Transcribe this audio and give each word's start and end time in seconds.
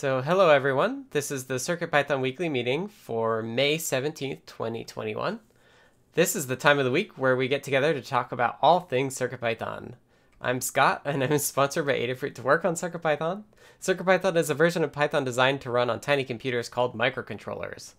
So, 0.00 0.22
hello 0.22 0.50
everyone. 0.50 1.06
This 1.10 1.32
is 1.32 1.46
the 1.46 1.54
CircuitPython 1.54 2.20
weekly 2.20 2.48
meeting 2.48 2.86
for 2.86 3.42
May 3.42 3.78
17th, 3.78 4.46
2021. 4.46 5.40
This 6.12 6.36
is 6.36 6.46
the 6.46 6.54
time 6.54 6.78
of 6.78 6.84
the 6.84 6.92
week 6.92 7.18
where 7.18 7.34
we 7.34 7.48
get 7.48 7.64
together 7.64 7.92
to 7.92 8.00
talk 8.00 8.30
about 8.30 8.58
all 8.62 8.78
things 8.78 9.18
CircuitPython. 9.18 9.94
I'm 10.40 10.60
Scott, 10.60 11.02
and 11.04 11.24
I'm 11.24 11.38
sponsored 11.40 11.84
by 11.84 11.94
Adafruit 11.94 12.36
to 12.36 12.42
work 12.42 12.64
on 12.64 12.74
CircuitPython. 12.74 13.42
CircuitPython 13.82 14.36
is 14.36 14.50
a 14.50 14.54
version 14.54 14.84
of 14.84 14.92
Python 14.92 15.24
designed 15.24 15.62
to 15.62 15.70
run 15.72 15.90
on 15.90 15.98
tiny 15.98 16.22
computers 16.22 16.68
called 16.68 16.96
microcontrollers. 16.96 17.94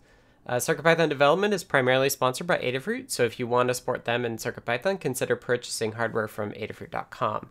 Uh, 0.46 0.54
CircuitPython 0.54 1.10
development 1.10 1.52
is 1.52 1.64
primarily 1.64 2.08
sponsored 2.08 2.46
by 2.46 2.56
Adafruit, 2.60 3.10
so 3.10 3.24
if 3.24 3.38
you 3.38 3.46
want 3.46 3.68
to 3.68 3.74
support 3.74 4.06
them 4.06 4.24
in 4.24 4.38
CircuitPython, 4.38 5.00
consider 5.00 5.36
purchasing 5.36 5.92
hardware 5.92 6.28
from 6.28 6.52
adafruit.com. 6.52 7.50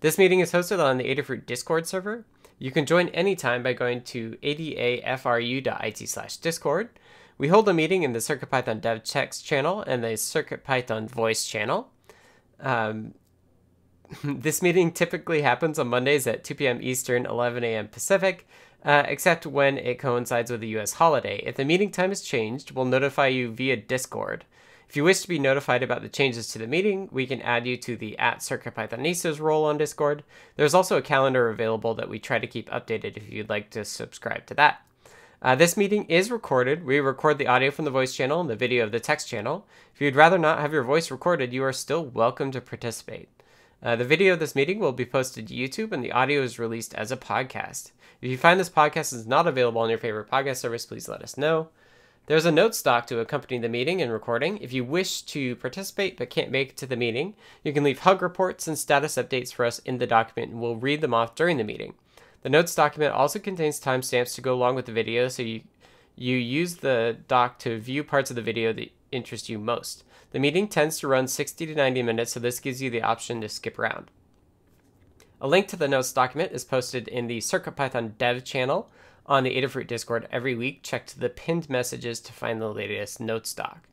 This 0.00 0.18
meeting 0.18 0.40
is 0.40 0.52
hosted 0.52 0.78
on 0.78 0.98
the 0.98 1.04
Adafruit 1.04 1.46
Discord 1.46 1.86
server. 1.86 2.26
You 2.58 2.70
can 2.70 2.86
join 2.86 3.08
anytime 3.08 3.62
by 3.62 3.74
going 3.74 4.02
to 4.02 4.36
adafru.it 4.42 6.08
slash 6.08 6.36
discord. 6.38 6.88
We 7.38 7.48
hold 7.48 7.68
a 7.68 7.74
meeting 7.74 8.02
in 8.02 8.12
the 8.12 8.18
CircuitPython 8.18 8.80
dev 8.80 9.04
text 9.04 9.44
channel 9.44 9.82
and 9.82 10.02
the 10.02 10.14
CircuitPython 10.14 11.10
voice 11.10 11.46
channel. 11.46 11.90
Um, 12.60 13.14
this 14.24 14.62
meeting 14.62 14.90
typically 14.92 15.42
happens 15.42 15.78
on 15.78 15.88
Mondays 15.88 16.26
at 16.26 16.44
2 16.44 16.54
p.m. 16.54 16.78
Eastern, 16.80 17.26
11 17.26 17.62
a.m. 17.62 17.88
Pacific, 17.88 18.48
uh, 18.84 19.02
except 19.06 19.44
when 19.44 19.76
it 19.76 19.98
coincides 19.98 20.50
with 20.50 20.62
a 20.62 20.66
U.S. 20.68 20.94
holiday. 20.94 21.42
If 21.44 21.56
the 21.56 21.64
meeting 21.64 21.90
time 21.90 22.12
is 22.12 22.22
changed, 22.22 22.70
we'll 22.70 22.84
notify 22.86 23.26
you 23.26 23.50
via 23.50 23.76
Discord. 23.76 24.46
If 24.88 24.96
you 24.96 25.04
wish 25.04 25.20
to 25.20 25.28
be 25.28 25.38
notified 25.38 25.82
about 25.82 26.02
the 26.02 26.08
changes 26.08 26.46
to 26.48 26.58
the 26.58 26.66
meeting, 26.66 27.08
we 27.10 27.26
can 27.26 27.42
add 27.42 27.66
you 27.66 27.76
to 27.78 27.96
the 27.96 28.16
at 28.18 28.38
CircuitPythonistas 28.38 29.40
role 29.40 29.64
on 29.64 29.78
Discord. 29.78 30.22
There's 30.54 30.74
also 30.74 30.96
a 30.96 31.02
calendar 31.02 31.48
available 31.48 31.94
that 31.94 32.08
we 32.08 32.18
try 32.18 32.38
to 32.38 32.46
keep 32.46 32.70
updated 32.70 33.16
if 33.16 33.30
you'd 33.30 33.48
like 33.48 33.70
to 33.70 33.84
subscribe 33.84 34.46
to 34.46 34.54
that. 34.54 34.82
Uh, 35.42 35.54
this 35.54 35.76
meeting 35.76 36.04
is 36.04 36.30
recorded. 36.30 36.84
We 36.84 36.98
record 36.98 37.38
the 37.38 37.46
audio 37.46 37.70
from 37.70 37.84
the 37.84 37.90
voice 37.90 38.14
channel 38.14 38.40
and 38.40 38.48
the 38.48 38.56
video 38.56 38.84
of 38.84 38.92
the 38.92 39.00
text 39.00 39.28
channel. 39.28 39.66
If 39.94 40.00
you'd 40.00 40.16
rather 40.16 40.38
not 40.38 40.60
have 40.60 40.72
your 40.72 40.82
voice 40.82 41.10
recorded, 41.10 41.52
you 41.52 41.62
are 41.64 41.72
still 41.72 42.04
welcome 42.04 42.50
to 42.52 42.60
participate. 42.60 43.28
Uh, 43.82 43.96
the 43.96 44.04
video 44.04 44.32
of 44.32 44.38
this 44.38 44.54
meeting 44.54 44.78
will 44.78 44.92
be 44.92 45.04
posted 45.04 45.48
to 45.48 45.54
YouTube 45.54 45.92
and 45.92 46.02
the 46.02 46.12
audio 46.12 46.42
is 46.42 46.58
released 46.58 46.94
as 46.94 47.12
a 47.12 47.16
podcast. 47.16 47.90
If 48.22 48.30
you 48.30 48.38
find 48.38 48.58
this 48.58 48.70
podcast 48.70 49.12
is 49.12 49.26
not 49.26 49.46
available 49.46 49.82
on 49.82 49.90
your 49.90 49.98
favorite 49.98 50.30
podcast 50.30 50.56
service, 50.56 50.86
please 50.86 51.08
let 51.08 51.22
us 51.22 51.36
know. 51.36 51.68
There's 52.26 52.44
a 52.44 52.50
notes 52.50 52.82
doc 52.82 53.06
to 53.06 53.20
accompany 53.20 53.58
the 53.58 53.68
meeting 53.68 54.02
and 54.02 54.10
recording. 54.10 54.58
If 54.58 54.72
you 54.72 54.84
wish 54.84 55.22
to 55.22 55.54
participate 55.56 56.16
but 56.16 56.28
can't 56.28 56.50
make 56.50 56.70
it 56.70 56.76
to 56.78 56.86
the 56.86 56.96
meeting, 56.96 57.34
you 57.62 57.72
can 57.72 57.84
leave 57.84 58.00
hug 58.00 58.20
reports 58.20 58.66
and 58.66 58.76
status 58.76 59.14
updates 59.14 59.52
for 59.52 59.64
us 59.64 59.78
in 59.80 59.98
the 59.98 60.08
document 60.08 60.50
and 60.50 60.60
we'll 60.60 60.74
read 60.74 61.02
them 61.02 61.14
off 61.14 61.36
during 61.36 61.56
the 61.56 61.62
meeting. 61.62 61.94
The 62.42 62.48
notes 62.48 62.74
document 62.74 63.14
also 63.14 63.38
contains 63.38 63.78
timestamps 63.78 64.34
to 64.34 64.40
go 64.40 64.54
along 64.54 64.74
with 64.74 64.86
the 64.86 64.92
video 64.92 65.28
so 65.28 65.42
you 65.42 65.62
you 66.16 66.36
use 66.36 66.76
the 66.76 67.18
doc 67.28 67.60
to 67.60 67.78
view 67.78 68.02
parts 68.02 68.30
of 68.30 68.36
the 68.36 68.42
video 68.42 68.72
that 68.72 68.90
interest 69.12 69.48
you 69.48 69.60
most. 69.60 70.02
The 70.32 70.40
meeting 70.40 70.66
tends 70.66 70.98
to 71.00 71.08
run 71.08 71.28
60 71.28 71.66
to 71.66 71.74
90 71.74 72.02
minutes, 72.02 72.32
so 72.32 72.40
this 72.40 72.58
gives 72.58 72.80
you 72.80 72.90
the 72.90 73.02
option 73.02 73.40
to 73.42 73.48
skip 73.50 73.78
around. 73.78 74.10
A 75.40 75.46
link 75.46 75.68
to 75.68 75.76
the 75.76 75.86
notes 75.86 76.12
document 76.12 76.52
is 76.52 76.64
posted 76.64 77.06
in 77.06 77.26
the 77.26 77.38
CircuitPython 77.38 78.16
dev 78.16 78.44
channel 78.44 78.90
on 79.26 79.44
the 79.44 79.56
Adafruit 79.56 79.86
Discord 79.86 80.28
every 80.30 80.54
week. 80.54 80.82
Check 80.82 81.06
the 81.08 81.28
pinned 81.28 81.68
messages 81.68 82.20
to 82.20 82.32
find 82.32 82.60
the 82.60 82.72
latest 82.72 83.20
notes 83.20 83.52
doc. 83.52 83.88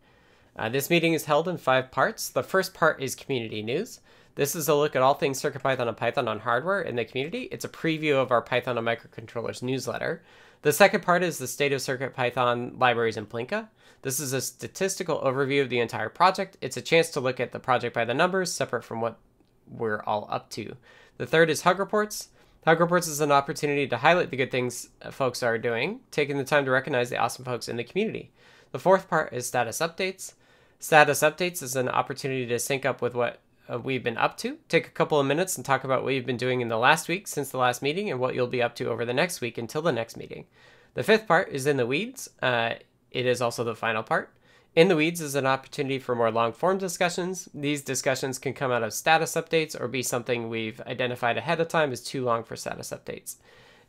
Uh, 0.55 0.69
this 0.69 0.89
meeting 0.89 1.13
is 1.13 1.25
held 1.25 1.47
in 1.47 1.57
five 1.57 1.91
parts. 1.91 2.29
The 2.29 2.43
first 2.43 2.73
part 2.73 3.01
is 3.01 3.15
community 3.15 3.61
news. 3.61 3.99
This 4.35 4.55
is 4.55 4.67
a 4.67 4.75
look 4.75 4.95
at 4.95 5.01
all 5.01 5.13
things 5.13 5.41
CircuitPython 5.41 5.87
and 5.87 5.97
Python 5.97 6.27
on 6.27 6.39
hardware 6.39 6.81
in 6.81 6.95
the 6.95 7.05
community. 7.05 7.43
It's 7.51 7.65
a 7.65 7.69
preview 7.69 8.15
of 8.15 8.31
our 8.31 8.41
Python 8.41 8.77
on 8.77 8.85
microcontrollers 8.85 9.61
newsletter. 9.61 10.23
The 10.63 10.73
second 10.73 11.03
part 11.03 11.23
is 11.23 11.37
the 11.37 11.47
state 11.47 11.73
of 11.73 11.81
CircuitPython 11.81 12.79
libraries 12.79 13.17
in 13.17 13.25
Blinka. 13.25 13.67
This 14.01 14.19
is 14.19 14.33
a 14.33 14.41
statistical 14.41 15.19
overview 15.21 15.61
of 15.61 15.69
the 15.69 15.79
entire 15.79 16.09
project. 16.09 16.57
It's 16.61 16.77
a 16.77 16.81
chance 16.81 17.09
to 17.11 17.19
look 17.19 17.39
at 17.39 17.51
the 17.51 17.59
project 17.59 17.93
by 17.93 18.05
the 18.05 18.13
numbers, 18.13 18.51
separate 18.51 18.83
from 18.83 19.01
what 19.01 19.19
we're 19.67 20.03
all 20.03 20.27
up 20.31 20.49
to. 20.51 20.77
The 21.17 21.25
third 21.25 21.49
is 21.49 21.61
Hug 21.61 21.79
Reports. 21.79 22.29
Hug 22.65 22.79
Reports 22.79 23.07
is 23.07 23.19
an 23.19 23.31
opportunity 23.31 23.87
to 23.87 23.97
highlight 23.97 24.29
the 24.31 24.37
good 24.37 24.51
things 24.51 24.87
folks 25.11 25.43
are 25.43 25.57
doing, 25.57 25.99
taking 26.11 26.37
the 26.37 26.45
time 26.45 26.63
to 26.63 26.71
recognize 26.71 27.09
the 27.09 27.17
awesome 27.17 27.43
folks 27.43 27.67
in 27.67 27.75
the 27.75 27.83
community. 27.83 28.31
The 28.71 28.79
fourth 28.79 29.09
part 29.09 29.33
is 29.33 29.45
Status 29.45 29.79
Updates. 29.79 30.33
Status 30.79 31.19
Updates 31.19 31.61
is 31.61 31.75
an 31.75 31.89
opportunity 31.89 32.45
to 32.45 32.57
sync 32.59 32.85
up 32.85 33.01
with 33.01 33.15
what 33.15 33.39
uh, 33.71 33.79
we've 33.79 34.03
been 34.03 34.17
up 34.17 34.37
to. 34.37 34.57
Take 34.69 34.87
a 34.87 34.91
couple 34.91 35.19
of 35.19 35.27
minutes 35.27 35.57
and 35.57 35.65
talk 35.65 35.83
about 35.83 36.03
what 36.03 36.13
you've 36.13 36.25
been 36.25 36.37
doing 36.37 36.61
in 36.61 36.69
the 36.69 36.77
last 36.77 37.09
week 37.09 37.27
since 37.27 37.49
the 37.49 37.57
last 37.57 37.81
meeting 37.81 38.09
and 38.09 38.19
what 38.19 38.33
you'll 38.33 38.47
be 38.47 38.63
up 38.63 38.75
to 38.75 38.89
over 38.89 39.03
the 39.03 39.13
next 39.13 39.41
week 39.41 39.57
until 39.57 39.81
the 39.81 39.91
next 39.91 40.15
meeting. 40.15 40.45
The 40.93 41.03
fifth 41.03 41.27
part 41.27 41.49
is 41.49 41.67
In 41.67 41.75
the 41.75 41.85
Weeds. 41.85 42.29
Uh, 42.41 42.75
it 43.11 43.25
is 43.25 43.41
also 43.41 43.65
the 43.65 43.75
final 43.75 44.03
part. 44.03 44.31
In 44.75 44.87
the 44.87 44.95
Weeds 44.95 45.21
is 45.21 45.35
an 45.35 45.45
opportunity 45.45 45.99
for 45.99 46.15
more 46.15 46.31
long 46.31 46.51
form 46.51 46.79
discussions. 46.79 47.47
These 47.53 47.83
discussions 47.83 48.39
can 48.39 48.53
come 48.53 48.71
out 48.71 48.81
of 48.81 48.91
status 48.91 49.35
updates 49.35 49.79
or 49.79 49.87
be 49.87 50.01
something 50.01 50.49
we've 50.49 50.81
identified 50.81 51.37
ahead 51.37 51.59
of 51.59 51.67
time 51.67 51.91
as 51.91 52.01
too 52.01 52.23
long 52.23 52.43
for 52.43 52.55
status 52.55 52.89
updates. 52.89 53.35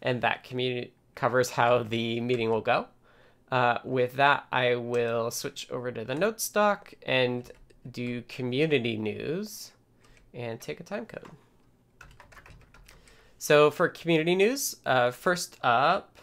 And 0.02 0.20
that 0.20 0.44
community 0.44 0.92
covers 1.14 1.50
how 1.50 1.84
the 1.84 2.20
meeting 2.20 2.50
will 2.50 2.60
go. 2.60 2.88
Uh, 3.50 3.78
with 3.82 4.14
that, 4.16 4.44
I 4.52 4.74
will 4.74 5.30
switch 5.30 5.70
over 5.70 5.90
to 5.90 6.04
the 6.04 6.14
notes 6.14 6.46
doc 6.50 6.92
and 7.06 7.50
do 7.90 8.20
community 8.22 8.98
news 8.98 9.72
and 10.34 10.60
take 10.60 10.80
a 10.80 10.84
time 10.84 11.06
code. 11.06 11.30
So 13.38 13.70
for 13.70 13.88
community 13.88 14.34
news, 14.34 14.76
uh, 14.84 15.12
first 15.12 15.56
up, 15.62 16.13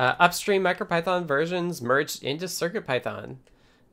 uh, 0.00 0.16
upstream 0.18 0.62
MicroPython 0.62 1.26
versions 1.26 1.82
merged 1.82 2.22
into 2.24 2.46
CircuitPython. 2.46 3.36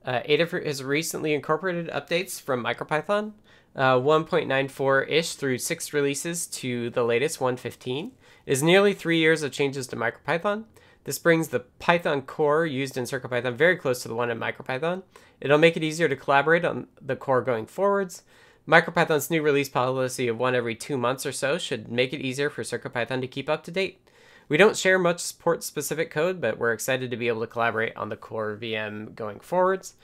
Uh, 0.06 0.22
Adafruit 0.22 0.66
has 0.66 0.82
recently 0.82 1.34
incorporated 1.34 1.90
updates 1.90 2.40
from 2.40 2.64
MicroPython 2.64 3.34
uh, 3.76 3.96
1.94-ish 3.96 5.34
through 5.34 5.58
six 5.58 5.92
releases 5.92 6.48
to 6.48 6.90
the 6.92 7.04
latest 7.04 7.40
1.15. 7.40 8.06
It 8.06 8.12
is 8.46 8.64
nearly 8.64 8.94
three 8.94 9.18
years 9.18 9.44
of 9.44 9.52
changes 9.52 9.86
to 9.88 9.98
MicroPython. 9.98 10.64
This 11.04 11.20
brings 11.20 11.50
the 11.50 11.60
Python 11.60 12.22
core 12.22 12.66
used 12.66 12.96
in 12.96 13.04
CircuitPython 13.04 13.56
very 13.56 13.76
close 13.76 14.02
to 14.04 14.08
the 14.08 14.16
one 14.16 14.32
in 14.32 14.40
MicroPython. 14.40 15.04
It'll 15.42 15.58
make 15.58 15.76
it 15.76 15.84
easier 15.84 16.08
to 16.08 16.16
collaborate 16.16 16.64
on 16.64 16.88
the 17.02 17.18
core 17.18 17.42
going 17.42 17.66
forwards. 17.66 18.24
MicroPython's 18.66 19.30
new 19.30 19.42
release 19.42 19.68
policy 19.68 20.30
of 20.30 20.40
one 20.40 20.56
every 20.56 20.76
two 20.76 20.98
months 20.98 21.26
or 21.26 21.34
so 21.34 21.58
should 21.58 21.92
make 21.92 22.14
it 22.14 22.22
easier 22.22 22.50
for 22.50 22.64
CircuitPython 22.64 23.20
to 23.20 23.28
keep 23.28 23.50
up 23.50 23.66
to 23.66 23.72
date. 23.72 24.08
We 24.50 24.58
don't 24.58 24.78
share 24.78 24.98
much 24.98 25.20
support 25.20 25.64
specific 25.64 26.10
code, 26.10 26.40
but 26.40 26.58
we're 26.58 26.74
excited 26.74 27.12
to 27.12 27.18
be 27.18 27.28
able 27.28 27.42
to 27.42 27.48
collaborate 27.48 27.96
on 27.98 28.10
the 28.10 28.16
core 28.16 28.58
VM 28.60 29.14
going 29.14 29.40
forwards. 29.40 29.96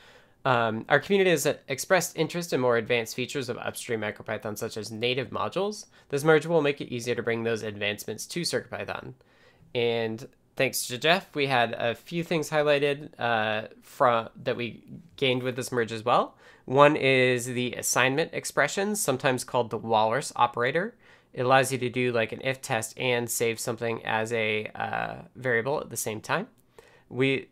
Um, 0.46 0.86
our 0.90 1.00
community 1.00 1.30
has 1.30 1.48
expressed 1.70 2.18
interest 2.18 2.52
in 2.52 2.60
more 2.60 2.76
advanced 2.76 3.16
features 3.16 3.48
of 3.48 3.58
upstream 3.58 4.02
MicroPython, 4.02 4.58
such 4.58 4.76
as 4.76 4.92
native 4.92 5.30
modules. 5.30 5.86
This 6.10 6.24
merge 6.24 6.46
will 6.46 6.62
make 6.62 6.82
it 6.82 6.94
easier 6.94 7.16
to 7.16 7.24
bring 7.24 7.44
those 7.44 7.64
advancements 7.64 8.26
to 8.28 8.42
CircuitPython. 8.42 9.14
And 9.74 10.28
thanks 10.58 10.86
to 10.88 10.98
Jeff, 10.98 11.34
we 11.34 11.48
had 11.48 11.74
a 11.74 11.96
few 11.96 12.24
things 12.24 12.50
highlighted 12.50 13.18
uh, 13.18 13.68
from 13.82 14.30
that 14.44 14.58
we 14.58 14.84
gained 15.16 15.44
with 15.44 15.56
this 15.56 15.72
merge 15.72 15.94
as 15.94 16.04
well. 16.04 16.36
One 16.66 16.98
is 16.98 17.46
the 17.46 17.74
assignment 17.74 18.34
expressions, 18.34 19.02
sometimes 19.02 19.46
called 19.46 19.70
the 19.70 19.78
walrus 19.78 20.34
operator. 20.36 20.96
It 21.34 21.44
allows 21.44 21.72
you 21.72 21.78
to 21.80 21.90
do 21.90 22.12
like 22.12 22.32
an 22.32 22.42
if 22.44 22.62
test 22.62 22.98
and 22.98 23.30
save 23.30 23.60
something 23.60 24.06
as 24.06 24.32
a 24.32 24.68
uh, 24.76 25.16
variable 25.36 25.80
at 25.80 25.90
the 25.90 25.98
same 25.98 26.22
time. 26.22 26.48
We 27.10 27.48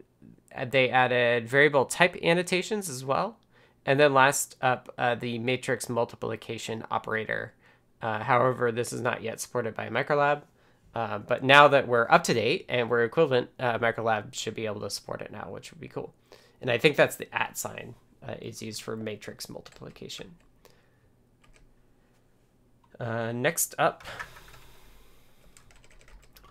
they 0.67 0.89
added 0.89 1.47
variable 1.47 1.85
type 1.85 2.15
annotations 2.21 2.89
as 2.89 3.05
well, 3.05 3.37
and 3.85 3.99
then 3.99 4.13
last 4.13 4.57
up 4.61 4.93
uh, 4.97 5.15
the 5.15 5.39
matrix 5.39 5.89
multiplication 5.89 6.83
operator. 6.91 7.53
Uh, 8.01 8.23
however, 8.23 8.71
this 8.71 8.91
is 8.91 9.01
not 9.01 9.21
yet 9.21 9.39
supported 9.39 9.75
by 9.75 9.89
Microlab. 9.89 10.41
Uh, 10.93 11.19
but 11.19 11.43
now 11.43 11.67
that 11.67 11.87
we're 11.87 12.07
up 12.09 12.23
to 12.25 12.33
date 12.33 12.65
and 12.67 12.89
we're 12.89 13.03
equivalent, 13.03 13.49
uh, 13.59 13.79
Microlab 13.79 14.33
should 14.33 14.55
be 14.55 14.65
able 14.65 14.81
to 14.81 14.89
support 14.89 15.21
it 15.21 15.31
now, 15.31 15.47
which 15.49 15.71
would 15.71 15.79
be 15.79 15.87
cool. 15.87 16.13
And 16.59 16.69
I 16.69 16.77
think 16.77 16.95
that's 16.95 17.15
the 17.15 17.33
at 17.33 17.57
sign 17.57 17.95
uh, 18.27 18.35
is 18.41 18.61
used 18.61 18.81
for 18.81 18.95
matrix 18.95 19.49
multiplication. 19.49 20.35
Uh, 23.01 23.31
next 23.31 23.73
up, 23.79 24.03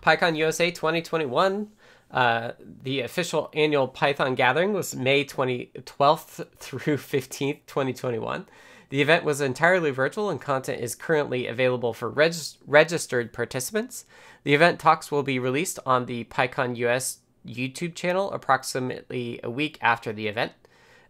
PyCon 0.03 0.35
USA 0.35 0.69
2021. 0.69 1.69
Uh, 2.11 2.51
the 2.83 2.99
official 2.99 3.49
annual 3.53 3.87
Python 3.87 4.35
gathering 4.35 4.73
was 4.73 4.93
May 4.93 5.23
20, 5.23 5.71
12th 5.77 6.45
through 6.57 6.97
15th, 6.97 7.59
2021. 7.67 8.45
The 8.89 9.01
event 9.01 9.23
was 9.23 9.39
entirely 9.39 9.91
virtual 9.91 10.29
and 10.29 10.41
content 10.41 10.81
is 10.81 10.93
currently 10.93 11.47
available 11.47 11.93
for 11.93 12.09
reg 12.09 12.33
registered 12.67 13.31
participants. 13.31 14.03
The 14.43 14.53
event 14.53 14.81
talks 14.81 15.09
will 15.09 15.23
be 15.23 15.39
released 15.39 15.79
on 15.85 16.05
the 16.05 16.25
PyCon 16.25 16.75
US 16.75 17.19
YouTube 17.47 17.95
channel 17.95 18.29
approximately 18.33 19.39
a 19.41 19.49
week 19.49 19.77
after 19.81 20.11
the 20.11 20.27
event. 20.27 20.51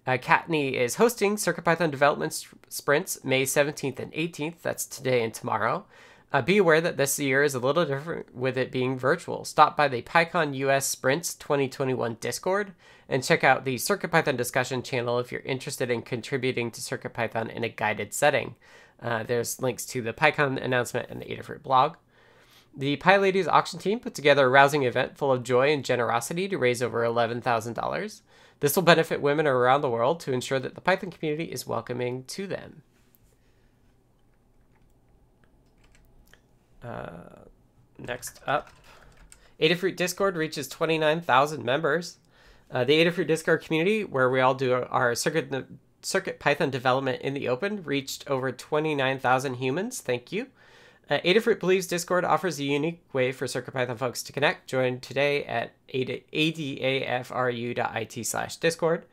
Uh, 0.07 0.17
is 0.49 0.95
hosting 0.95 1.35
CircuitPython 1.35 1.91
development 1.91 2.45
sprints 2.69 3.23
May 3.23 3.43
17th 3.43 3.99
and 3.99 4.11
18th. 4.13 4.61
That's 4.61 4.85
today 4.85 5.23
and 5.23 5.33
tomorrow. 5.33 5.85
Uh, 6.33 6.41
be 6.41 6.57
aware 6.57 6.81
that 6.81 6.97
this 6.97 7.19
year 7.19 7.43
is 7.43 7.53
a 7.53 7.59
little 7.59 7.85
different 7.85 8.33
with 8.33 8.57
it 8.57 8.71
being 8.71 8.97
virtual. 8.97 9.43
Stop 9.43 9.75
by 9.75 9.87
the 9.87 10.01
PyCon 10.01 10.55
US 10.55 10.87
Sprints 10.87 11.33
2021 11.35 12.17
Discord 12.21 12.73
and 13.09 13.23
check 13.23 13.43
out 13.43 13.65
the 13.65 13.75
CircuitPython 13.75 14.37
discussion 14.37 14.81
channel 14.81 15.19
if 15.19 15.31
you're 15.31 15.41
interested 15.41 15.91
in 15.91 16.01
contributing 16.01 16.71
to 16.71 16.81
CircuitPython 16.81 17.53
in 17.53 17.65
a 17.65 17.69
guided 17.69 18.13
setting. 18.13 18.55
Uh, 19.01 19.23
there's 19.23 19.61
links 19.61 19.85
to 19.87 20.01
the 20.01 20.13
PyCon 20.13 20.63
announcement 20.63 21.09
and 21.09 21.21
the 21.21 21.25
Adafruit 21.25 21.61
blog. 21.61 21.95
The 22.75 22.95
PyLadies 22.97 23.47
auction 23.49 23.79
team 23.79 23.99
put 23.99 24.13
together 24.13 24.45
a 24.45 24.49
rousing 24.49 24.83
event 24.83 25.17
full 25.17 25.33
of 25.33 25.43
joy 25.43 25.73
and 25.73 25.83
generosity 25.83 26.47
to 26.47 26.57
raise 26.57 26.81
over 26.81 27.01
$11,000. 27.01 28.21
This 28.61 28.75
will 28.75 28.83
benefit 28.83 29.21
women 29.21 29.47
around 29.47 29.81
the 29.81 29.89
world 29.89 30.19
to 30.21 30.31
ensure 30.31 30.59
that 30.59 30.75
the 30.75 30.81
Python 30.81 31.09
community 31.11 31.45
is 31.45 31.67
welcoming 31.67 32.23
to 32.25 32.45
them. 32.45 32.83
Uh, 36.83 37.45
next 37.97 38.39
up, 38.45 38.69
Adafruit 39.59 39.95
Discord 39.95 40.37
reaches 40.37 40.67
29,000 40.67 41.65
members. 41.65 42.17
Uh, 42.69 42.83
the 42.83 43.03
Adafruit 43.03 43.27
Discord 43.27 43.63
community, 43.63 44.03
where 44.03 44.29
we 44.29 44.39
all 44.39 44.53
do 44.53 44.73
our 44.73 45.15
circuit 45.15 45.51
Circuit 46.03 46.39
Python 46.39 46.69
development 46.69 47.21
in 47.21 47.33
the 47.33 47.47
open, 47.47 47.83
reached 47.83 48.29
over 48.29 48.51
29,000 48.51 49.55
humans. 49.55 50.01
Thank 50.01 50.31
you. 50.31 50.47
Uh, 51.09 51.19
Adafruit 51.25 51.59
believes 51.59 51.87
Discord 51.87 52.23
offers 52.23 52.59
a 52.59 52.63
unique 52.63 53.03
way 53.11 53.31
for 53.31 53.45
CircuitPython 53.45 53.97
folks 53.97 54.23
to 54.23 54.31
connect. 54.31 54.69
Join 54.69 54.99
today 55.01 55.43
at 55.43 55.73
adafru.it 55.93 57.05
slash 58.25 58.55
discord 58.57 59.05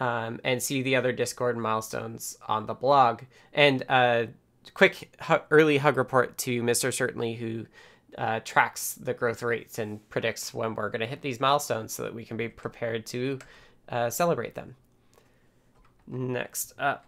um, 0.00 0.40
and 0.44 0.62
see 0.62 0.82
the 0.82 0.96
other 0.96 1.12
Discord 1.12 1.56
milestones 1.56 2.36
on 2.46 2.66
the 2.66 2.74
blog. 2.74 3.22
And 3.52 3.82
uh, 3.88 4.26
quick 4.74 5.16
hu- 5.22 5.40
early 5.50 5.78
hug 5.78 5.96
report 5.96 6.36
to 6.38 6.62
Mr. 6.62 6.92
Certainly, 6.92 7.34
who 7.34 7.66
uh, 8.16 8.40
tracks 8.40 8.94
the 8.94 9.14
growth 9.14 9.42
rates 9.42 9.78
and 9.78 10.06
predicts 10.08 10.52
when 10.52 10.74
we're 10.74 10.90
going 10.90 11.00
to 11.00 11.06
hit 11.06 11.22
these 11.22 11.40
milestones 11.40 11.92
so 11.92 12.02
that 12.02 12.14
we 12.14 12.24
can 12.24 12.36
be 12.36 12.48
prepared 12.48 13.06
to 13.06 13.38
uh, 13.88 14.10
celebrate 14.10 14.54
them. 14.54 14.76
Next 16.06 16.72
up, 16.78 17.06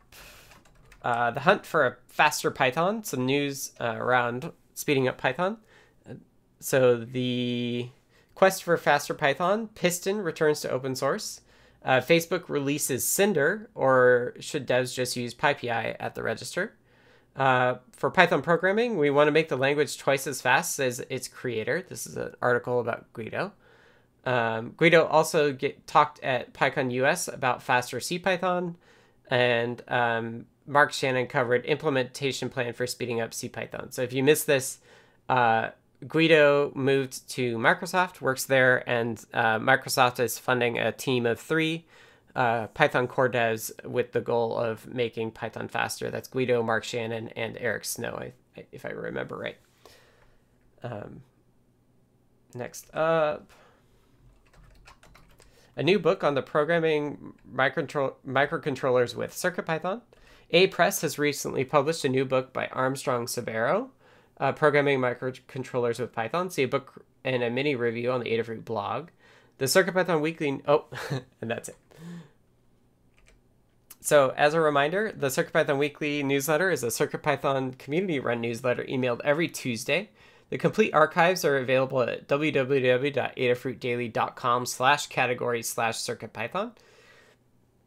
uh, 1.03 1.31
the 1.31 1.41
hunt 1.41 1.65
for 1.67 1.87
a 1.87 1.97
faster 2.07 2.51
Python. 2.51 3.05
Some 3.05 3.27
news 3.27 3.73
uh, 3.81 3.97
around 3.97 4.53
speeding 4.75 5.09
up 5.09 5.19
Python. 5.19 5.59
So 6.61 6.97
the 6.97 7.89
quest 8.35 8.63
for 8.63 8.77
faster 8.77 9.15
Python, 9.15 9.69
Pyston 9.75 10.23
returns 10.23 10.61
to 10.61 10.71
open 10.71 10.95
source. 10.95 11.41
Uh, 11.83 12.01
Facebook 12.01 12.49
releases 12.49 13.07
Cinder, 13.07 13.71
or 13.75 14.35
should 14.41 14.67
devs 14.67 14.95
just 14.95 15.17
use 15.17 15.35
PyPy 15.35 15.97
at 15.99 16.15
the 16.15 16.23
register? 16.23 16.75
Uh, 17.35 17.77
for 17.93 18.11
Python 18.11 18.43
programming, 18.43 18.99
we 18.99 19.09
want 19.09 19.29
to 19.29 19.33
make 19.33 19.49
the 19.49 19.57
language 19.57 19.97
twice 19.97 20.27
as 20.27 20.43
fast 20.43 20.79
as 20.79 21.01
its 21.09 21.27
creator. 21.29 21.83
This 21.89 22.07
is 22.07 22.17
an 22.17 22.35
article 22.43 22.81
about 22.81 23.11
Guido. 23.15 23.53
Um, 24.27 24.75
Guido 24.77 25.07
also 25.07 25.53
get, 25.53 25.87
talked 25.87 26.23
at 26.23 26.53
PyCon 26.53 26.93
US 26.93 27.29
about 27.29 27.63
faster 27.63 27.99
CPython, 27.99 28.75
and 29.31 29.83
um, 29.89 30.47
Mark 30.71 30.93
Shannon 30.93 31.27
covered 31.27 31.67
implementation 31.67 32.49
plan 32.49 32.73
for 32.73 32.87
speeding 32.87 33.21
up 33.21 33.33
CPython. 33.33 33.93
So 33.93 34.03
if 34.03 34.13
you 34.13 34.23
missed 34.23 34.47
this, 34.47 34.79
uh, 35.29 35.71
Guido 36.07 36.71
moved 36.75 37.29
to 37.31 37.59
Microsoft, 37.59 38.21
works 38.21 38.45
there, 38.45 38.89
and 38.89 39.23
uh, 39.35 39.59
Microsoft 39.59 40.21
is 40.21 40.39
funding 40.39 40.79
a 40.79 40.93
team 40.93 41.27
of 41.27 41.41
three 41.41 41.87
uh, 42.37 42.69
Python 42.69 43.09
core 43.09 43.29
devs 43.29 43.73
with 43.85 44.13
the 44.13 44.21
goal 44.21 44.57
of 44.57 44.87
making 44.87 45.33
Python 45.33 45.67
faster. 45.67 46.09
That's 46.09 46.29
Guido, 46.29 46.63
Mark 46.63 46.85
Shannon, 46.85 47.29
and 47.31 47.59
Eric 47.59 47.85
Snow, 47.85 48.31
if 48.71 48.87
I 48.87 48.91
remember 48.91 49.37
right. 49.37 49.57
Um, 50.85 51.23
next 52.55 52.95
up, 52.95 53.51
a 55.77 55.83
new 55.83 55.99
book 55.99 56.23
on 56.23 56.35
the 56.35 56.43
programming 56.43 57.35
microcontrollers 57.53 59.17
with 59.17 59.33
CircuitPython. 59.33 60.03
Apress 60.53 61.03
has 61.03 61.19
recently 61.19 61.65
published 61.65 62.05
a 62.05 62.09
new 62.09 62.25
book 62.25 62.53
by 62.53 62.67
Armstrong 62.69 63.27
Subero, 63.27 63.89
uh, 64.39 64.53
Programming 64.53 64.99
Microcontrollers 64.99 66.01
with 66.01 66.13
Python. 66.13 66.51
See 66.51 66.65
a 66.65 66.69
book 66.69 67.05
and 67.25 67.43
a 67.43 67.51
mini 67.51 67.75
review 67.77 68.11
on 68.11 68.21
the 68.21 68.31
Adafruit 68.31 68.65
blog. 68.65 69.09
The 69.59 69.67
CircuitPython 69.67 70.21
Weekly. 70.21 70.61
Oh, 70.67 70.87
and 71.41 71.51
that's 71.51 71.69
it. 71.69 71.77
So, 74.01 74.33
as 74.37 74.55
a 74.55 74.61
reminder, 74.61 75.13
the 75.15 75.29
CircuitPython 75.29 75.79
Weekly 75.79 76.23
newsletter 76.23 76.71
is 76.71 76.83
a 76.83 76.89
CircuitPython 76.89 77.79
community-run 77.79 78.41
newsletter 78.41 78.85
emailed 78.85 79.21
every 79.23 79.47
Tuesday. 79.47 80.09
The 80.49 80.57
complete 80.59 80.95
archives 80.95 81.45
are 81.45 81.59
available 81.59 82.01
at 82.01 82.27
www.adafruitdaily.com 82.27 84.67
slash 84.67 85.07
category 85.07 85.63
slash 85.63 85.99
CircuitPython. 85.99 86.73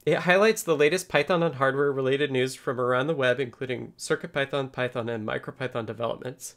It 0.05 0.19
highlights 0.19 0.63
the 0.63 0.75
latest 0.75 1.07
Python 1.07 1.43
and 1.43 1.55
hardware-related 1.55 2.29
news 2.29 2.55
from 2.55 2.79
around 2.79 3.07
the 3.07 3.15
web, 3.15 3.39
including 3.39 3.93
CircuitPython, 3.97 4.71
Python, 4.71 5.07
and 5.07 5.25
MicroPython 5.25 5.85
developments. 5.85 6.55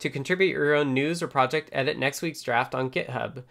To 0.00 0.10
contribute 0.10 0.50
your 0.50 0.74
own 0.74 0.92
news 0.92 1.22
or 1.22 1.28
project, 1.28 1.70
edit 1.72 1.98
next 1.98 2.22
week's 2.22 2.42
draft 2.42 2.74
on 2.74 2.90
GitHub 2.90 3.44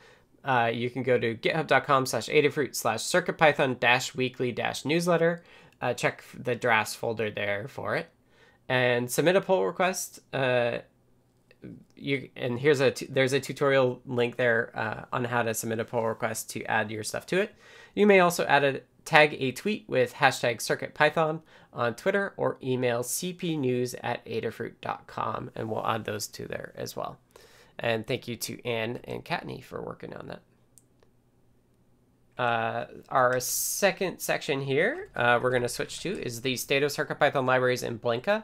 uh, 0.48 0.72
you 0.74 0.90
can 0.90 1.04
go 1.04 1.20
to 1.20 1.36
github.com 1.36 2.06
slash 2.06 2.30
adafruit 2.30 2.74
slash 2.74 3.04
circuitpython 3.04 3.80
dash 3.80 4.16
weekly 4.16 4.54
dash 4.54 4.86
newsletter. 4.86 5.44
Uh, 5.82 5.94
check 5.94 6.24
the 6.34 6.56
drafts 6.56 6.96
folder 6.96 7.30
there 7.30 7.68
for 7.68 7.98
it. 7.98 8.10
And 8.70 9.12
submit 9.12 9.36
a 9.36 9.42
pull 9.42 9.66
request. 9.66 10.22
Uh, 10.34 10.80
you 11.96 12.30
and 12.36 12.60
here's 12.60 12.80
a 12.80 12.94
there's 13.10 13.34
a 13.34 13.42
tutorial 13.42 14.02
link 14.06 14.38
there 14.38 14.72
uh, 14.74 15.06
on 15.12 15.26
how 15.26 15.44
to 15.44 15.54
submit 15.54 15.80
a 15.80 15.86
pull 15.86 16.08
request 16.08 16.50
to 16.52 16.64
add 16.66 16.92
your 16.92 17.04
stuff 17.04 17.26
to 17.28 17.42
it. 17.42 17.54
You 17.98 18.06
may 18.06 18.20
also 18.20 18.46
add 18.46 18.64
a 18.64 18.82
tag 19.06 19.36
a 19.40 19.52
tweet 19.52 19.86
with 19.88 20.14
hashtag 20.14 20.58
CircuitPython 20.58 21.42
on 21.74 21.96
Twitter 21.96 22.36
or 22.38 22.60
email 22.62 23.02
cpnews 23.02 23.96
at 24.04 24.24
adafruit.com 24.28 25.50
and 25.56 25.68
we'll 25.68 25.84
add 25.84 26.06
those 26.06 26.28
to 26.28 26.48
there 26.48 26.74
as 26.76 26.96
well. 26.96 27.18
And 27.80 28.06
thank 28.06 28.28
you 28.28 28.36
to 28.36 28.64
Anne 28.64 29.00
and 29.06 29.26
Kattni 29.26 29.64
for 29.64 29.82
working 29.82 30.14
on 30.14 30.28
that. 30.28 30.42
Uh, 32.40 32.86
our 33.10 33.40
second 33.40 34.20
section 34.20 34.62
here, 34.62 35.10
uh, 35.16 35.40
we're 35.42 35.50
going 35.50 35.64
to 35.64 35.68
switch 35.68 36.00
to 36.02 36.22
is 36.22 36.42
the 36.42 36.56
state 36.56 36.84
of 36.84 36.92
CircuitPython 36.92 37.48
libraries 37.48 37.82
in 37.82 37.98
Blinka. 37.98 38.44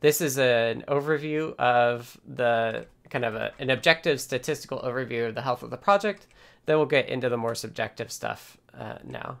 This 0.00 0.20
is 0.20 0.40
an 0.40 0.82
overview 0.88 1.54
of 1.54 2.20
the 2.26 2.86
kind 3.10 3.24
of 3.24 3.36
a, 3.36 3.52
an 3.60 3.70
objective 3.70 4.20
statistical 4.20 4.80
overview 4.80 5.28
of 5.28 5.36
the 5.36 5.42
health 5.42 5.62
of 5.62 5.70
the 5.70 5.76
project. 5.76 6.26
Then 6.66 6.78
we'll 6.78 6.86
get 6.86 7.08
into 7.08 7.28
the 7.28 7.36
more 7.36 7.54
subjective 7.54 8.10
stuff 8.10 8.57
uh, 8.76 8.98
now. 9.04 9.38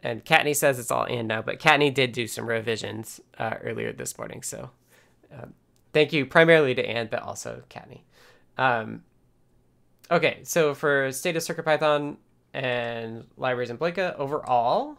And 0.00 0.24
Kattni 0.24 0.54
says 0.54 0.78
it's 0.78 0.90
all 0.90 1.04
in 1.04 1.26
now, 1.26 1.42
but 1.42 1.58
Kattni 1.58 1.92
did 1.92 2.12
do 2.12 2.26
some 2.26 2.46
revisions 2.46 3.20
uh, 3.38 3.54
earlier 3.62 3.92
this 3.92 4.16
morning. 4.16 4.42
So 4.42 4.70
um, 5.32 5.54
thank 5.92 6.12
you 6.12 6.24
primarily 6.24 6.74
to 6.74 6.86
Anne, 6.86 7.08
but 7.10 7.22
also 7.22 7.62
Kattni. 7.68 8.02
Um, 8.56 9.02
okay, 10.10 10.40
so 10.44 10.74
for 10.74 11.10
state 11.10 11.36
of 11.36 11.42
CircuitPython 11.42 12.16
and 12.54 13.26
libraries 13.36 13.70
in 13.70 13.78
Blinka, 13.78 14.16
overall, 14.16 14.96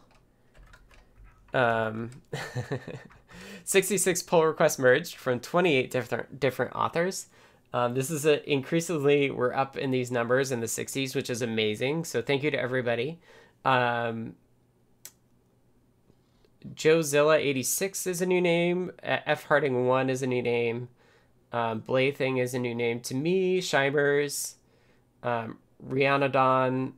um, 1.54 2.10
66 3.64 4.24
pull 4.24 4.46
requests 4.46 4.80
merged 4.80 5.16
from 5.16 5.40
28 5.40 5.92
different 5.92 6.40
different 6.40 6.76
authors. 6.76 7.28
Um, 7.74 7.94
this 7.94 8.10
is 8.10 8.26
a, 8.26 8.50
increasingly 8.52 9.30
we're 9.30 9.54
up 9.54 9.78
in 9.78 9.92
these 9.92 10.12
numbers 10.12 10.52
in 10.52 10.60
the 10.60 10.66
60s, 10.66 11.16
which 11.16 11.30
is 11.30 11.42
amazing. 11.42 12.04
So 12.06 12.22
thank 12.22 12.44
you 12.44 12.52
to 12.52 12.60
everybody. 12.60 13.20
Um, 13.64 14.36
JoeZilla86 16.74 18.08
is 18.08 18.22
a 18.22 18.26
new 18.26 18.42
name. 18.42 18.92
F 19.04 19.44
Harding 19.44 19.86
1 19.86 20.10
is 20.10 20.24
a 20.24 20.28
new 20.28 20.42
name. 20.42 20.90
Um, 21.52 21.84
is 21.88 22.54
a 22.54 22.60
new 22.60 22.76
name 22.76 23.00
to 23.02 23.16
me. 23.16 23.60
Shimers, 23.60 24.56
um, 25.24 25.58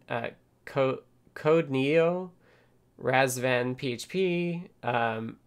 uh, 0.10 0.30
Co- 0.66 1.01
Code 1.34 1.70
Neo, 1.70 2.32
Razvan 3.01 3.78
PHP, 3.78 4.70
um, 4.84 5.38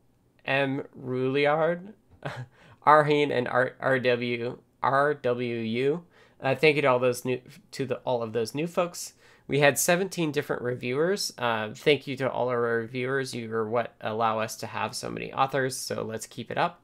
M. 0.44 0.84
Ruliard, 0.98 1.92
Arhin, 2.86 3.30
and 3.30 3.48
R- 3.48 3.74
RW 3.82 4.58
RWU. 4.84 6.02
Uh, 6.40 6.54
thank 6.54 6.76
you 6.76 6.82
to 6.82 6.88
all 6.88 6.98
those 6.98 7.24
new 7.24 7.40
to 7.72 7.86
the 7.86 7.96
all 7.98 8.22
of 8.22 8.32
those 8.32 8.54
new 8.54 8.66
folks. 8.66 9.14
We 9.46 9.60
had 9.60 9.78
17 9.78 10.32
different 10.32 10.62
reviewers. 10.62 11.32
Uh, 11.36 11.70
thank 11.74 12.06
you 12.06 12.16
to 12.16 12.30
all 12.30 12.48
our 12.48 12.60
reviewers. 12.60 13.34
You 13.34 13.52
are 13.54 13.68
what 13.68 13.94
allow 14.00 14.40
us 14.40 14.56
to 14.56 14.66
have 14.66 14.94
so 14.94 15.10
many 15.10 15.32
authors. 15.32 15.76
So 15.76 16.02
let's 16.02 16.26
keep 16.26 16.50
it 16.50 16.56
up. 16.56 16.80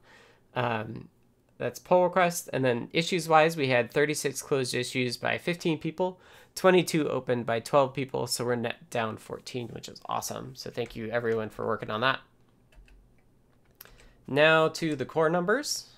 Um, 0.55 1.09
that's 1.57 1.79
pull 1.79 2.03
request. 2.03 2.49
And 2.53 2.63
then 2.63 2.89
issues 2.93 3.27
wise, 3.27 3.57
we 3.57 3.69
had 3.69 3.91
36 3.91 4.41
closed 4.41 4.73
issues 4.73 5.17
by 5.17 5.37
15 5.37 5.79
people, 5.79 6.19
22 6.55 7.09
opened 7.09 7.45
by 7.45 7.59
12 7.59 7.93
people. 7.93 8.27
So 8.27 8.45
we're 8.45 8.55
net 8.55 8.89
down 8.89 9.17
14, 9.17 9.69
which 9.69 9.87
is 9.87 10.01
awesome. 10.07 10.55
So 10.55 10.69
thank 10.69 10.95
you 10.95 11.09
everyone 11.09 11.49
for 11.49 11.65
working 11.65 11.89
on 11.89 12.01
that. 12.01 12.19
Now 14.27 14.67
to 14.69 14.95
the 14.95 15.05
core 15.05 15.29
numbers. 15.29 15.90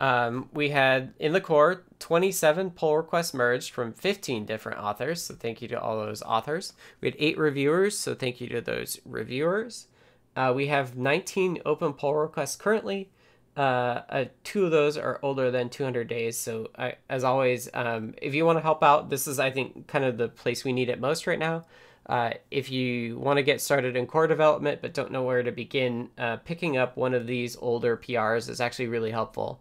Um, 0.00 0.48
we 0.54 0.70
had 0.70 1.12
in 1.18 1.32
the 1.32 1.40
core 1.40 1.84
27 1.98 2.70
pull 2.70 2.96
requests 2.96 3.34
merged 3.34 3.72
from 3.72 3.92
15 3.92 4.46
different 4.46 4.80
authors. 4.80 5.22
So 5.22 5.34
thank 5.34 5.60
you 5.60 5.68
to 5.68 5.80
all 5.80 5.98
those 5.98 6.22
authors. 6.22 6.72
We 7.00 7.08
had 7.08 7.16
eight 7.18 7.38
reviewers. 7.38 7.98
So 7.98 8.14
thank 8.14 8.40
you 8.40 8.48
to 8.48 8.62
those 8.62 8.98
reviewers. 9.04 9.88
Uh, 10.34 10.52
we 10.56 10.68
have 10.68 10.96
19 10.96 11.60
open 11.66 11.92
pull 11.92 12.14
requests 12.14 12.56
currently. 12.56 13.10
Uh, 13.56 14.02
uh, 14.08 14.24
two 14.42 14.64
of 14.64 14.70
those 14.70 14.96
are 14.96 15.20
older 15.22 15.50
than 15.50 15.68
200 15.68 16.08
days. 16.08 16.38
So 16.38 16.70
I, 16.78 16.94
as 17.10 17.22
always, 17.22 17.68
um, 17.74 18.14
if 18.22 18.34
you 18.34 18.46
want 18.46 18.56
to 18.56 18.62
help 18.62 18.82
out, 18.82 19.10
this 19.10 19.26
is 19.26 19.38
I 19.38 19.50
think 19.50 19.86
kind 19.86 20.04
of 20.04 20.16
the 20.16 20.28
place 20.28 20.64
we 20.64 20.72
need 20.72 20.88
it 20.88 20.98
most 20.98 21.26
right 21.26 21.38
now. 21.38 21.66
Uh, 22.06 22.30
if 22.50 22.70
you 22.70 23.18
want 23.18 23.36
to 23.36 23.42
get 23.42 23.60
started 23.60 23.94
in 23.94 24.06
core 24.06 24.26
development 24.26 24.80
but 24.80 24.94
don't 24.94 25.12
know 25.12 25.22
where 25.22 25.42
to 25.42 25.52
begin, 25.52 26.08
uh, 26.16 26.36
picking 26.38 26.78
up 26.78 26.96
one 26.96 27.12
of 27.12 27.26
these 27.26 27.56
older 27.60 27.96
PRs 27.96 28.48
is 28.48 28.60
actually 28.60 28.88
really 28.88 29.10
helpful. 29.10 29.60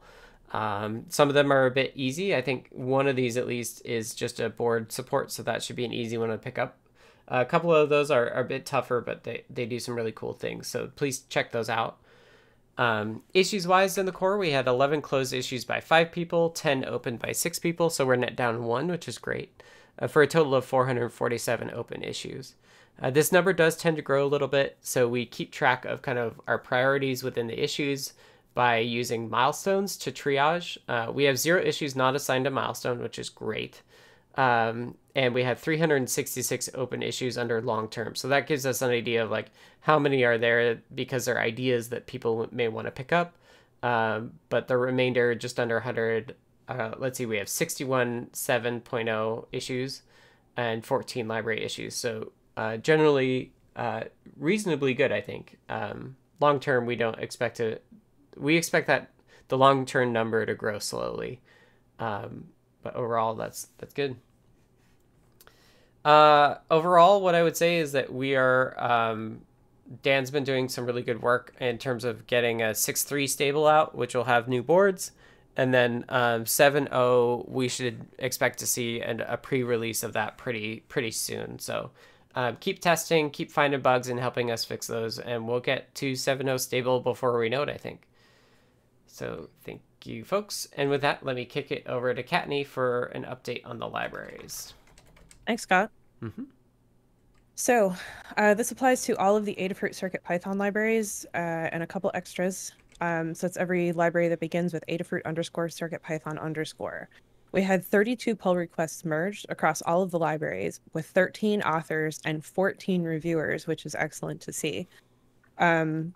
Um, 0.51 1.05
some 1.09 1.29
of 1.29 1.35
them 1.35 1.51
are 1.51 1.65
a 1.65 1.71
bit 1.71 1.93
easy. 1.95 2.35
I 2.35 2.41
think 2.41 2.69
one 2.71 3.07
of 3.07 3.15
these 3.15 3.37
at 3.37 3.47
least 3.47 3.81
is 3.85 4.15
just 4.15 4.39
a 4.39 4.49
board 4.49 4.91
support, 4.91 5.31
so 5.31 5.43
that 5.43 5.61
should 5.63 5.75
be 5.75 5.85
an 5.85 5.93
easy 5.93 6.17
one 6.17 6.29
to 6.29 6.37
pick 6.37 6.57
up. 6.57 6.77
a 7.27 7.45
couple 7.45 7.73
of 7.73 7.89
those 7.89 8.09
are, 8.09 8.29
are, 8.31 8.41
a 8.41 8.47
bit 8.47 8.65
tougher, 8.65 9.01
but 9.01 9.23
they, 9.23 9.43
they 9.49 9.65
do 9.65 9.79
some 9.79 9.95
really 9.95 10.11
cool 10.11 10.33
things. 10.33 10.67
So 10.67 10.89
please 10.95 11.19
check 11.29 11.51
those 11.51 11.69
out. 11.69 11.99
Um, 12.79 13.23
issues 13.33 13.67
wise 13.67 13.97
in 13.97 14.05
the 14.05 14.11
core, 14.11 14.37
we 14.37 14.51
had 14.51 14.65
11 14.65 15.01
closed 15.01 15.33
issues 15.33 15.65
by 15.65 15.81
five 15.81 16.11
people, 16.11 16.49
10 16.49 16.85
opened 16.85 17.19
by 17.19 17.33
six 17.33 17.59
people, 17.59 17.89
so 17.89 18.05
we're 18.05 18.15
net 18.15 18.37
down 18.37 18.63
one, 18.63 18.87
which 18.87 19.07
is 19.07 19.17
great, 19.17 19.61
uh, 19.99 20.07
for 20.07 20.21
a 20.21 20.27
total 20.27 20.55
of 20.55 20.63
447 20.63 21.71
open 21.71 22.01
issues. 22.01 22.55
Uh, 23.01 23.09
this 23.09 23.33
number 23.33 23.51
does 23.51 23.75
tend 23.75 23.97
to 23.97 24.01
grow 24.01 24.25
a 24.25 24.27
little 24.27 24.47
bit, 24.47 24.77
so 24.81 25.09
we 25.09 25.25
keep 25.25 25.51
track 25.51 25.83
of 25.83 26.01
kind 26.01 26.17
of 26.17 26.39
our 26.47 26.57
priorities 26.57 27.21
within 27.21 27.47
the 27.47 27.61
issues 27.61 28.13
by 28.53 28.77
using 28.77 29.29
milestones 29.29 29.97
to 29.97 30.11
triage. 30.11 30.77
Uh, 30.87 31.11
we 31.11 31.25
have 31.25 31.37
zero 31.37 31.61
issues 31.61 31.95
not 31.95 32.15
assigned 32.15 32.47
a 32.47 32.51
milestone, 32.51 32.99
which 32.99 33.19
is 33.19 33.29
great. 33.29 33.81
Um, 34.35 34.95
and 35.15 35.33
we 35.33 35.43
have 35.43 35.59
366 35.59 36.69
open 36.73 37.03
issues 37.03 37.37
under 37.37 37.61
long 37.61 37.89
term. 37.89 38.15
So 38.15 38.27
that 38.29 38.47
gives 38.47 38.65
us 38.65 38.81
an 38.81 38.89
idea 38.89 39.23
of 39.23 39.31
like 39.31 39.51
how 39.81 39.99
many 39.99 40.23
are 40.23 40.37
there 40.37 40.81
because 40.93 41.25
they're 41.25 41.39
ideas 41.39 41.89
that 41.89 42.07
people 42.07 42.47
may 42.51 42.67
want 42.67 42.87
to 42.87 42.91
pick 42.91 43.11
up. 43.11 43.35
Um, 43.81 44.33
but 44.49 44.67
the 44.67 44.77
remainder, 44.77 45.35
just 45.35 45.59
under 45.59 45.75
100, 45.75 46.35
uh, 46.67 46.91
let's 46.97 47.17
see, 47.17 47.25
we 47.25 47.37
have 47.37 47.49
61 47.49 48.29
7.0 48.33 49.45
issues 49.51 50.03
and 50.55 50.85
14 50.85 51.27
library 51.27 51.63
issues. 51.63 51.95
So 51.95 52.31
uh, 52.57 52.77
generally, 52.77 53.53
uh, 53.75 54.03
reasonably 54.37 54.93
good, 54.93 55.11
I 55.11 55.21
think. 55.21 55.57
Um, 55.69 56.17
long 56.39 56.59
term, 56.59 56.85
we 56.85 56.95
don't 56.95 57.19
expect 57.19 57.57
to 57.57 57.79
we 58.39 58.55
expect 58.55 58.87
that 58.87 59.11
the 59.49 59.57
long 59.57 59.85
term 59.85 60.13
number 60.13 60.45
to 60.45 60.55
grow 60.55 60.79
slowly. 60.79 61.41
Um, 61.99 62.45
but 62.81 62.95
overall, 62.95 63.35
that's 63.35 63.67
that's 63.77 63.93
good. 63.93 64.15
Uh, 66.05 66.55
overall, 66.71 67.21
what 67.21 67.35
I 67.35 67.43
would 67.43 67.57
say 67.57 67.77
is 67.77 67.91
that 67.91 68.11
we 68.13 68.35
are 68.35 68.81
um, 68.81 69.41
Dan's 70.01 70.31
been 70.31 70.43
doing 70.43 70.69
some 70.69 70.85
really 70.85 71.01
good 71.01 71.21
work 71.21 71.53
in 71.59 71.77
terms 71.77 72.05
of 72.05 72.25
getting 72.25 72.61
a 72.61 72.73
six 72.73 73.03
three 73.03 73.27
stable 73.27 73.67
out, 73.67 73.95
which 73.95 74.15
will 74.15 74.23
have 74.23 74.47
new 74.47 74.63
boards, 74.63 75.11
and 75.57 75.73
then 75.73 76.05
um, 76.09 76.45
seven 76.45 76.83
um, 76.83 76.93
zero 76.93 77.45
we 77.47 77.67
should 77.67 78.07
expect 78.17 78.59
to 78.59 78.67
see 78.67 79.01
an, 79.01 79.21
a 79.21 79.35
pre 79.35 79.63
release 79.63 80.03
of 80.03 80.13
that 80.13 80.37
pretty 80.37 80.81
pretty 80.87 81.11
soon. 81.11 81.59
So. 81.59 81.91
Um, 82.35 82.57
keep 82.59 82.79
testing, 82.79 83.31
keep 83.31 83.51
finding 83.51 83.81
bugs 83.81 84.07
and 84.07 84.19
helping 84.19 84.51
us 84.51 84.63
fix 84.63 84.85
those, 84.85 85.17
and 85.17 85.47
we'll 85.47 85.59
get 85.59 85.93
to 85.95 86.11
7.0 86.11 86.59
stable 86.59 86.99
before 86.99 87.37
we 87.39 87.49
know 87.49 87.63
it, 87.63 87.69
I 87.69 87.75
think. 87.75 88.07
So 89.11 89.49
thank 89.65 89.81
you, 90.05 90.23
folks. 90.23 90.67
And 90.77 90.89
with 90.89 91.01
that, 91.01 91.25
let 91.25 91.35
me 91.35 91.43
kick 91.43 91.71
it 91.71 91.85
over 91.87 92.13
to 92.13 92.23
Kattni 92.23 92.65
for 92.65 93.05
an 93.15 93.23
update 93.23 93.65
on 93.65 93.79
the 93.79 93.87
libraries. 93.87 94.73
Thanks, 95.45 95.63
Scott. 95.63 95.89
Mm-hmm. 96.21 96.43
So 97.55 97.93
uh, 98.37 98.53
this 98.53 98.71
applies 98.71 99.03
to 99.03 99.17
all 99.17 99.35
of 99.35 99.45
the 99.45 99.55
Adafruit 99.55 99.93
Circuit 99.93 100.23
Python 100.23 100.57
libraries 100.57 101.25
uh, 101.33 101.37
and 101.37 101.83
a 101.83 101.87
couple 101.87 102.11
extras. 102.13 102.71
Um, 103.01 103.33
so 103.33 103.47
it's 103.47 103.57
every 103.57 103.91
library 103.91 104.29
that 104.29 104.39
begins 104.39 104.73
with 104.73 104.83
Adafruit 104.87 105.25
underscore 105.25 105.69
Circuit 105.69 106.01
Python 106.01 106.37
underscore. 106.37 107.09
We 107.51 107.63
had 107.63 107.83
32 107.83 108.35
pull 108.35 108.55
requests 108.55 109.03
merged 109.03 109.47
across 109.49 109.81
all 109.81 110.03
of 110.03 110.11
the 110.11 110.19
libraries 110.19 110.79
with 110.93 111.07
13 111.07 111.61
authors 111.63 112.21
and 112.23 112.45
14 112.45 113.03
reviewers, 113.03 113.65
which 113.65 113.85
is 113.85 113.95
excellent 113.95 114.39
to 114.41 114.53
see. 114.53 114.87
Um, 115.57 116.13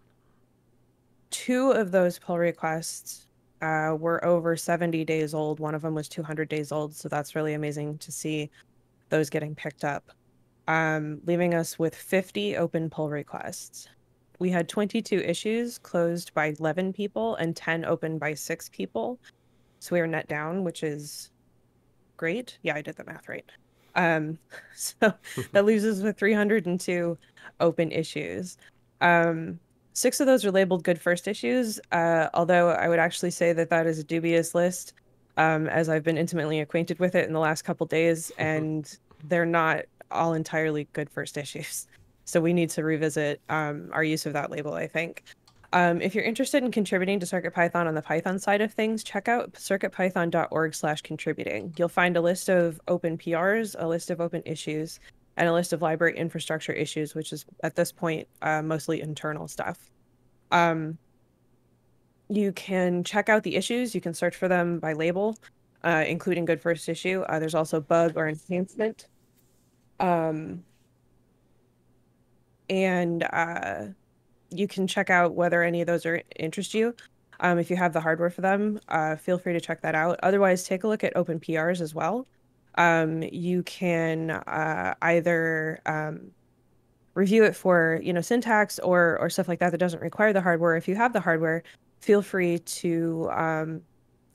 two 1.33 1.71
of 1.71 1.91
those 1.91 2.19
pull 2.19 2.37
requests 2.37 3.27
uh, 3.61 3.95
were 3.99 4.23
over 4.23 4.55
70 4.55 5.03
days 5.03 5.33
old. 5.33 5.59
One 5.59 5.73
of 5.73 5.81
them 5.81 5.95
was 5.95 6.07
200 6.07 6.47
days 6.47 6.71
old. 6.71 6.95
So 6.95 7.09
that's 7.09 7.35
really 7.35 7.55
amazing 7.55 7.97
to 7.99 8.11
see 8.11 8.51
those 9.09 9.29
getting 9.29 9.55
picked 9.55 9.83
up, 9.83 10.11
um, 10.67 11.19
leaving 11.25 11.53
us 11.53 11.79
with 11.79 11.95
50 11.95 12.57
open 12.57 12.89
pull 12.89 13.09
requests. 13.09 13.89
We 14.39 14.49
had 14.49 14.69
22 14.69 15.17
issues 15.19 15.77
closed 15.77 16.33
by 16.33 16.53
11 16.59 16.93
people 16.93 17.35
and 17.35 17.55
10 17.55 17.83
open 17.85 18.19
by 18.19 18.33
six 18.35 18.69
people. 18.69 19.19
So 19.79 19.95
we 19.95 20.01
are 20.01 20.07
net 20.07 20.27
down, 20.27 20.63
which 20.63 20.83
is 20.83 21.31
great. 22.17 22.57
Yeah, 22.61 22.75
I 22.75 22.81
did 22.81 22.95
the 22.95 23.05
math 23.05 23.27
right. 23.27 23.49
Um, 23.95 24.37
so 24.75 25.13
that 25.51 25.65
leaves 25.65 25.83
us 25.83 26.01
with 26.01 26.17
302 26.17 27.17
open 27.59 27.91
issues. 27.91 28.57
Um, 29.01 29.59
Six 29.93 30.19
of 30.19 30.25
those 30.25 30.43
are 30.43 30.51
labeled 30.51 30.83
good 30.83 30.99
first 30.99 31.27
issues, 31.27 31.79
uh, 31.91 32.27
although 32.33 32.69
I 32.69 32.89
would 32.89 32.99
actually 32.99 33.31
say 33.31 33.53
that 33.53 33.69
that 33.69 33.85
is 33.85 33.99
a 33.99 34.03
dubious 34.03 34.55
list, 34.55 34.93
um, 35.37 35.67
as 35.67 35.87
I've 35.87 36.03
been 36.03 36.17
intimately 36.17 36.59
acquainted 36.59 36.99
with 36.99 37.13
it 37.13 37.27
in 37.27 37.33
the 37.33 37.39
last 37.39 37.61
couple 37.61 37.85
days, 37.85 38.31
and 38.39 38.97
they're 39.23 39.45
not 39.45 39.83
all 40.09 40.33
entirely 40.33 40.87
good 40.93 41.09
first 41.09 41.37
issues. 41.43 41.87
So 42.25 42.41
we 42.41 42.53
need 42.53 42.69
to 42.71 42.83
revisit 42.83 43.41
um, 43.49 43.89
our 43.91 44.03
use 44.03 44.25
of 44.25 44.33
that 44.33 44.49
label, 44.49 44.73
I 44.73 44.87
think. 44.87 45.23
Um, 45.73 46.01
if 46.01 46.13
you're 46.13 46.23
interested 46.23 46.63
in 46.63 46.71
contributing 46.71 47.19
to 47.19 47.25
CircuitPython 47.25 47.87
on 47.87 47.95
the 47.95 48.01
Python 48.01 48.37
side 48.37 48.61
of 48.61 48.71
things, 48.71 49.03
check 49.03 49.27
out 49.27 49.53
circuitpython.org 49.53 50.75
slash 50.75 51.01
contributing. 51.01 51.73
You'll 51.77 51.89
find 51.89 52.15
a 52.15 52.21
list 52.21 52.47
of 52.47 52.79
open 52.87 53.17
PRs, 53.17 53.75
a 53.77 53.87
list 53.87 54.11
of 54.11 54.21
open 54.21 54.43
issues, 54.45 54.99
and 55.37 55.47
a 55.47 55.53
list 55.53 55.73
of 55.73 55.81
library 55.81 56.17
infrastructure 56.17 56.73
issues, 56.73 57.15
which 57.15 57.33
is 57.33 57.45
at 57.63 57.75
this 57.75 57.91
point 57.91 58.27
uh, 58.41 58.61
mostly 58.61 59.01
internal 59.01 59.47
stuff. 59.47 59.89
Um, 60.51 60.97
you 62.29 62.51
can 62.51 63.03
check 63.03 63.29
out 63.29 63.43
the 63.43 63.55
issues. 63.55 63.93
You 63.93 64.01
can 64.01 64.13
search 64.13 64.35
for 64.35 64.47
them 64.47 64.79
by 64.79 64.93
label, 64.93 65.37
uh, 65.83 66.03
including 66.07 66.45
good 66.45 66.61
first 66.61 66.87
issue. 66.87 67.21
Uh, 67.21 67.39
there's 67.39 67.55
also 67.55 67.81
bug 67.81 68.13
or 68.15 68.27
enhancement. 68.27 69.07
Um, 69.99 70.63
and 72.69 73.23
uh, 73.23 73.85
you 74.49 74.67
can 74.67 74.87
check 74.87 75.09
out 75.09 75.33
whether 75.33 75.63
any 75.63 75.81
of 75.81 75.87
those 75.87 76.05
are 76.05 76.21
interest 76.37 76.73
you. 76.73 76.95
Um, 77.39 77.59
if 77.59 77.69
you 77.69 77.75
have 77.75 77.93
the 77.93 77.99
hardware 77.99 78.29
for 78.29 78.41
them, 78.41 78.79
uh, 78.87 79.15
feel 79.15 79.37
free 79.37 79.53
to 79.53 79.59
check 79.59 79.81
that 79.81 79.95
out. 79.95 80.19
Otherwise, 80.23 80.63
take 80.63 80.83
a 80.83 80.87
look 80.87 81.03
at 81.03 81.15
open 81.15 81.39
PRs 81.39 81.81
as 81.81 81.93
well 81.93 82.27
um, 82.75 83.23
you 83.23 83.63
can 83.63 84.31
uh, 84.31 84.95
either 85.01 85.79
um, 85.85 86.31
review 87.13 87.43
it 87.43 87.55
for 87.55 87.99
you 88.03 88.13
know 88.13 88.21
syntax 88.21 88.79
or 88.79 89.17
or 89.19 89.29
stuff 89.29 89.47
like 89.47 89.59
that 89.59 89.71
that 89.71 89.77
doesn't 89.77 90.01
require 90.01 90.33
the 90.33 90.41
hardware. 90.41 90.75
If 90.75 90.87
you 90.87 90.95
have 90.95 91.13
the 91.13 91.21
hardware, 91.21 91.63
feel 91.99 92.21
free 92.21 92.59
to 92.59 93.29
um, 93.31 93.81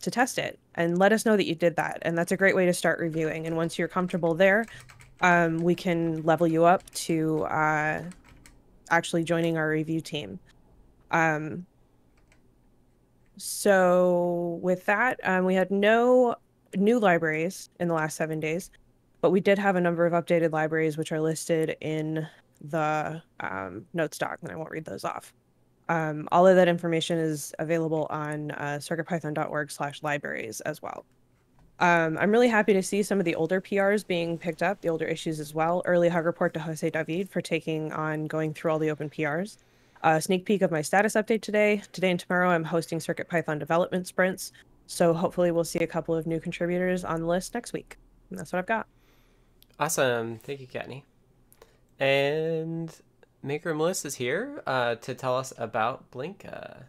to 0.02 0.10
test 0.10 0.38
it 0.38 0.58
and 0.74 0.98
let 0.98 1.12
us 1.12 1.26
know 1.26 1.36
that 1.36 1.46
you 1.46 1.54
did 1.54 1.76
that. 1.76 1.98
And 2.02 2.16
that's 2.16 2.32
a 2.32 2.36
great 2.36 2.54
way 2.54 2.66
to 2.66 2.72
start 2.72 3.00
reviewing. 3.00 3.46
And 3.46 3.56
once 3.56 3.78
you're 3.78 3.88
comfortable 3.88 4.34
there, 4.34 4.64
um, 5.20 5.58
we 5.58 5.74
can 5.74 6.22
level 6.22 6.46
you 6.46 6.64
up 6.64 6.88
to 6.90 7.44
uh, 7.44 8.02
actually 8.90 9.24
joining 9.24 9.56
our 9.56 9.68
review 9.68 10.00
team. 10.00 10.38
Um, 11.10 11.66
so 13.36 14.58
with 14.62 14.84
that, 14.86 15.20
um, 15.24 15.44
we 15.44 15.54
had 15.54 15.70
no 15.70 16.36
new 16.76 16.98
libraries 16.98 17.70
in 17.80 17.88
the 17.88 17.94
last 17.94 18.16
seven 18.16 18.40
days, 18.40 18.70
but 19.20 19.30
we 19.30 19.40
did 19.40 19.58
have 19.58 19.76
a 19.76 19.80
number 19.80 20.06
of 20.06 20.12
updated 20.12 20.52
libraries 20.52 20.96
which 20.96 21.12
are 21.12 21.20
listed 21.20 21.76
in 21.80 22.26
the 22.60 23.22
um, 23.40 23.86
notes 23.94 24.18
doc, 24.18 24.38
and 24.42 24.50
I 24.50 24.56
won't 24.56 24.70
read 24.70 24.84
those 24.84 25.04
off. 25.04 25.32
Um, 25.88 26.28
all 26.32 26.46
of 26.46 26.56
that 26.56 26.68
information 26.68 27.18
is 27.18 27.54
available 27.58 28.06
on 28.10 28.50
uh, 28.52 28.78
circuitpython.org 28.80 29.70
slash 29.70 30.02
libraries 30.02 30.60
as 30.62 30.82
well. 30.82 31.04
Um, 31.80 32.18
I'm 32.18 32.32
really 32.32 32.48
happy 32.48 32.72
to 32.72 32.82
see 32.82 33.02
some 33.02 33.20
of 33.20 33.24
the 33.24 33.36
older 33.36 33.60
PRs 33.60 34.06
being 34.06 34.36
picked 34.36 34.62
up, 34.62 34.80
the 34.80 34.88
older 34.88 35.06
issues 35.06 35.38
as 35.38 35.54
well. 35.54 35.82
Early 35.84 36.08
hug 36.08 36.26
report 36.26 36.52
to 36.54 36.60
Jose 36.60 36.88
David 36.90 37.30
for 37.30 37.40
taking 37.40 37.92
on 37.92 38.26
going 38.26 38.52
through 38.52 38.72
all 38.72 38.78
the 38.78 38.90
open 38.90 39.08
PRs. 39.08 39.58
A 40.02 40.20
sneak 40.20 40.44
peek 40.44 40.62
of 40.62 40.70
my 40.70 40.82
status 40.82 41.14
update 41.14 41.40
today. 41.40 41.82
Today 41.92 42.10
and 42.10 42.20
tomorrow, 42.20 42.50
I'm 42.50 42.64
hosting 42.64 42.98
CircuitPython 42.98 43.58
development 43.58 44.06
sprints. 44.06 44.52
So 44.88 45.12
hopefully 45.12 45.50
we'll 45.50 45.64
see 45.64 45.80
a 45.80 45.86
couple 45.86 46.14
of 46.14 46.26
new 46.26 46.40
contributors 46.40 47.04
on 47.04 47.20
the 47.20 47.26
list 47.26 47.52
next 47.52 47.74
week. 47.74 47.98
And 48.30 48.38
that's 48.38 48.52
what 48.52 48.58
I've 48.58 48.66
got. 48.66 48.86
Awesome. 49.78 50.38
Thank 50.38 50.60
you, 50.60 50.66
Kattni. 50.66 51.02
And 52.00 52.90
Maker 53.42 53.74
Melissa's 53.74 54.14
here 54.14 54.62
uh, 54.66 54.94
to 54.96 55.14
tell 55.14 55.36
us 55.36 55.52
about 55.58 56.10
Blinka. 56.10 56.84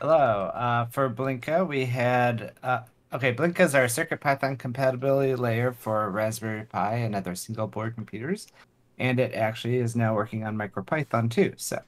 Hello. 0.00 0.50
Uh, 0.54 0.84
for 0.86 1.08
Blinka, 1.08 1.66
we 1.66 1.86
had 1.86 2.52
uh, 2.62 2.80
okay. 3.12 3.34
Blinka 3.34 3.60
is 3.60 3.74
our 3.74 3.86
CircuitPython 3.86 4.58
compatibility 4.58 5.34
layer 5.34 5.72
for 5.72 6.10
Raspberry 6.10 6.64
Pi 6.64 6.96
and 6.96 7.14
other 7.14 7.34
single 7.34 7.66
board 7.66 7.94
computers, 7.94 8.48
and 8.98 9.18
it 9.18 9.34
actually 9.34 9.78
is 9.78 9.96
now 9.96 10.14
working 10.14 10.44
on 10.44 10.56
MicroPython 10.56 11.30
too. 11.30 11.54
So, 11.56 11.80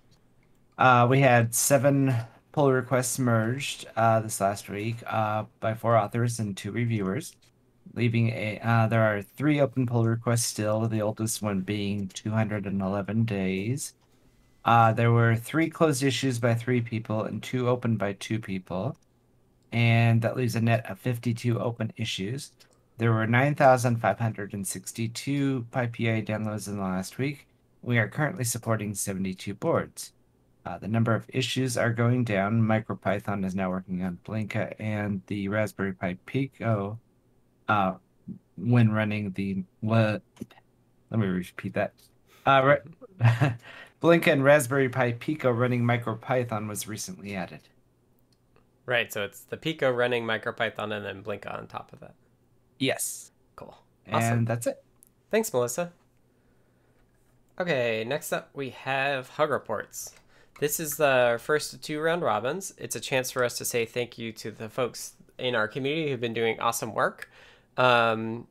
uh, 0.78 1.06
we 1.08 1.20
had 1.20 1.54
seven 1.54 2.14
pull 2.52 2.70
requests 2.70 3.18
merged 3.18 3.86
uh, 3.96 4.20
this 4.20 4.40
last 4.40 4.68
week 4.68 4.98
uh, 5.06 5.44
by 5.60 5.74
four 5.74 5.96
authors 5.96 6.38
and 6.38 6.56
two 6.56 6.70
reviewers, 6.70 7.34
leaving 7.94 8.28
a. 8.30 8.60
Uh, 8.62 8.86
there 8.86 9.02
are 9.02 9.22
three 9.22 9.60
open 9.60 9.86
pull 9.86 10.06
requests 10.06 10.44
still. 10.44 10.86
The 10.86 11.02
oldest 11.02 11.42
one 11.42 11.62
being 11.62 12.06
211 12.08 13.24
days. 13.24 13.94
Uh, 14.64 14.92
there 14.92 15.10
were 15.10 15.34
three 15.34 15.68
closed 15.70 16.04
issues 16.04 16.38
by 16.38 16.54
three 16.54 16.80
people 16.80 17.24
and 17.24 17.42
two 17.42 17.68
open 17.68 17.96
by 17.96 18.12
two 18.12 18.38
people. 18.38 18.96
And 19.72 20.22
that 20.22 20.36
leaves 20.36 20.54
a 20.54 20.60
net 20.60 20.88
of 20.90 20.98
52 21.00 21.58
open 21.58 21.92
issues. 21.96 22.52
There 22.98 23.12
were 23.12 23.26
9,562 23.26 25.66
PyPI 25.72 26.26
downloads 26.26 26.68
in 26.68 26.76
the 26.76 26.82
last 26.82 27.18
week. 27.18 27.48
We 27.80 27.98
are 27.98 28.08
currently 28.08 28.44
supporting 28.44 28.94
72 28.94 29.54
boards. 29.54 30.12
Uh, 30.64 30.78
the 30.78 30.88
number 30.88 31.14
of 31.14 31.26
issues 31.28 31.76
are 31.76 31.92
going 31.92 32.24
down. 32.24 32.62
MicroPython 32.62 33.44
is 33.44 33.54
now 33.54 33.70
working 33.70 34.02
on 34.02 34.18
Blinka 34.24 34.74
and 34.78 35.20
the 35.26 35.48
Raspberry 35.48 35.92
Pi 35.92 36.16
Pico 36.24 36.98
uh, 37.68 37.94
when 38.56 38.92
running 38.92 39.32
the. 39.32 39.64
What? 39.80 40.22
Let 41.10 41.20
me 41.20 41.26
repeat 41.26 41.74
that. 41.74 41.92
Uh, 42.46 42.76
Blinka 44.02 44.28
and 44.28 44.44
Raspberry 44.44 44.88
Pi 44.88 45.12
Pico 45.12 45.50
running 45.50 45.82
MicroPython 45.82 46.68
was 46.68 46.86
recently 46.86 47.34
added. 47.34 47.60
Right, 48.86 49.12
so 49.12 49.24
it's 49.24 49.40
the 49.40 49.56
Pico 49.56 49.90
running 49.90 50.24
MicroPython 50.24 50.92
and 50.92 51.04
then 51.04 51.22
Blinka 51.22 51.56
on 51.56 51.66
top 51.66 51.92
of 51.92 52.00
that. 52.00 52.14
Yes. 52.78 53.30
Cool. 53.54 53.76
Awesome. 54.10 54.38
And 54.38 54.46
that's 54.46 54.66
it. 54.66 54.82
Thanks, 55.30 55.52
Melissa. 55.52 55.92
Okay, 57.60 58.04
next 58.04 58.32
up 58.32 58.50
we 58.54 58.70
have 58.70 59.28
Hug 59.30 59.50
Reports. 59.50 60.14
This 60.62 60.78
is 60.78 60.96
the 60.96 61.40
first 61.42 61.82
two 61.82 62.00
round 62.00 62.22
robins. 62.22 62.72
It's 62.78 62.94
a 62.94 63.00
chance 63.00 63.32
for 63.32 63.42
us 63.42 63.58
to 63.58 63.64
say 63.64 63.84
thank 63.84 64.16
you 64.16 64.30
to 64.34 64.52
the 64.52 64.68
folks 64.68 65.14
in 65.36 65.56
our 65.56 65.66
community 65.66 66.08
who've 66.08 66.20
been 66.20 66.34
doing 66.34 66.60
awesome 66.60 66.94
work. 66.94 67.28
Um, 67.76 68.46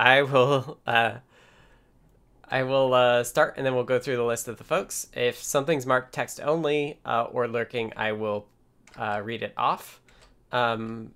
I 0.00 0.22
will 0.22 0.80
uh, 0.88 1.18
I 2.50 2.64
will 2.64 2.92
uh, 2.92 3.22
start 3.22 3.54
and 3.56 3.64
then 3.64 3.76
we'll 3.76 3.84
go 3.84 4.00
through 4.00 4.16
the 4.16 4.24
list 4.24 4.48
of 4.48 4.58
the 4.58 4.64
folks. 4.64 5.06
If 5.14 5.40
something's 5.40 5.86
marked 5.86 6.12
text 6.12 6.40
only 6.40 6.98
uh, 7.04 7.26
or 7.30 7.46
lurking, 7.46 7.92
I 7.96 8.10
will 8.10 8.48
uh, 8.96 9.20
read 9.22 9.44
it 9.44 9.54
off. 9.56 10.00
Um, 10.50 11.12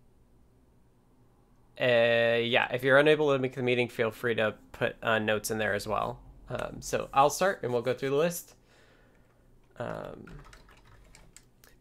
uh, 1.80 2.38
yeah, 2.44 2.68
if 2.72 2.84
you're 2.84 2.98
unable 2.98 3.32
to 3.32 3.40
make 3.40 3.56
the 3.56 3.62
meeting, 3.64 3.88
feel 3.88 4.12
free 4.12 4.36
to 4.36 4.54
put 4.70 4.94
uh, 5.02 5.18
notes 5.18 5.50
in 5.50 5.58
there 5.58 5.74
as 5.74 5.88
well. 5.88 6.20
Um, 6.48 6.76
so 6.78 7.08
I'll 7.12 7.28
start 7.28 7.64
and 7.64 7.72
we'll 7.72 7.82
go 7.82 7.92
through 7.92 8.10
the 8.10 8.16
list. 8.16 8.55
Um, 9.78 10.26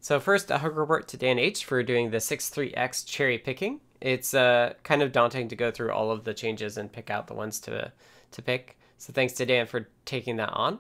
so 0.02 0.20
first, 0.20 0.52
a 0.52 0.60
hug 0.60 0.78
report 0.78 1.08
to 1.10 1.18
Dan 1.18 1.40
H 1.40 1.66
for 1.66 1.82
doing 1.82 2.12
the 2.12 2.18
6.3x 2.18 3.06
cherry 3.08 3.38
picking. 3.38 3.80
It's 4.02 4.34
uh, 4.34 4.74
kind 4.84 5.02
of 5.02 5.12
daunting 5.12 5.48
to 5.48 5.56
go 5.56 5.72
through 5.72 5.92
all 5.92 6.12
of 6.12 6.26
the 6.26 6.34
changes 6.34 6.78
and 6.78 6.92
pick 6.92 7.10
out 7.10 7.28
the 7.28 7.34
ones 7.34 7.60
to 7.62 7.92
to 8.32 8.42
pick. 8.42 8.78
So 8.98 9.14
thanks 9.14 9.34
to 9.34 9.46
Dan 9.46 9.66
for 9.66 9.88
taking 10.06 10.36
that 10.38 10.52
on. 10.52 10.80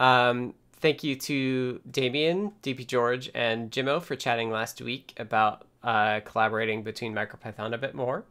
Um, 0.00 0.54
thank 0.74 1.02
you 1.02 1.16
to 1.16 1.80
Damien, 1.90 2.52
DP 2.62 2.86
George, 2.86 3.30
and 3.34 3.70
Jimmo 3.70 4.00
for 4.00 4.16
chatting 4.16 4.50
last 4.50 4.80
week 4.80 5.14
about 5.16 5.66
uh, 5.82 6.20
collaborating 6.20 6.82
between 6.82 7.14
MicroPython 7.14 7.72
a 7.72 7.78
bit 7.78 7.94
more. 7.94 8.24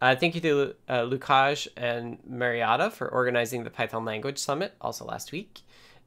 Uh, 0.00 0.16
thank 0.16 0.34
you 0.34 0.40
to 0.40 0.74
uh, 0.88 1.02
Łukasz 1.02 1.68
and 1.76 2.18
Mariatta 2.28 2.90
for 2.90 3.08
organizing 3.08 3.64
the 3.64 3.70
Python 3.70 4.04
Language 4.04 4.38
Summit, 4.38 4.74
also 4.80 5.04
last 5.04 5.30
week. 5.30 5.60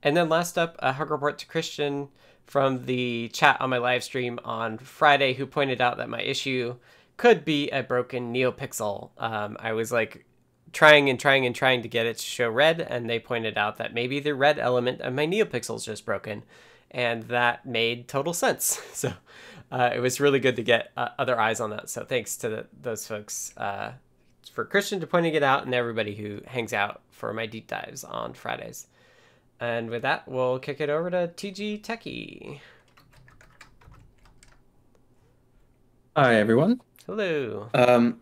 And 0.04 0.18
then 0.18 0.30
last 0.30 0.58
up, 0.58 0.76
a 0.80 0.94
hug 0.94 1.10
report 1.10 1.38
to 1.40 1.48
Christian 1.48 2.10
from 2.46 2.86
the 2.86 3.30
chat 3.30 3.60
on 3.62 3.70
my 3.70 3.78
live 3.78 4.04
stream 4.04 4.40
on 4.44 4.78
Friday, 4.78 5.34
who 5.34 5.46
pointed 5.46 5.80
out 5.80 5.98
that 5.98 6.10
my 6.10 6.22
issue 6.22 6.76
could 7.16 7.46
be 7.46 7.70
a 7.70 7.82
broken 7.82 8.34
NeoPixel. 8.34 9.12
Um, 9.18 9.56
I 9.60 9.72
was 9.72 9.92
like 9.92 10.26
trying 10.74 11.10
and 11.10 11.20
trying 11.20 11.46
and 11.46 11.56
trying 11.56 11.82
to 11.84 11.88
get 11.88 12.06
it 12.06 12.18
to 12.18 12.24
show 12.24 12.50
red, 12.50 12.82
and 12.82 13.10
they 13.10 13.20
pointed 13.20 13.58
out 13.58 13.78
that 13.78 13.94
maybe 13.94 14.20
the 14.20 14.36
red 14.36 14.60
element 14.60 15.02
of 15.02 15.14
my 15.14 15.26
NeoPixel 15.26 15.78
is 15.78 15.86
just 15.86 16.06
broken, 16.06 16.44
and 16.92 17.24
that 17.24 17.66
made 17.66 18.08
total 18.08 18.34
sense. 18.34 18.82
So 18.94 19.14
uh, 19.72 19.90
it 19.96 20.00
was 20.00 20.20
really 20.20 20.40
good 20.40 20.56
to 20.58 20.64
get 20.64 20.92
uh, 20.96 21.10
other 21.18 21.40
eyes 21.40 21.60
on 21.60 21.72
that. 21.72 21.90
So 21.90 22.06
thanks 22.06 22.38
to 22.38 22.50
the, 22.50 22.66
those 22.80 23.08
folks 23.08 23.58
uh, 23.58 23.94
for 24.52 24.66
Christian 24.66 25.00
to 25.00 25.08
pointing 25.08 25.34
it 25.34 25.44
out, 25.44 25.66
and 25.66 25.74
everybody 25.74 26.14
who 26.14 26.42
hangs 26.46 26.74
out 26.74 27.02
for 27.10 27.34
my 27.34 27.46
deep 27.46 27.68
dives 27.68 28.04
on 28.04 28.34
Fridays. 28.34 28.88
And 29.64 29.90
with 29.90 30.02
that, 30.02 30.28
we'll 30.28 30.60
kick 30.60 30.82
it 30.82 30.90
over 30.90 31.10
to 31.10 31.32
TG 31.38 31.82
Techie. 31.82 32.60
Hi 36.18 36.36
everyone. 36.36 36.82
Hello. 37.08 37.70
Um, 37.74 38.20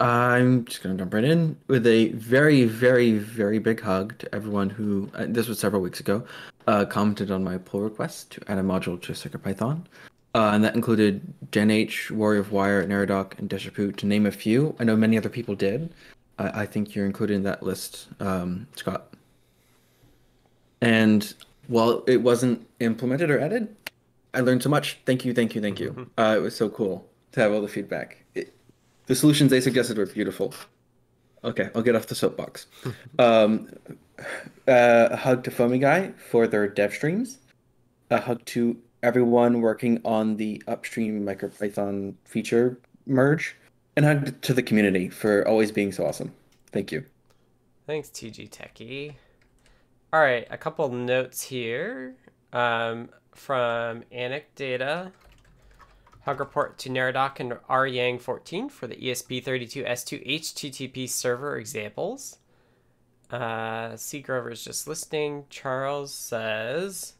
I'm 0.00 0.66
just 0.66 0.82
going 0.82 0.94
to 0.94 1.00
jump 1.00 1.14
right 1.14 1.24
in 1.24 1.56
with 1.66 1.86
a 1.86 2.08
very, 2.10 2.64
very, 2.64 3.12
very 3.16 3.58
big 3.58 3.80
hug 3.80 4.18
to 4.18 4.34
everyone 4.34 4.68
who, 4.68 5.10
uh, 5.14 5.24
this 5.26 5.48
was 5.48 5.58
several 5.58 5.80
weeks 5.80 5.98
ago, 5.98 6.22
uh, 6.66 6.84
commented 6.84 7.30
on 7.30 7.42
my 7.42 7.56
pull 7.56 7.80
request 7.80 8.30
to 8.32 8.42
add 8.48 8.58
a 8.58 8.62
module 8.62 9.00
to 9.00 9.12
CircuitPython. 9.12 9.80
Uh, 10.34 10.50
and 10.52 10.62
that 10.62 10.74
included 10.74 11.22
Dan 11.50 11.70
H, 11.70 12.10
Warrior 12.10 12.40
of 12.40 12.52
Wire, 12.52 12.86
Neradoc, 12.86 13.38
and 13.38 13.48
Deshipu, 13.48 13.96
to 13.96 14.04
name 14.04 14.26
a 14.26 14.30
few. 14.30 14.76
I 14.78 14.84
know 14.84 14.94
many 14.94 15.16
other 15.16 15.30
people 15.30 15.54
did. 15.54 15.94
I, 16.38 16.62
I 16.62 16.66
think 16.66 16.94
you're 16.94 17.06
included 17.06 17.32
in 17.32 17.44
that 17.44 17.62
list, 17.62 18.08
um, 18.20 18.66
Scott. 18.76 19.07
And 20.80 21.34
while 21.66 22.04
it 22.06 22.22
wasn't 22.22 22.66
implemented 22.80 23.30
or 23.30 23.38
added, 23.38 23.74
I 24.34 24.40
learned 24.40 24.62
so 24.62 24.70
much. 24.70 24.98
Thank 25.06 25.24
you, 25.24 25.34
thank 25.34 25.54
you, 25.54 25.60
thank 25.60 25.80
you. 25.80 25.90
Mm-hmm. 25.90 26.20
Uh, 26.20 26.36
it 26.36 26.40
was 26.40 26.56
so 26.56 26.68
cool 26.68 27.08
to 27.32 27.40
have 27.40 27.52
all 27.52 27.60
the 27.60 27.68
feedback. 27.68 28.24
It, 28.34 28.54
the 29.06 29.14
solutions 29.14 29.50
they 29.50 29.60
suggested 29.60 29.98
were 29.98 30.06
beautiful. 30.06 30.54
Okay, 31.44 31.70
I'll 31.74 31.82
get 31.82 31.94
off 31.94 32.06
the 32.06 32.14
soapbox. 32.14 32.66
um, 33.18 33.68
uh, 34.66 35.08
a 35.10 35.16
hug 35.16 35.44
to 35.44 35.50
Foamy 35.50 35.78
Guy 35.78 36.12
for 36.30 36.46
their 36.46 36.68
dev 36.68 36.92
streams. 36.92 37.38
A 38.10 38.20
hug 38.20 38.44
to 38.46 38.76
everyone 39.02 39.60
working 39.60 40.00
on 40.04 40.36
the 40.36 40.62
upstream 40.66 41.24
MicroPython 41.24 42.14
feature 42.24 42.78
merge. 43.06 43.56
And 43.96 44.04
hug 44.04 44.40
to 44.42 44.54
the 44.54 44.62
community 44.62 45.08
for 45.08 45.46
always 45.46 45.72
being 45.72 45.92
so 45.92 46.06
awesome. 46.06 46.32
Thank 46.72 46.92
you. 46.92 47.04
Thanks, 47.86 48.08
TG 48.10 48.50
Techie. 48.50 49.14
All 50.10 50.20
right, 50.20 50.46
a 50.50 50.56
couple 50.56 50.88
notes 50.88 51.42
here 51.42 52.14
um, 52.54 53.10
from 53.32 54.04
Anecdata. 54.10 55.12
Hug 56.22 56.40
report 56.40 56.78
to 56.78 56.88
Neradoc 56.88 57.40
and 57.40 57.52
RYang14 57.52 58.70
for 58.70 58.86
the 58.86 58.96
ESP32S2 58.96 60.26
HTTP 60.26 61.06
server 61.10 61.58
examples. 61.58 62.38
Uh, 63.30 63.96
C. 63.96 64.20
Grover's 64.20 64.64
just 64.64 64.88
listening. 64.88 65.44
Charles 65.50 66.14
says 66.14 67.12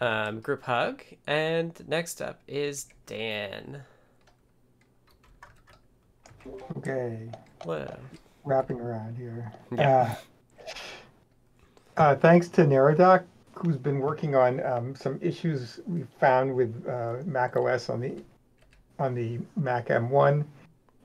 um, 0.00 0.40
group 0.40 0.64
hug. 0.64 1.02
And 1.28 1.80
next 1.86 2.20
up 2.20 2.40
is 2.48 2.88
Dan. 3.06 3.82
Okay. 6.78 7.30
Hello. 7.62 7.96
Wrapping 8.44 8.80
around 8.80 9.16
here. 9.16 9.52
Yeah. 9.76 10.00
Uh, 10.00 10.14
uh, 11.98 12.14
thanks 12.16 12.48
to 12.48 12.62
Neradoc 12.62 13.24
who's 13.58 13.76
been 13.76 13.98
working 13.98 14.34
on 14.34 14.64
um, 14.64 14.94
some 14.94 15.18
issues 15.20 15.80
we 15.86 16.04
found 16.20 16.54
with 16.54 16.86
uh, 16.88 17.16
Mac 17.24 17.56
OS 17.56 17.88
on 17.88 18.00
the 18.00 18.22
on 18.98 19.14
the 19.14 19.38
Mac 19.56 19.88
M1. 19.88 20.44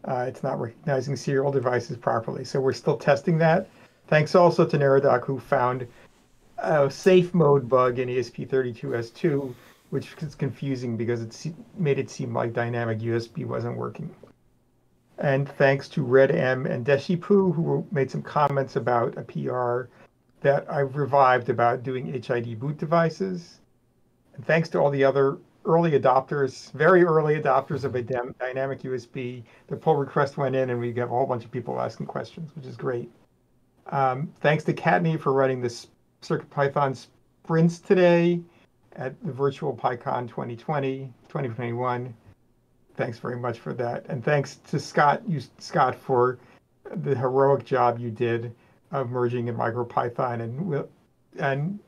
Uh, 0.06 0.26
it's 0.28 0.44
not 0.44 0.60
recognizing 0.60 1.16
serial 1.16 1.52
devices 1.52 1.98
properly, 1.98 2.44
so 2.44 2.60
we're 2.60 2.74
still 2.74 2.98
testing 2.98 3.38
that. 3.38 3.70
Thanks 4.08 4.36
also 4.36 4.66
to 4.66 4.78
Neradoc, 4.78 5.26
who 5.26 5.40
found 5.40 5.88
a 6.58 6.90
safe 6.90 7.34
mode 7.34 7.70
bug 7.70 8.00
in 8.00 8.10
ESP32S2, 8.10 9.54
which 9.92 10.14
is 10.22 10.36
confusing 10.36 10.98
because 10.98 11.22
it 11.22 11.54
made 11.78 12.00
it 12.00 12.10
seem 12.10 12.34
like 12.34 12.54
dynamic 12.54 13.00
USB 13.00 13.46
wasn't 13.46 13.78
working. 13.78 14.14
And 15.20 15.48
thanks 15.48 15.88
to 15.90 16.04
Red 16.04 16.32
M 16.32 16.66
and 16.66 16.86
Deshipu, 16.86 17.54
who 17.56 17.86
made 17.92 18.12
some 18.12 18.24
comments 18.24 18.76
about 18.76 19.18
a 19.18 19.22
PR 19.22 19.88
that 20.44 20.70
I've 20.70 20.96
revived 20.96 21.50
about 21.50 21.84
doing 21.84 22.06
HID 22.06 22.60
boot 22.60 22.78
devices. 22.78 23.60
And 24.36 24.46
thanks 24.46 24.70
to 24.70 24.80
all 24.80 24.90
the 24.90 25.04
other 25.04 25.38
early 25.66 25.92
adopters, 25.92 26.72
very 26.74 27.04
early 27.04 27.42
adopters 27.42 27.86
of 27.86 27.96
a 27.96 28.02
dynamic 28.02 28.82
USB, 28.82 29.44
the 29.68 29.76
pull 29.76 29.96
request 29.96 30.38
went 30.38 30.56
in 30.56 30.70
and 30.70 30.80
we 30.80 30.94
have 30.94 31.10
a 31.10 31.14
whole 31.14 31.26
bunch 31.26 31.46
of 31.46 31.52
people 31.52 31.80
asking 31.80 32.06
questions, 32.06 32.52
which 32.56 32.66
is 32.66 32.76
great. 32.76 33.10
Um, 33.88 34.32
thanks 34.42 34.64
to 34.66 34.74
Kattni 34.74 35.20
for 35.20 35.34
running 35.34 35.62
this 35.62 35.88
CircuitPython 36.22 37.08
sprints 37.44 37.80
today 37.80 38.42
at 38.96 39.22
the 39.24 39.32
virtual 39.32 39.76
PyCon 39.76 40.28
2020, 40.28 41.12
2021. 41.28 42.14
Thanks 42.96 43.18
very 43.18 43.38
much 43.38 43.60
for 43.60 43.74
that. 43.74 44.06
And 44.08 44.24
thanks 44.24 44.58
to 44.70 44.80
Scott, 44.80 45.22
you, 45.28 45.42
Scott, 45.58 45.96
for 45.96 46.38
the 46.96 47.16
heroic 47.16 47.66
job 47.66 48.00
you 48.00 48.12
did 48.12 48.54
of 48.94 49.10
merging 49.10 49.50
in 49.50 49.56
MicroPython 49.56 50.42
and 50.42 50.88
and 51.40 51.80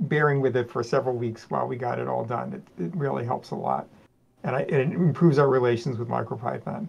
bearing 0.00 0.40
with 0.40 0.56
it 0.56 0.70
for 0.70 0.82
several 0.82 1.16
weeks 1.16 1.50
while 1.50 1.66
we 1.66 1.76
got 1.76 1.98
it 1.98 2.06
all 2.06 2.24
done. 2.24 2.52
It, 2.52 2.84
it 2.84 2.96
really 2.96 3.24
helps 3.24 3.50
a 3.50 3.56
lot. 3.56 3.88
And 4.44 4.54
I, 4.54 4.60
it 4.60 4.80
improves 4.92 5.38
our 5.38 5.48
relations 5.48 5.98
with 5.98 6.08
MicroPython. 6.08 6.86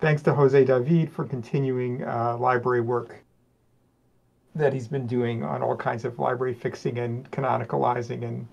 Thanks 0.00 0.22
to 0.22 0.34
Jose 0.34 0.64
David 0.64 1.10
for 1.10 1.24
continuing 1.24 2.04
uh, 2.04 2.36
library 2.36 2.82
work 2.82 3.24
that 4.54 4.72
he's 4.72 4.86
been 4.86 5.06
doing 5.06 5.42
on 5.42 5.62
all 5.62 5.76
kinds 5.76 6.04
of 6.04 6.18
library 6.18 6.54
fixing 6.54 6.98
and 6.98 7.28
canonicalizing 7.30 8.22
and 8.22 8.46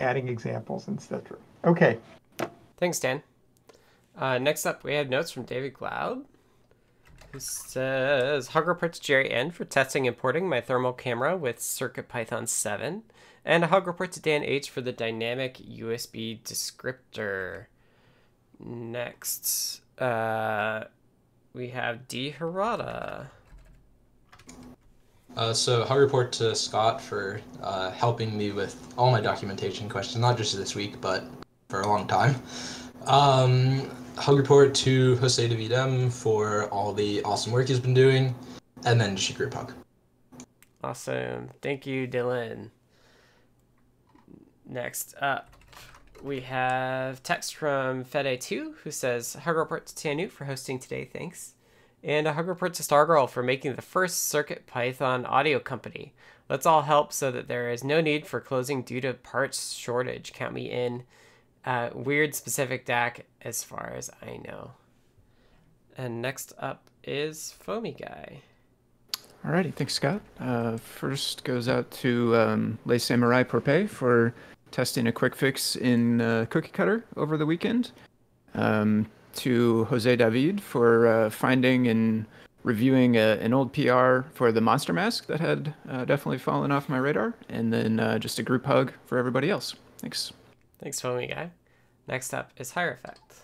adding 0.00 0.28
examples, 0.28 0.88
etc. 0.88 1.36
Okay. 1.64 1.98
Thanks, 2.76 3.00
Dan. 3.00 3.22
Uh, 4.16 4.38
next 4.38 4.66
up, 4.66 4.84
we 4.84 4.94
have 4.94 5.08
notes 5.08 5.30
from 5.30 5.42
David 5.44 5.74
Glaude, 5.74 6.24
who 7.32 7.40
says, 7.40 8.48
Hug 8.48 8.66
report 8.66 8.92
to 8.94 9.00
Jerry 9.00 9.30
N 9.30 9.50
for 9.50 9.64
testing 9.64 10.06
importing 10.06 10.48
my 10.48 10.60
thermal 10.60 10.92
camera 10.92 11.36
with 11.36 11.58
CircuitPython 11.58 12.48
7, 12.48 13.02
and 13.44 13.64
report 13.86 14.12
to 14.12 14.20
Dan 14.20 14.44
H 14.44 14.70
for 14.70 14.80
the 14.80 14.92
dynamic 14.92 15.58
USB 15.58 16.40
descriptor. 16.42 17.66
Next, 18.60 19.80
uh, 20.00 20.84
we 21.52 21.68
have 21.68 22.08
D. 22.08 22.30
Uh, 25.36 25.52
so, 25.52 25.84
hug 25.84 25.98
report 25.98 26.32
to 26.32 26.54
Scott 26.54 27.00
for 27.00 27.40
uh, 27.62 27.90
helping 27.92 28.36
me 28.36 28.50
with 28.50 28.92
all 28.98 29.10
my 29.10 29.20
documentation 29.20 29.88
questions, 29.88 30.20
not 30.20 30.36
just 30.36 30.56
this 30.56 30.74
week, 30.74 31.00
but 31.00 31.24
for 31.68 31.82
a 31.82 31.86
long 31.86 32.06
time. 32.06 32.34
Um, 33.06 33.90
hug 34.18 34.36
report 34.36 34.74
to 34.74 35.16
Jose 35.16 35.46
David 35.46 35.72
M 35.72 36.10
for 36.10 36.68
all 36.70 36.92
the 36.92 37.22
awesome 37.22 37.52
work 37.52 37.68
he's 37.68 37.80
been 37.80 37.94
doing, 37.94 38.34
and 38.84 39.00
then 39.00 39.16
group 39.34 39.54
hug. 39.54 39.72
Awesome. 40.82 41.50
Thank 41.62 41.86
you, 41.86 42.06
Dylan. 42.06 42.70
Next 44.66 45.14
up, 45.20 45.50
we 46.22 46.40
have 46.40 47.22
text 47.22 47.54
from 47.54 48.04
Fede2 48.04 48.74
who 48.82 48.90
says, 48.90 49.34
Hug 49.34 49.56
report 49.56 49.86
to 49.86 49.94
Tanu 49.94 50.30
for 50.30 50.44
hosting 50.44 50.78
today, 50.78 51.04
thanks. 51.04 51.54
And 52.02 52.28
a 52.28 52.32
hug 52.32 52.46
report 52.46 52.74
to 52.74 52.82
Stargirl 52.82 53.28
for 53.28 53.42
making 53.42 53.74
the 53.74 53.82
first 53.82 54.28
Circuit 54.28 54.66
Python 54.66 55.26
audio 55.26 55.58
company. 55.58 56.14
Let's 56.48 56.66
all 56.66 56.82
help 56.82 57.12
so 57.12 57.30
that 57.30 57.48
there 57.48 57.70
is 57.70 57.82
no 57.82 58.00
need 58.00 58.26
for 58.26 58.40
closing 58.40 58.82
due 58.82 59.00
to 59.00 59.14
parts 59.14 59.72
shortage. 59.72 60.32
Count 60.32 60.54
me 60.54 60.70
in. 60.70 61.04
Uh, 61.64 61.90
weird 61.94 62.34
specific 62.34 62.86
DAC 62.86 63.22
as 63.42 63.62
far 63.62 63.92
as 63.96 64.10
I 64.22 64.38
know. 64.44 64.72
And 65.96 66.22
next 66.22 66.52
up 66.58 66.88
is 67.04 67.54
Foamy 67.60 67.92
Guy. 67.92 68.42
Alrighty, 69.44 69.74
thanks, 69.74 69.94
Scott. 69.94 70.20
Uh, 70.40 70.76
first 70.76 71.44
goes 71.44 71.68
out 71.68 71.90
to 71.92 72.36
um, 72.36 72.78
Les 72.84 72.98
Samurai 72.98 73.42
Porpe 73.42 73.88
for 73.88 74.34
testing 74.70 75.06
a 75.06 75.12
quick 75.12 75.34
fix 75.34 75.76
in 75.76 76.20
uh, 76.20 76.46
Cookie 76.50 76.68
Cutter 76.68 77.04
over 77.16 77.36
the 77.36 77.46
weekend. 77.46 77.92
Um, 78.54 79.06
to 79.34 79.84
Jose 79.84 80.16
David 80.16 80.60
for 80.60 81.06
uh, 81.06 81.30
finding 81.30 81.86
and 81.86 82.26
reviewing 82.64 83.16
a, 83.16 83.38
an 83.40 83.54
old 83.54 83.72
PR 83.72 84.22
for 84.34 84.50
the 84.52 84.60
Monster 84.60 84.92
Mask 84.92 85.26
that 85.26 85.40
had 85.40 85.74
uh, 85.88 86.04
definitely 86.04 86.38
fallen 86.38 86.72
off 86.72 86.88
my 86.88 86.98
radar. 86.98 87.34
And 87.48 87.72
then 87.72 88.00
uh, 88.00 88.18
just 88.18 88.38
a 88.38 88.42
group 88.42 88.66
hug 88.66 88.92
for 89.06 89.16
everybody 89.16 89.48
else. 89.48 89.74
Thanks. 89.98 90.32
Thanks, 90.78 91.00
Foamy 91.00 91.26
Guy. 91.26 91.50
Next 92.06 92.32
up 92.32 92.52
is 92.56 92.72
Hierophect. 92.72 93.42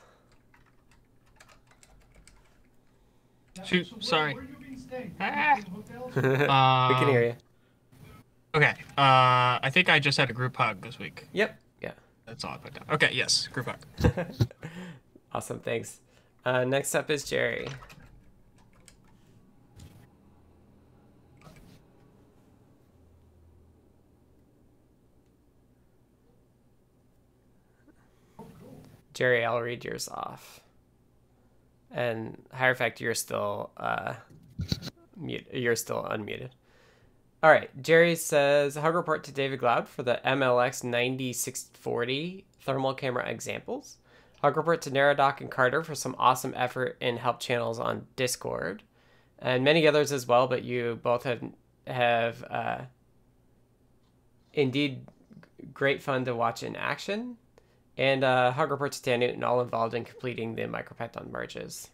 Shoot, 3.65 3.87
sorry. 4.01 4.37
Ah. 5.21 5.57
we 6.17 6.23
can 6.23 7.09
hear 7.09 7.25
you. 7.25 7.35
Okay, 8.55 8.75
uh, 8.97 9.59
I 9.63 9.71
think 9.73 9.89
I 9.89 9.99
just 9.99 10.17
had 10.17 10.31
a 10.31 10.33
group 10.33 10.57
hug 10.57 10.81
this 10.83 10.99
week. 10.99 11.27
Yep. 11.33 11.59
Yeah. 11.83 11.93
That's 12.27 12.45
all 12.45 12.53
I 12.53 12.57
put 12.59 12.75
down. 12.75 12.85
Okay, 12.91 13.11
yes, 13.13 13.49
group 13.49 13.67
hug. 13.67 13.79
awesome, 15.33 15.61
thanks. 15.61 16.01
Uh, 16.45 16.65
next 16.65 16.95
up 16.95 17.11
is 17.11 17.25
Jerry. 17.25 17.69
Jerry, 29.15 29.45
I'll 29.45 29.61
read 29.61 29.85
yours 29.85 30.09
off. 30.09 30.61
And 31.91 32.43
Hierophect, 32.53 33.01
you're 33.01 33.15
still 33.15 33.71
uh, 33.77 34.15
mute. 35.17 35.47
You're 35.53 35.77
still 35.77 36.03
unmuted. 36.03 36.51
All 37.43 37.51
right. 37.51 37.71
Jerry 37.81 38.17
says 38.17 38.75
hug 38.75 38.95
report 38.95 39.25
to 39.25 39.33
David 39.33 39.61
Glaude 39.61 39.87
for 39.87 40.03
the 40.03 40.21
MLX 40.25 40.83
9640 40.83 42.45
thermal 42.61 42.95
camera 42.95 43.29
examples. 43.29 43.99
Hug 44.43 44.57
report 44.57 44.83
to 44.83 44.91
Neradoc 44.91 45.41
and 45.41 45.51
Carter 45.51 45.83
for 45.83 45.95
some 45.95 46.17
awesome 46.19 46.53
effort 46.57 46.97
in 47.01 47.17
help 47.19 47.41
channels 47.41 47.79
on 47.79 48.07
Discord, 48.17 48.83
and 49.39 49.65
many 49.65 49.87
others 49.87 50.13
as 50.13 50.27
well. 50.27 50.47
But 50.47 50.65
you 50.65 50.99
both 51.03 51.23
have 51.23 51.43
have 51.87 52.45
uh, 52.51 52.79
indeed 54.53 55.07
great 55.73 56.03
fun 56.03 56.25
to 56.25 56.35
watch 56.35 56.63
in 56.63 56.77
action. 56.77 57.37
And 57.97 58.25
uh, 58.25 58.51
hug 58.53 58.71
report 58.71 58.93
to 58.93 59.03
Dan 59.03 59.21
Newton, 59.21 59.45
all 59.45 59.61
involved 59.61 59.95
in 59.95 60.05
completing 60.05 60.55
the 60.55 60.63
MicroPython 60.63 61.31
merges. 61.31 61.91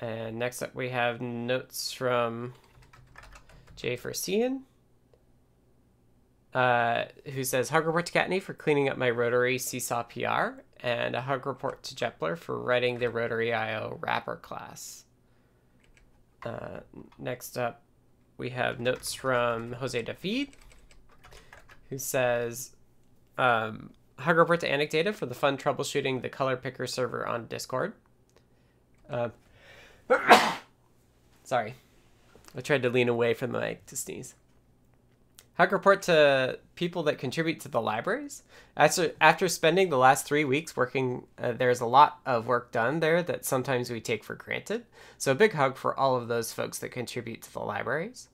And 0.00 0.38
next 0.38 0.62
up, 0.62 0.74
we 0.74 0.90
have 0.90 1.20
notes 1.20 1.92
from 1.92 2.54
Jay 3.76 3.96
Fersian, 3.96 4.62
uh, 6.52 7.04
who 7.32 7.42
says, 7.42 7.68
Hug 7.68 7.86
report 7.86 8.06
to 8.06 8.12
Kattni 8.12 8.40
for 8.40 8.54
cleaning 8.54 8.88
up 8.88 8.96
my 8.96 9.10
rotary 9.10 9.58
Seesaw 9.58 10.04
PR, 10.04 10.60
and 10.80 11.16
a 11.16 11.22
hug 11.22 11.46
report 11.46 11.82
to 11.84 11.96
Jepler 11.96 12.36
for 12.36 12.60
writing 12.60 12.98
the 12.98 13.10
rotary 13.10 13.52
IO 13.52 13.98
wrapper 14.00 14.36
class. 14.36 15.04
Uh, 16.44 16.80
next 17.18 17.56
up, 17.56 17.82
we 18.36 18.50
have 18.50 18.80
notes 18.80 19.14
from 19.14 19.72
Jose 19.72 20.00
David, 20.02 20.50
who 21.88 21.98
says, 21.98 22.76
um, 23.38 23.90
Hug 24.18 24.36
report 24.36 24.60
to 24.60 24.68
Anecdata 24.68 25.14
for 25.14 25.26
the 25.26 25.34
fun 25.34 25.56
troubleshooting 25.56 26.22
the 26.22 26.28
color 26.28 26.56
picker 26.56 26.86
server 26.86 27.26
on 27.26 27.46
Discord. 27.46 27.94
Uh, 29.10 29.30
sorry. 31.44 31.74
I 32.56 32.60
tried 32.60 32.82
to 32.82 32.90
lean 32.90 33.08
away 33.08 33.34
from 33.34 33.52
the 33.52 33.60
mic 33.60 33.86
to 33.86 33.96
sneeze. 33.96 34.34
Hug 35.54 35.72
report 35.72 36.02
to 36.02 36.58
people 36.74 37.04
that 37.04 37.18
contribute 37.18 37.60
to 37.60 37.68
the 37.68 37.80
libraries. 37.80 38.42
After, 38.76 39.12
after 39.20 39.48
spending 39.48 39.88
the 39.88 39.98
last 39.98 40.26
three 40.26 40.44
weeks 40.44 40.76
working, 40.76 41.26
uh, 41.38 41.52
there's 41.52 41.80
a 41.80 41.86
lot 41.86 42.18
of 42.26 42.48
work 42.48 42.72
done 42.72 42.98
there 42.98 43.22
that 43.22 43.44
sometimes 43.44 43.88
we 43.90 44.00
take 44.00 44.24
for 44.24 44.34
granted. 44.34 44.84
So 45.16 45.30
a 45.30 45.36
big 45.36 45.52
hug 45.52 45.76
for 45.76 45.98
all 45.98 46.16
of 46.16 46.26
those 46.26 46.52
folks 46.52 46.78
that 46.80 46.88
contribute 46.88 47.42
to 47.42 47.52
the 47.52 47.60
libraries. 47.60 48.28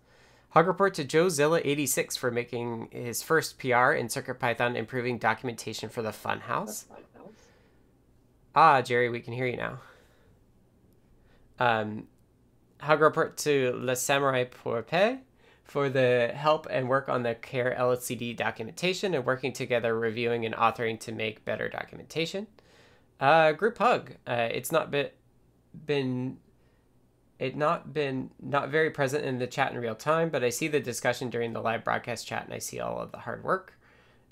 Hug 0.50 0.66
report 0.66 0.94
to 0.94 1.04
Joe 1.04 1.26
Zilla86 1.26 2.18
for 2.18 2.30
making 2.30 2.88
his 2.90 3.22
first 3.22 3.58
PR 3.58 3.92
in 3.92 4.08
CircuitPython 4.08 4.74
improving 4.74 5.16
documentation 5.18 5.88
for 5.88 6.02
the 6.02 6.10
Funhouse. 6.10 6.86
Ah, 8.54 8.82
Jerry, 8.82 9.08
we 9.08 9.20
can 9.20 9.32
hear 9.32 9.46
you 9.46 9.56
now. 9.56 9.78
Um, 11.60 12.08
hug 12.80 13.00
report 13.00 13.36
to 13.38 13.72
Le 13.76 13.94
Samurai 13.94 14.44
Porpe 14.44 15.20
for 15.62 15.88
the 15.88 16.32
help 16.34 16.66
and 16.68 16.88
work 16.88 17.08
on 17.08 17.22
the 17.22 17.36
CARE 17.36 17.76
LCD 17.78 18.36
documentation 18.36 19.14
and 19.14 19.24
working 19.24 19.52
together 19.52 19.96
reviewing 19.96 20.44
and 20.44 20.54
authoring 20.56 20.98
to 21.00 21.12
make 21.12 21.44
better 21.44 21.68
documentation. 21.68 22.48
Uh, 23.20 23.52
group 23.52 23.78
hug. 23.78 24.14
Uh, 24.26 24.48
it's 24.50 24.72
not 24.72 24.90
been 24.90 25.10
been 25.86 26.38
it 27.40 27.57
not 27.57 27.94
been 27.94 28.31
not 28.38 28.68
very 28.68 28.90
present 28.90 29.24
in 29.24 29.38
the 29.38 29.46
chat 29.46 29.72
in 29.72 29.79
real 29.79 29.94
time, 29.94 30.29
but 30.29 30.44
I 30.44 30.50
see 30.50 30.68
the 30.68 30.79
discussion 30.79 31.31
during 31.31 31.55
the 31.55 31.62
live 31.62 31.83
broadcast 31.83 32.26
chat 32.26 32.44
and 32.44 32.53
I 32.53 32.59
see 32.59 32.79
all 32.79 33.00
of 33.00 33.12
the 33.12 33.18
hard 33.18 33.42
work. 33.42 33.72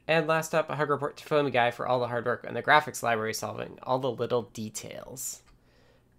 And 0.07 0.27
last 0.27 0.55
up, 0.55 0.69
a 0.69 0.77
hug 0.77 0.91
report 0.91 1.17
to 1.17 1.25
Foamy 1.25 1.51
Guy 1.51 1.71
for 1.71 1.89
all 1.89 2.01
the 2.01 2.09
hard 2.09 2.27
work 2.27 2.45
on 2.47 2.53
the 2.53 2.63
graphics 2.63 3.03
library 3.03 3.33
solving 3.33 3.79
all 3.83 3.99
the 3.99 4.11
little 4.11 4.43
details. 4.43 5.41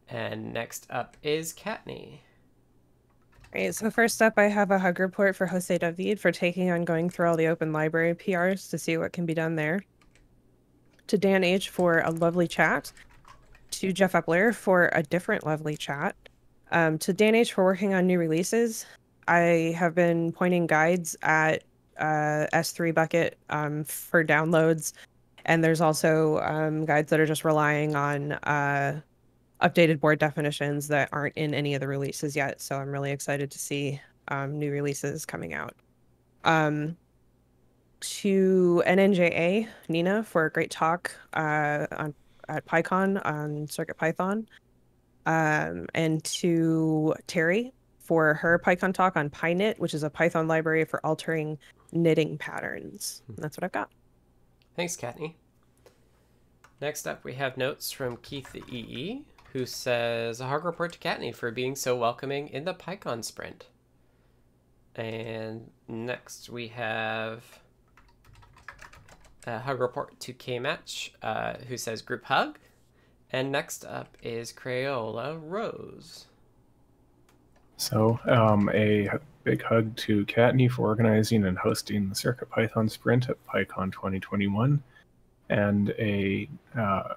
And 0.10 0.52
next 0.52 0.88
up 0.90 1.16
is 1.22 1.54
Kattni. 1.54 2.22
Great. 3.52 3.76
So 3.76 3.92
first 3.92 4.20
up, 4.24 4.34
I 4.38 4.46
have 4.46 4.72
a 4.72 4.80
hug 4.80 5.00
report 5.00 5.36
for 5.36 5.46
Jose 5.46 5.78
David 5.78 6.20
for 6.20 6.32
taking 6.32 6.72
on 6.72 6.86
going 6.86 7.12
through 7.12 7.30
all 7.30 7.38
the 7.38 7.48
open 7.48 7.72
library 7.72 8.16
PRs 8.16 8.68
to 8.72 8.80
see 8.80 8.98
what 8.98 9.14
can 9.14 9.28
be 9.28 9.36
done 9.36 9.56
there. 9.56 9.84
To 11.06 11.20
Dan 11.20 11.44
H 11.44 11.70
for 11.70 12.00
a 12.00 12.10
lovely 12.10 12.48
chat. 12.48 12.92
To 13.72 13.94
Jeff 13.94 14.14
Epler 14.14 14.56
for 14.56 14.90
a 14.94 15.04
different 15.04 15.46
lovely 15.46 15.78
chat. 15.78 16.16
Um, 16.72 16.98
to 17.00 17.14
Dan 17.14 17.36
H 17.36 17.54
for 17.54 17.64
working 17.64 17.94
on 17.94 18.06
new 18.06 18.20
releases. 18.20 18.86
I 19.28 19.76
have 19.78 19.96
been 19.96 20.32
pointing 20.32 20.68
guides 20.68 21.16
at 21.22 21.64
uh, 21.98 22.48
S3 22.54 22.94
bucket 22.94 23.38
um, 23.50 23.84
for 23.84 24.24
downloads. 24.24 24.94
And 25.46 25.64
there's 25.64 25.82
also 25.82 26.40
um, 26.40 26.86
guides 26.86 27.10
that 27.10 27.20
are 27.20 27.26
just 27.26 27.44
relying 27.44 27.96
on 27.96 28.34
uh, 28.34 29.02
updated 29.62 30.00
board 30.00 30.20
definitions 30.20 30.88
that 30.88 31.10
aren't 31.12 31.36
in 31.36 31.54
any 31.54 31.74
of 31.74 31.82
the 31.82 31.88
releases 31.88 32.36
yet. 32.36 32.62
So 32.62 32.78
I'm 32.78 32.90
really 32.90 33.12
excited 33.12 33.52
to 33.52 33.60
see 33.60 34.00
um, 34.30 34.58
new 34.58 34.72
releases 34.72 35.26
coming 35.26 35.54
out. 35.54 35.76
Um, 36.44 36.98
to 38.00 38.82
NNJA, 38.86 39.68
Nina, 39.90 40.24
for 40.24 40.46
a 40.46 40.52
great 40.52 40.72
talk 40.72 41.12
uh, 41.34 41.88
on, 41.92 42.14
at 42.48 42.66
PyCon 42.66 43.26
on 43.26 43.68
Circuit 43.68 43.98
Python. 43.98 44.48
Um, 45.30 45.86
and 45.94 46.24
to 46.24 47.14
Terry 47.28 47.72
for 48.00 48.34
her 48.34 48.58
PyCon 48.66 48.96
talk 48.96 49.16
on 49.16 49.30
PyKnit, 49.30 49.78
which 49.78 49.94
is 49.94 50.02
a 50.02 50.10
Python 50.10 50.48
library 50.48 50.86
for 50.86 51.06
altering 51.06 51.60
knitting 51.92 52.36
patterns. 52.40 53.22
And 53.28 53.38
that's 53.38 53.56
what 53.56 53.64
I've 53.64 53.72
got. 53.72 53.92
Thanks, 54.76 54.98
Kattni. 54.98 55.36
Next 56.82 57.06
up, 57.06 57.24
we 57.24 57.36
have 57.36 57.58
notes 57.58 57.92
from 57.92 58.18
Keith 58.18 58.52
the 58.52 58.64
EE, 58.76 59.22
who 59.54 59.68
says, 59.68 60.42
A 60.42 60.48
hard 60.48 60.66
report 60.66 60.94
to 60.94 61.00
Kattni 61.00 61.36
for 61.36 61.52
being 61.52 61.76
so 61.76 61.96
welcoming 61.96 62.48
in 62.48 62.66
the 62.66 62.74
PyCon 62.74 63.24
sprint. 63.24 63.68
And 64.96 65.70
next, 65.88 66.50
we 66.50 66.70
have 66.70 67.44
a 69.46 69.60
hug 69.60 69.80
report 69.80 70.20
to 70.22 70.34
K-Match, 70.34 71.14
uh, 71.22 71.54
who 71.68 71.78
says 71.78 72.02
group 72.02 72.26
hug. 72.26 72.58
And 73.32 73.52
next 73.52 73.86
up 73.86 74.18
is 74.24 74.52
Crayola 74.52 75.40
Rose. 75.42 76.26
So, 77.78 78.20
um, 78.26 78.70
a 78.74 79.10
big 79.44 79.64
hug 79.64 79.96
to 79.98 80.26
Kattni 80.26 80.70
for 80.70 80.88
organizing 80.88 81.46
and 81.46 81.58
hosting 81.58 82.10
the 82.10 82.16
Circuit 82.16 82.50
Python 82.50 82.90
Sprint 82.90 83.30
at 83.30 83.38
PyCon 83.48 83.92
2021, 83.94 84.84
and 85.50 85.90
a 85.92 86.50
uh, 86.78 87.14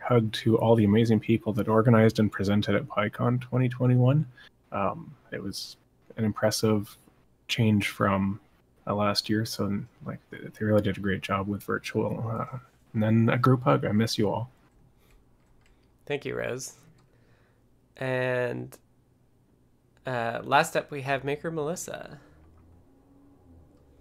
hug 0.00 0.30
to 0.32 0.58
all 0.58 0.74
the 0.74 0.84
amazing 0.84 1.20
people 1.20 1.52
that 1.54 1.68
organized 1.68 2.18
and 2.18 2.30
presented 2.30 2.74
at 2.74 2.86
PyCon 2.86 3.40
2021. 3.40 4.26
Um, 4.72 5.14
it 5.32 5.42
was 5.42 5.76
an 6.16 6.24
impressive 6.24 6.96
change 7.46 7.88
from 7.88 8.40
uh, 8.86 8.94
last 8.94 9.30
year, 9.30 9.44
so 9.44 9.80
like 10.04 10.18
they 10.30 10.64
really 10.64 10.82
did 10.82 10.98
a 10.98 11.00
great 11.00 11.22
job 11.22 11.48
with 11.48 11.62
virtual. 11.62 12.26
Uh, 12.28 12.58
and 12.92 13.02
then 13.02 13.28
a 13.30 13.38
group 13.38 13.62
hug. 13.62 13.84
I 13.84 13.92
miss 13.92 14.18
you 14.18 14.28
all. 14.28 14.50
Thank 16.08 16.24
you, 16.24 16.34
Rose. 16.34 16.72
And 17.98 18.74
uh, 20.06 20.40
last 20.42 20.74
up, 20.74 20.90
we 20.90 21.02
have 21.02 21.22
Maker 21.22 21.50
Melissa. 21.50 22.18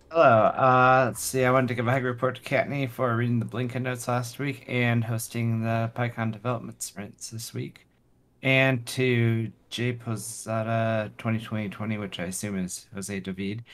Hello. 0.10 0.46
Uh, 0.46 1.04
let's 1.08 1.22
see. 1.22 1.44
I 1.44 1.52
wanted 1.52 1.68
to 1.68 1.74
give 1.74 1.86
a 1.86 1.92
hug 1.92 2.06
report 2.06 2.38
to 2.38 2.42
Kattni 2.42 2.90
for 2.90 3.14
reading 3.14 3.40
the 3.40 3.46
Blinka 3.46 3.82
notes 3.82 4.08
last 4.08 4.40
week 4.40 4.64
and 4.70 5.04
hosting 5.04 5.64
the 5.64 5.92
PyCon 5.98 6.32
development 6.32 6.82
sprints 6.82 7.30
this 7.30 7.54
week. 7.54 7.86
And 8.42 8.86
to 8.86 9.52
J 9.70 9.92
Posada 9.92 11.12
2020, 11.18 11.98
which 11.98 12.22
I 12.22 12.26
assume 12.26 12.58
is 12.58 12.88
Jose 12.96 13.20
David, 13.20 13.66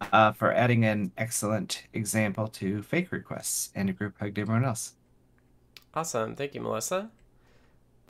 uh, 0.00 0.32
for 0.32 0.50
adding 0.54 0.86
an 0.86 1.12
excellent 1.18 1.82
example 1.92 2.48
to 2.48 2.82
fake 2.82 3.12
requests 3.12 3.70
and 3.74 3.90
a 3.90 3.92
group 3.92 4.18
hug 4.18 4.34
to 4.36 4.40
everyone 4.40 4.64
else. 4.64 4.94
Awesome. 5.92 6.34
Thank 6.36 6.54
you, 6.54 6.62
Melissa. 6.62 7.10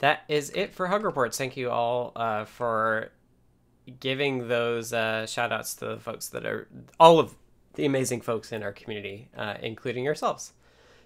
That 0.02 0.24
is 0.28 0.50
it 0.50 0.74
for 0.74 0.88
Hug 0.88 1.04
Reports. 1.04 1.38
Thank 1.38 1.56
you 1.56 1.70
all 1.70 2.10
uh, 2.16 2.44
for 2.44 3.12
giving 4.00 4.48
those 4.48 4.92
uh, 4.92 5.26
shout 5.26 5.52
outs 5.52 5.76
to 5.76 5.86
the 5.86 5.96
folks 5.96 6.28
that 6.30 6.44
are 6.44 6.66
all 6.98 7.20
of 7.20 7.36
the 7.74 7.86
amazing 7.86 8.20
folks 8.20 8.50
in 8.50 8.64
our 8.64 8.72
community, 8.72 9.28
uh, 9.36 9.54
including 9.62 10.02
yourselves. 10.02 10.54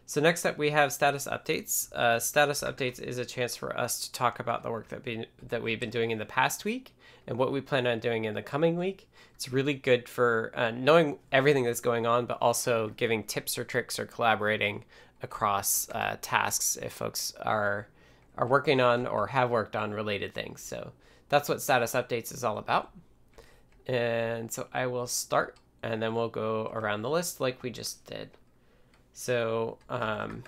So 0.06 0.22
next 0.22 0.46
up, 0.46 0.56
we 0.56 0.70
have 0.70 0.94
status 0.94 1.28
updates. 1.30 1.92
Uh, 1.92 2.18
status 2.18 2.62
updates 2.62 2.98
is 2.98 3.18
a 3.18 3.26
chance 3.26 3.54
for 3.54 3.78
us 3.78 4.00
to 4.06 4.12
talk 4.12 4.40
about 4.40 4.62
the 4.62 4.70
work 4.70 4.88
that 4.88 5.04
be, 5.04 5.26
that 5.46 5.62
we've 5.62 5.78
been 5.78 5.90
doing 5.90 6.10
in 6.10 6.18
the 6.18 6.24
past 6.24 6.64
week 6.64 6.96
and 7.26 7.36
what 7.36 7.52
we 7.52 7.60
plan 7.60 7.86
on 7.86 7.98
doing 7.98 8.24
in 8.24 8.32
the 8.32 8.42
coming 8.42 8.78
week. 8.78 9.10
It's 9.34 9.52
really 9.52 9.74
good 9.74 10.08
for 10.08 10.52
uh, 10.56 10.70
knowing 10.70 11.18
everything 11.30 11.64
that's 11.64 11.80
going 11.80 12.06
on, 12.06 12.24
but 12.24 12.38
also 12.40 12.88
giving 12.96 13.24
tips 13.24 13.58
or 13.58 13.64
tricks 13.64 13.98
or 13.98 14.06
collaborating 14.06 14.84
across 15.22 15.86
uh, 15.90 16.16
tasks 16.22 16.78
if 16.80 16.94
folks 16.94 17.34
are 17.42 17.88
are 18.36 18.46
working 18.46 18.80
on 18.80 19.06
or 19.06 19.28
have 19.28 19.50
worked 19.50 19.76
on 19.76 19.92
related 19.92 20.34
things. 20.34 20.62
So 20.62 20.92
that's 21.28 21.48
what 21.48 21.62
status 21.62 21.92
updates 21.92 22.32
is 22.32 22.44
all 22.44 22.58
about. 22.58 22.92
And 23.86 24.50
so 24.52 24.66
I 24.72 24.86
will 24.86 25.06
start 25.06 25.56
and 25.82 26.02
then 26.02 26.14
we'll 26.14 26.28
go 26.28 26.70
around 26.72 27.02
the 27.02 27.10
list 27.10 27.40
like 27.40 27.62
we 27.62 27.70
just 27.70 28.04
did. 28.06 28.30
So 29.12 29.78
um, 29.88 30.42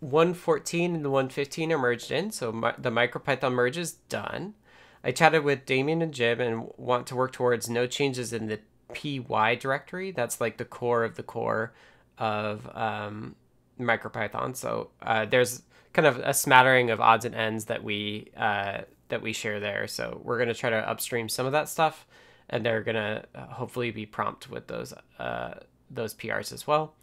114 0.00 0.94
and 0.94 1.04
the 1.04 1.10
115 1.10 1.72
are 1.72 1.78
merged 1.78 2.10
in. 2.10 2.30
So 2.30 2.52
my, 2.52 2.74
the 2.76 2.90
MicroPython 2.90 3.52
merge 3.52 3.78
is 3.78 3.92
done. 3.92 4.54
I 5.02 5.12
chatted 5.12 5.44
with 5.44 5.66
Damien 5.66 6.02
and 6.02 6.14
Jim 6.14 6.40
and 6.40 6.70
want 6.76 7.06
to 7.08 7.16
work 7.16 7.32
towards 7.32 7.68
no 7.68 7.86
changes 7.86 8.32
in 8.32 8.46
the 8.46 8.60
py 8.92 9.18
directory. 9.18 10.10
That's 10.10 10.40
like 10.40 10.56
the 10.56 10.64
core 10.64 11.04
of 11.04 11.16
the 11.16 11.22
core 11.22 11.74
of 12.18 12.68
um, 12.74 13.34
MicroPython. 13.78 14.56
So 14.56 14.90
uh, 15.02 15.26
there's 15.26 15.62
kind 15.94 16.06
of 16.06 16.18
a 16.18 16.34
smattering 16.34 16.90
of 16.90 17.00
odds 17.00 17.24
and 17.24 17.34
ends 17.34 17.66
that 17.66 17.82
we 17.82 18.30
uh, 18.36 18.82
that 19.08 19.22
we 19.22 19.32
share 19.32 19.60
there. 19.60 19.86
So 19.88 20.20
we're 20.22 20.38
gonna 20.38 20.54
try 20.54 20.70
to 20.70 20.76
upstream 20.76 21.30
some 21.30 21.46
of 21.46 21.52
that 21.52 21.70
stuff, 21.70 22.06
and 22.50 22.66
they're 22.66 22.82
gonna 22.82 23.24
uh, 23.34 23.46
hopefully 23.46 23.90
be 23.90 24.04
prompt 24.04 24.50
with 24.50 24.66
those 24.66 24.92
uh, 25.18 25.54
those 25.90 26.14
PRs 26.14 26.52
as 26.52 26.66
well. 26.66 26.94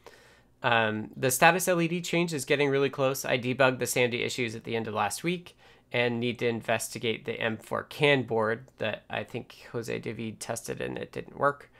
Um, 0.62 1.10
the 1.17 1.32
status 1.32 1.67
LED 1.67 2.04
change 2.04 2.34
is 2.34 2.45
getting 2.45 2.69
really 2.69 2.89
close. 2.89 3.25
I 3.25 3.39
debugged 3.39 3.80
the 3.80 3.86
SAMD 3.86 4.13
issues 4.13 4.56
at 4.56 4.63
the 4.63 4.75
end 4.75 4.88
of 4.88 4.93
last 4.93 5.23
week 5.23 5.58
and 5.91 6.19
need 6.19 6.38
to 6.39 6.47
investigate 6.47 7.25
the 7.25 7.34
M4 7.34 7.89
CAN 7.89 8.23
board 8.23 8.67
that 8.77 9.04
I 9.10 9.23
think 9.23 9.67
Jose 9.71 9.99
David 9.99 10.39
tested 10.39 10.80
and 10.80 10.97
it 10.97 11.12
didn't 11.12 11.38
work. 11.38 11.71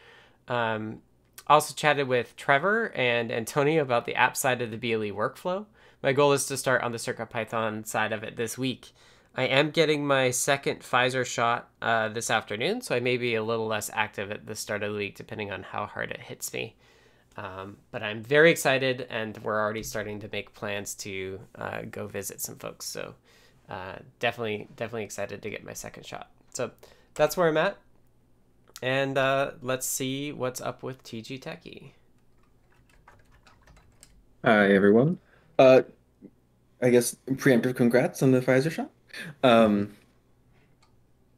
Um, 0.48 1.02
also 1.48 1.74
chatted 1.74 2.08
with 2.08 2.36
Trevor 2.36 2.92
and 2.96 3.32
Antonio 3.32 3.82
about 3.82 4.06
the 4.06 4.16
app 4.16 4.36
side 4.36 4.62
of 4.62 4.72
the 4.72 4.78
BLE 4.78 5.16
workflow. 5.16 5.66
My 6.04 6.14
goal 6.14 6.34
is 6.34 6.48
to 6.48 6.58
start 6.58 6.82
on 6.82 6.92
the 6.92 6.98
CircuitPython 6.98 7.86
side 7.86 8.12
of 8.12 8.24
it 8.24 8.36
this 8.36 8.58
week. 8.58 8.92
I 9.36 9.44
am 9.44 9.70
getting 9.70 10.06
my 10.06 10.32
second 10.32 10.80
Pfizer 10.82 11.26
shot 11.26 11.70
uh, 11.82 12.10
this 12.10 12.32
afternoon, 12.32 12.82
so 12.82 12.96
I 12.96 13.00
may 13.00 13.18
be 13.18 13.36
a 13.36 13.44
little 13.44 13.68
less 13.68 13.90
active 13.94 14.32
at 14.32 14.46
the 14.46 14.56
start 14.56 14.84
of 14.84 14.92
the 14.92 14.98
week, 14.98 15.16
depending 15.16 15.52
on 15.52 15.64
how 15.64 15.86
hard 15.86 16.12
it 16.12 16.20
hits 16.20 16.52
me. 16.54 16.76
Um, 17.38 17.78
but 17.92 18.02
I'm 18.04 18.24
very 18.24 18.52
excited, 18.52 19.08
and 19.10 19.38
we're 19.38 19.60
already 19.60 19.84
starting 19.84 20.20
to 20.22 20.30
make 20.32 20.54
plans 20.54 20.96
to 20.96 21.40
uh, 21.56 21.82
go 21.90 22.08
visit 22.08 22.42
some 22.42 22.56
folks. 22.56 22.88
So 22.88 23.14
uh, 23.70 23.98
definitely, 24.20 24.68
definitely 24.76 25.06
excited 25.06 25.42
to 25.44 25.50
get 25.50 25.64
my 25.64 25.74
second 25.74 26.06
shot. 26.06 26.30
So 26.54 26.72
that's 27.14 27.38
where 27.38 27.48
I'm 27.48 27.58
at, 27.58 27.78
and 28.82 29.18
uh, 29.18 29.52
let's 29.62 29.86
see 29.86 30.32
what's 30.32 30.60
up 30.60 30.82
with 30.82 31.04
TG 31.04 31.40
Techie. 31.40 31.92
Hi 34.44 34.74
everyone. 34.74 35.20
Uh, 35.60 35.82
I 36.82 36.90
guess 36.90 37.16
preemptive 37.28 37.76
congrats 37.76 38.24
on 38.24 38.32
the 38.32 38.42
Pfizer 38.42 38.72
shot. 38.72 38.90
Um, 39.44 39.96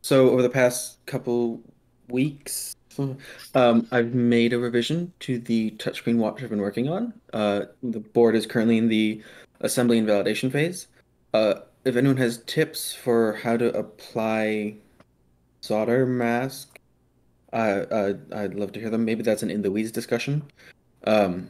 so 0.02 0.30
over 0.30 0.42
the 0.42 0.50
past 0.50 1.06
couple 1.06 1.62
weeks, 2.10 2.76
um, 3.56 3.88
I've 3.92 4.14
made 4.14 4.54
a 4.54 4.60
revision 4.60 5.12
to 5.22 5.40
the 5.40 5.72
touchscreen 5.72 6.18
watch 6.18 6.44
I've 6.44 6.50
been 6.50 6.62
working 6.62 6.90
on. 6.90 7.14
Uh, 7.34 7.62
the 7.82 8.00
board 8.00 8.36
is 8.36 8.46
currently 8.46 8.78
in 8.78 8.88
the 8.88 9.22
assembly 9.62 9.98
and 9.98 10.08
validation 10.08 10.52
phase. 10.52 10.88
Uh, 11.34 11.56
if 11.86 11.96
anyone 11.96 12.18
has 12.18 12.44
tips 12.46 12.94
for 12.94 13.34
how 13.34 13.58
to 13.58 13.76
apply 13.76 14.76
solder 15.62 16.06
mask, 16.06 16.80
uh, 17.52 18.14
I'd 18.34 18.54
love 18.54 18.72
to 18.74 18.80
hear 18.80 18.90
them. 18.90 19.06
Maybe 19.06 19.24
that's 19.24 19.44
an 19.44 19.52
in 19.52 19.62
the 19.62 19.72
weeds 19.72 19.92
discussion, 19.92 20.44
um, 21.06 21.50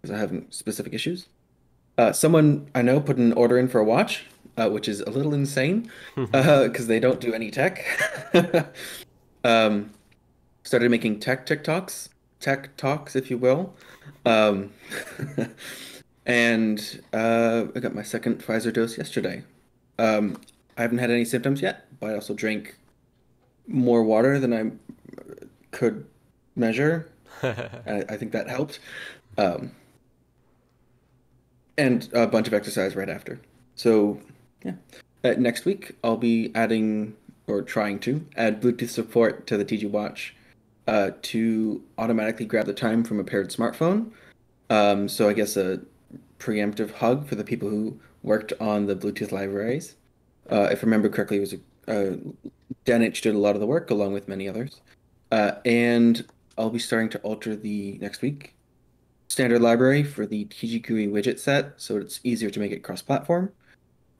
because 0.00 0.14
I 0.14 0.18
have 0.18 0.44
specific 0.50 0.94
issues. 0.94 1.26
Uh, 1.96 2.12
someone 2.12 2.68
I 2.74 2.82
know 2.82 3.00
put 3.00 3.16
an 3.16 3.32
order 3.34 3.58
in 3.58 3.68
for 3.68 3.78
a 3.78 3.84
watch, 3.84 4.26
uh, 4.56 4.68
which 4.68 4.88
is 4.88 5.00
a 5.00 5.10
little 5.10 5.34
insane 5.34 5.90
because 6.14 6.84
uh, 6.84 6.88
they 6.88 7.00
don't 7.00 7.20
do 7.20 7.32
any 7.32 7.50
tech. 7.50 7.84
um, 9.44 9.90
started 10.64 10.90
making 10.90 11.20
tech 11.20 11.46
TikToks, 11.46 12.08
tech 12.40 12.76
talks, 12.76 13.14
if 13.14 13.30
you 13.30 13.38
will. 13.38 13.74
Um, 14.24 14.72
and 16.26 17.02
uh, 17.12 17.66
I 17.74 17.80
got 17.80 17.94
my 17.94 18.02
second 18.02 18.42
Pfizer 18.42 18.72
dose 18.72 18.98
yesterday. 18.98 19.44
Um, 19.98 20.40
I 20.76 20.82
haven't 20.82 20.98
had 20.98 21.10
any 21.10 21.24
symptoms 21.24 21.62
yet, 21.62 21.86
but 22.00 22.10
I 22.10 22.14
also 22.14 22.34
drank 22.34 22.76
more 23.66 24.02
water 24.02 24.38
than 24.40 24.52
I 24.52 24.72
could 25.70 26.06
measure. 26.56 27.10
I, 27.42 28.04
I 28.08 28.16
think 28.16 28.32
that 28.32 28.48
helped. 28.48 28.80
Um, 29.38 29.72
and 31.76 32.08
a 32.12 32.26
bunch 32.26 32.46
of 32.46 32.54
exercise 32.54 32.96
right 32.96 33.08
after. 33.08 33.40
So, 33.74 34.20
yeah. 34.64 34.74
Uh, 35.22 35.34
next 35.38 35.64
week, 35.64 35.92
I'll 36.04 36.16
be 36.16 36.52
adding 36.54 37.16
or 37.46 37.62
trying 37.62 37.98
to 38.00 38.26
add 38.36 38.60
Bluetooth 38.60 38.90
support 38.90 39.46
to 39.46 39.56
the 39.56 39.64
TG 39.64 39.90
Watch 39.90 40.34
uh, 40.86 41.10
to 41.22 41.82
automatically 41.98 42.46
grab 42.46 42.66
the 42.66 42.74
time 42.74 43.04
from 43.04 43.20
a 43.20 43.24
paired 43.24 43.50
smartphone. 43.50 44.10
Um, 44.70 45.08
so 45.08 45.28
I 45.28 45.32
guess 45.32 45.56
a 45.56 45.80
preemptive 46.38 46.92
hug 46.92 47.26
for 47.26 47.34
the 47.34 47.44
people 47.44 47.68
who 47.68 47.98
worked 48.22 48.52
on 48.60 48.86
the 48.86 48.96
Bluetooth 48.96 49.32
libraries. 49.32 49.96
Uh, 50.50 50.68
if 50.70 50.78
I 50.78 50.82
remember 50.82 51.08
correctly, 51.08 51.38
it 51.38 51.40
was 51.40 51.54
uh, 51.88 52.16
Dan 52.84 53.02
H 53.02 53.20
did 53.20 53.34
a 53.34 53.38
lot 53.38 53.54
of 53.54 53.60
the 53.60 53.66
work 53.66 53.90
along 53.90 54.12
with 54.12 54.28
many 54.28 54.48
others. 54.48 54.80
Uh, 55.30 55.52
and 55.64 56.26
I'll 56.56 56.70
be 56.70 56.78
starting 56.78 57.08
to 57.10 57.18
alter 57.20 57.56
the 57.56 57.98
next 58.00 58.22
week 58.22 58.53
standard 59.34 59.60
library 59.60 60.02
for 60.02 60.26
the 60.26 60.44
TGQE 60.46 61.10
widget 61.10 61.38
set, 61.38 61.74
so 61.76 61.96
it's 61.96 62.20
easier 62.24 62.50
to 62.50 62.60
make 62.60 62.72
it 62.72 62.84
cross-platform. 62.84 63.52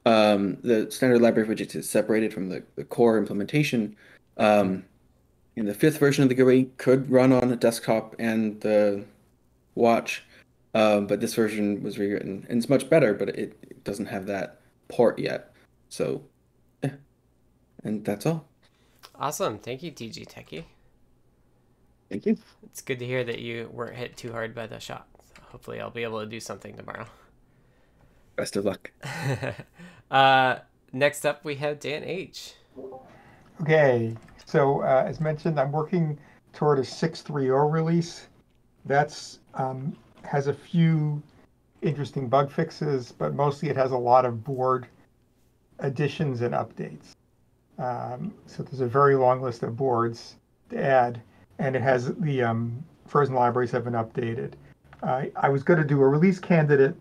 Um, 0.05 0.59
the 0.62 0.90
standard 0.90 1.22
library 1.22 1.48
widget 1.48 1.74
is 1.74 1.88
separated 1.88 2.35
from 2.35 2.48
the, 2.48 2.62
the 2.74 2.85
core 2.85 3.16
implementation. 3.16 3.96
Um, 4.37 4.85
in 5.57 5.66
the 5.66 5.74
fifth 5.74 5.98
version 5.98 6.24
of 6.24 6.29
the 6.29 6.35
GUI 6.35 6.64
could 6.79 7.09
run 7.09 7.33
on 7.33 7.53
a 7.53 7.57
desktop 7.57 8.16
and 8.18 8.61
the 8.61 9.05
watch, 9.77 10.24
um, 10.74 11.07
but 11.07 11.20
this 11.20 11.35
version 11.35 11.83
was 11.83 11.96
rewritten 11.96 12.44
and 12.48 12.59
it's 12.59 12.68
much 12.68 12.90
better, 12.90 13.14
but 13.14 13.29
it, 13.29 13.57
it 13.62 13.85
doesn't 13.85 14.07
have 14.07 14.27
that 14.27 14.61
port 14.88 15.18
yet. 15.18 15.55
So. 15.88 16.22
And 17.85 18.05
that's 18.05 18.27
all. 18.27 18.46
Awesome. 19.14 19.59
Thank 19.59 19.83
you, 19.83 19.92
TG 19.92 20.27
Techie. 20.27 20.64
Thank 22.14 22.27
you. 22.27 22.37
It's 22.62 22.81
good 22.81 23.00
to 23.00 23.07
hear 23.07 23.24
that 23.24 23.40
you 23.40 23.68
weren't 23.72 23.96
hit 23.96 24.16
too 24.16 24.31
hard 24.31 24.55
by 24.55 24.68
the 24.68 24.79
shot. 24.79 25.09
So 25.35 25.42
hopefully, 25.50 25.81
I'll 25.81 25.90
be 25.90 26.05
able 26.05 26.20
to 26.20 26.27
do 26.27 26.38
something 26.38 26.77
tomorrow. 26.77 27.07
Best 28.37 28.55
of 28.55 28.64
luck. 28.64 28.92
uh, 30.12 30.59
next 30.92 31.27
up, 31.27 31.44
we 31.44 31.57
have 31.57 31.81
Dan 31.81 32.05
H. 32.05 32.55
Okay, 33.62 34.14
so 34.46 34.83
uh, 34.83 35.03
as 35.05 35.20
mentioned, 35.20 35.59
I'm 35.59 35.72
working 35.72 36.16
toward 36.53 36.79
a 36.79 36.83
6.3.0 36.83 37.72
release. 37.72 38.29
That's 38.85 39.40
um, 39.55 39.96
has 40.22 40.46
a 40.46 40.55
few 40.55 41.20
interesting 41.83 42.29
bug 42.29 42.48
fixes, 42.48 43.11
but 43.11 43.35
mostly 43.35 43.70
it 43.70 43.77
has 43.77 43.90
a 43.90 43.98
lot 43.98 44.24
of 44.24 44.44
board 44.44 44.87
additions 45.81 46.42
and 46.42 46.55
updates. 46.55 47.16
Um, 47.77 48.33
so 48.46 48.62
there's 48.62 48.83
a 48.83 48.87
very 48.87 49.16
long 49.16 49.42
list 49.42 49.64
of 49.64 49.77
boards 49.77 50.37
to 50.70 50.81
add, 50.81 51.20
and 51.58 51.76
it 51.76 51.82
has 51.82 52.14
the 52.14 52.42
um, 52.42 52.84
frozen 53.06 53.34
libraries 53.34 53.70
have 53.70 53.84
been 53.84 53.94
updated. 53.94 54.52
Uh, 55.02 55.26
I 55.36 55.48
was 55.48 55.62
going 55.62 55.78
to 55.78 55.86
do 55.86 56.00
a 56.00 56.08
release 56.08 56.38
candidate, 56.38 56.94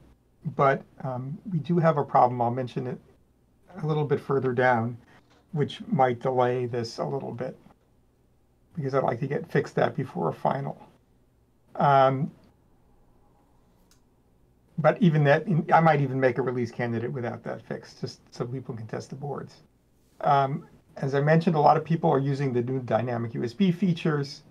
but 0.56 0.82
um, 1.04 1.38
we 1.52 1.60
do 1.60 1.78
have 1.78 1.98
a 1.98 2.04
problem. 2.04 2.42
I'll 2.42 2.52
mention 2.52 2.88
it 2.88 3.00
a 3.82 3.86
little 3.86 4.06
bit 4.06 4.20
further 4.20 4.54
down, 4.54 4.98
which 5.52 5.82
might 5.88 6.20
delay 6.20 6.66
this 6.66 6.98
a 6.98 7.06
little 7.06 7.32
bit 7.32 7.58
because 8.76 8.94
I'd 8.94 9.04
like 9.04 9.20
to 9.20 9.28
get 9.28 9.50
fixed 9.50 9.76
that 9.76 9.96
before 9.96 10.30
a 10.30 10.34
final. 10.34 10.82
Um, 11.76 12.32
but 14.80 15.02
even 15.02 15.24
that, 15.26 15.46
I 15.72 15.80
might 15.80 16.02
even 16.02 16.20
make 16.20 16.40
a 16.40 16.42
release 16.42 16.72
candidate 16.72 17.12
without 17.12 17.44
that 17.44 17.62
fixed, 17.62 18.02
just 18.02 18.20
so 18.34 18.46
people 18.46 18.76
can 18.76 18.88
test 18.88 19.12
the 19.12 19.16
boards. 19.16 19.62
Um, 20.22 20.66
as 20.98 21.16
I 21.16 21.22
mentioned, 21.22 21.56
a 21.56 21.60
lot 21.60 21.78
of 21.78 21.84
people 21.84 22.10
are 22.10 22.20
using 22.20 22.54
the 22.54 22.62
new 22.62 22.80
dynamic 22.80 23.34
USB 23.34 23.74
features, 23.74 24.44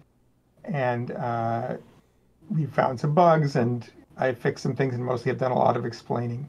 and 0.65 1.13
uh, 1.13 1.77
we 2.51 2.67
found 2.67 2.99
some 2.99 3.15
bugs, 3.15 3.57
and 3.57 3.89
I 4.17 4.33
fixed 4.33 4.63
some 4.63 4.75
things, 4.75 4.95
and 4.95 5.05
mostly 5.05 5.31
have 5.31 5.39
done 5.39 5.53
a 5.53 5.59
lot 5.59 5.77
of 5.77 5.85
explaining. 5.85 6.49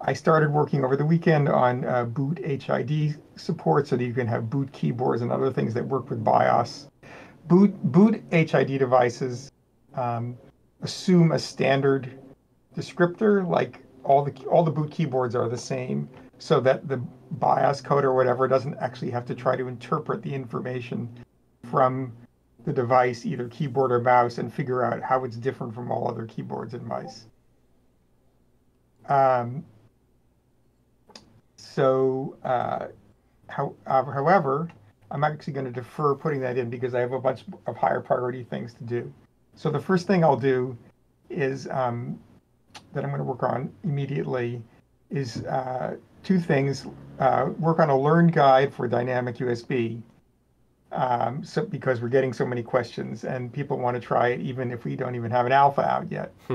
I 0.00 0.14
started 0.14 0.50
working 0.50 0.82
over 0.82 0.96
the 0.96 1.04
weekend 1.04 1.48
on 1.48 1.84
uh, 1.84 2.04
boot 2.04 2.38
HID 2.38 3.20
support 3.36 3.86
so 3.86 3.96
that 3.96 4.04
you 4.04 4.14
can 4.14 4.26
have 4.26 4.48
boot 4.48 4.72
keyboards 4.72 5.20
and 5.20 5.30
other 5.30 5.52
things 5.52 5.74
that 5.74 5.86
work 5.86 6.08
with 6.08 6.24
BIOS. 6.24 6.88
Boot, 7.48 7.74
boot 7.82 8.22
HID 8.30 8.78
devices 8.78 9.52
um, 9.94 10.38
assume 10.80 11.32
a 11.32 11.38
standard 11.38 12.18
descriptor, 12.74 13.46
like 13.46 13.82
all 14.04 14.24
the 14.24 14.32
all 14.46 14.62
the 14.62 14.70
boot 14.70 14.90
keyboards 14.90 15.34
are 15.34 15.48
the 15.48 15.58
same, 15.58 16.08
so 16.40 16.58
that 16.58 16.88
the 16.88 16.96
BIOS 17.32 17.82
code 17.82 18.04
or 18.04 18.14
whatever 18.14 18.48
doesn't 18.48 18.74
actually 18.78 19.10
have 19.10 19.26
to 19.26 19.34
try 19.34 19.56
to 19.56 19.68
interpret 19.68 20.22
the 20.22 20.34
information 20.34 21.08
from 21.70 22.12
the 22.64 22.72
device, 22.72 23.26
either 23.26 23.46
keyboard 23.48 23.92
or 23.92 24.00
mouse, 24.00 24.38
and 24.38 24.52
figure 24.52 24.82
out 24.82 25.02
how 25.02 25.24
it's 25.24 25.36
different 25.36 25.74
from 25.74 25.90
all 25.90 26.08
other 26.10 26.26
keyboards 26.26 26.72
and 26.72 26.84
mice. 26.86 27.26
Um, 29.08 29.64
so, 31.56 32.36
uh, 32.42 32.86
how, 33.48 33.74
uh, 33.86 34.04
however, 34.04 34.70
I'm 35.10 35.24
actually 35.24 35.52
going 35.52 35.66
to 35.66 35.72
defer 35.72 36.14
putting 36.14 36.40
that 36.40 36.56
in 36.56 36.70
because 36.70 36.94
I 36.94 37.00
have 37.00 37.12
a 37.12 37.20
bunch 37.20 37.44
of 37.66 37.76
higher 37.76 38.00
priority 38.00 38.44
things 38.44 38.72
to 38.74 38.84
do. 38.84 39.12
So 39.56 39.70
the 39.70 39.80
first 39.80 40.06
thing 40.06 40.24
I'll 40.24 40.36
do 40.36 40.76
is 41.28 41.68
um, 41.68 42.18
that 42.94 43.04
I'm 43.04 43.10
going 43.10 43.18
to 43.18 43.24
work 43.24 43.42
on 43.42 43.70
immediately 43.84 44.62
is 45.10 45.44
uh, 45.44 45.96
two 46.22 46.38
things. 46.38 46.86
Uh, 47.18 47.50
work 47.58 47.78
on 47.78 47.90
a 47.90 47.98
learn 47.98 48.28
guide 48.28 48.72
for 48.72 48.88
dynamic 48.88 49.36
USB. 49.36 50.00
Um, 50.92 51.44
so 51.44 51.64
because 51.64 52.00
we're 52.00 52.08
getting 52.08 52.32
so 52.32 52.44
many 52.44 52.62
questions 52.62 53.24
and 53.24 53.52
people 53.52 53.78
want 53.78 53.94
to 53.94 54.00
try 54.00 54.28
it 54.28 54.40
even 54.40 54.72
if 54.72 54.84
we 54.84 54.96
don't 54.96 55.14
even 55.14 55.30
have 55.30 55.46
an 55.46 55.52
alpha 55.52 55.82
out 55.82 56.10
yet. 56.10 56.32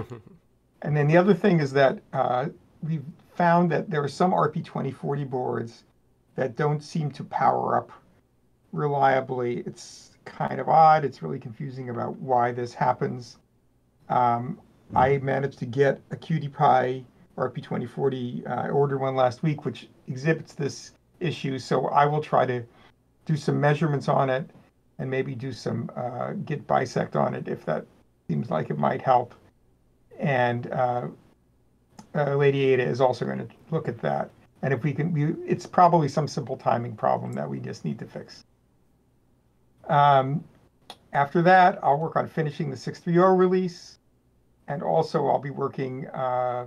and 0.82 0.98
then 0.98 1.08
the 1.08 1.16
other 1.16 1.34
thing 1.34 1.60
is 1.60 1.72
that 1.74 2.00
uh, 2.12 2.48
we've 2.84 3.06
found 3.36 3.72
that 3.72 3.90
there 3.90 4.04
are 4.04 4.10
some 4.10 4.32
RP2040 4.32 5.30
boards 5.30 5.84
that 6.36 6.56
don't 6.56 6.84
seem 6.84 7.12
to 7.12 7.24
power 7.24 7.78
up 7.78 7.92
reliably. 8.74 9.60
It's 9.60 10.12
kind 10.26 10.60
of 10.60 10.68
odd. 10.68 11.06
It's 11.06 11.22
really 11.22 11.40
confusing 11.40 11.90
about 11.90 12.18
why 12.18 12.52
this 12.52 12.74
happens. 12.74 13.38
Um, 14.10 14.60
I 14.94 15.18
managed 15.20 15.60
to 15.60 15.66
get 15.66 16.02
a 16.12 16.16
QT 16.16 16.52
Py 16.54 17.06
RP2040. 17.38 18.50
Uh, 18.50 18.54
I 18.54 18.70
ordered 18.70 19.00
one 19.00 19.16
last 19.16 19.44
week, 19.44 19.66
which 19.66 19.90
exhibits 20.08 20.54
this 20.54 20.94
issue. 21.20 21.60
So 21.60 21.88
I 21.88 22.06
will 22.06 22.22
try 22.22 22.46
to 22.46 22.64
do 23.26 23.36
some 23.36 23.60
measurements 23.60 24.08
on 24.08 24.30
it 24.30 24.50
and 25.00 25.10
maybe 25.10 25.36
do 25.36 25.52
some 25.52 25.90
uh, 25.96 26.34
git 26.46 26.66
bisect 26.68 27.16
on 27.16 27.34
it 27.34 27.48
if 27.48 27.66
that 27.66 27.86
seems 28.28 28.50
like 28.50 28.70
it 28.70 28.78
might 28.78 29.02
help. 29.02 29.36
And 30.20 30.72
uh, 30.72 31.08
uh, 32.16 32.36
Lady 32.36 32.66
Ada 32.66 32.84
is 32.84 33.02
also 33.02 33.26
going 33.26 33.40
to 33.40 33.48
look 33.72 33.88
at 33.88 34.00
that. 34.02 34.30
And 34.62 34.74
if 34.74 34.84
we 34.84 34.94
can, 34.94 35.12
we, 35.12 35.36
it's 35.46 35.66
probably 35.66 36.08
some 36.08 36.28
simple 36.28 36.58
timing 36.58 36.96
problem 36.96 37.34
that 37.34 37.50
we 37.50 37.60
just 37.60 37.86
need 37.86 38.00
to 38.00 38.06
fix. 38.06 38.44
Um, 39.88 40.44
after 41.14 41.42
that, 41.44 41.80
I'll 41.84 42.00
work 42.00 42.16
on 42.16 42.28
finishing 42.28 42.70
the 42.70 42.76
6.3.0 42.76 43.38
release. 43.38 44.00
And 44.68 44.82
also 44.82 45.28
I'll 45.28 45.40
be 45.40 45.52
working, 45.52 46.08
uh, 46.08 46.66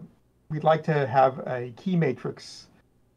we'd 0.50 0.64
like 0.64 0.82
to 0.82 1.06
have 1.06 1.40
a 1.46 1.72
key 1.76 1.94
matrix 1.94 2.68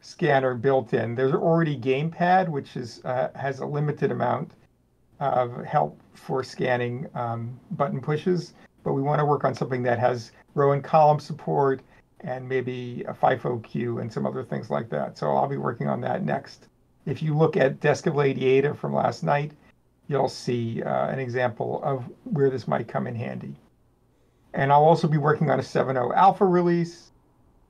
scanner 0.01 0.53
built 0.53 0.93
in. 0.93 1.15
There's 1.15 1.33
already 1.33 1.77
Gamepad, 1.77 2.49
which 2.49 2.75
is 2.75 3.01
uh, 3.05 3.29
has 3.35 3.59
a 3.59 3.65
limited 3.65 4.11
amount 4.11 4.51
of 5.19 5.63
help 5.63 6.01
for 6.13 6.43
scanning 6.43 7.07
um, 7.13 7.57
button 7.71 8.01
pushes, 8.01 8.53
but 8.83 8.93
we 8.93 9.01
want 9.01 9.19
to 9.19 9.25
work 9.25 9.45
on 9.45 9.55
something 9.55 9.83
that 9.83 9.99
has 9.99 10.31
row 10.55 10.73
and 10.73 10.83
column 10.83 11.19
support 11.19 11.81
and 12.21 12.47
maybe 12.47 13.05
a 13.07 13.13
FIFO 13.13 13.63
queue 13.63 13.99
and 13.99 14.11
some 14.11 14.25
other 14.25 14.43
things 14.43 14.69
like 14.69 14.89
that. 14.89 15.17
So 15.17 15.31
I'll 15.31 15.47
be 15.47 15.57
working 15.57 15.87
on 15.87 16.01
that 16.01 16.23
next. 16.23 16.67
If 17.05 17.23
you 17.23 17.35
look 17.35 17.55
at 17.55 17.79
Desk 17.79 18.07
of 18.07 18.15
Lady 18.15 18.45
Ada 18.45 18.73
from 18.73 18.93
last 18.93 19.23
night, 19.23 19.53
you'll 20.07 20.27
see 20.27 20.83
uh, 20.83 21.07
an 21.07 21.19
example 21.19 21.81
of 21.83 22.03
where 22.25 22.49
this 22.49 22.67
might 22.67 22.87
come 22.87 23.07
in 23.07 23.15
handy. 23.15 23.55
And 24.53 24.71
I'll 24.71 24.83
also 24.83 25.07
be 25.07 25.17
working 25.17 25.49
on 25.49 25.59
a 25.59 25.63
7.0 25.63 26.13
alpha 26.15 26.45
release, 26.45 27.10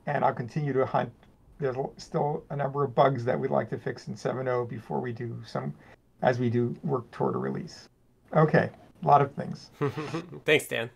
and 0.06 0.24
I'll 0.24 0.34
continue 0.34 0.74
to 0.74 0.86
hunt. 0.86 1.12
There's 1.60 1.78
still 1.98 2.44
a 2.50 2.56
number 2.56 2.84
of 2.84 2.96
bugs 2.96 3.24
that 3.26 3.40
we'd 3.40 3.52
like 3.52 3.70
to 3.70 3.78
fix 3.78 4.08
in 4.08 4.16
7.0 4.16 4.68
before 4.68 5.00
we 5.00 5.12
do 5.12 5.38
some, 5.46 5.74
as 6.22 6.40
we 6.40 6.50
do 6.50 6.76
work 6.84 7.10
toward 7.12 7.36
a 7.36 7.38
release. 7.38 7.88
Okay, 8.36 8.70
a 9.04 9.08
lot 9.08 9.22
of 9.22 9.32
things. 9.34 9.70
Thanks, 10.46 10.68
Dan. 10.68 10.90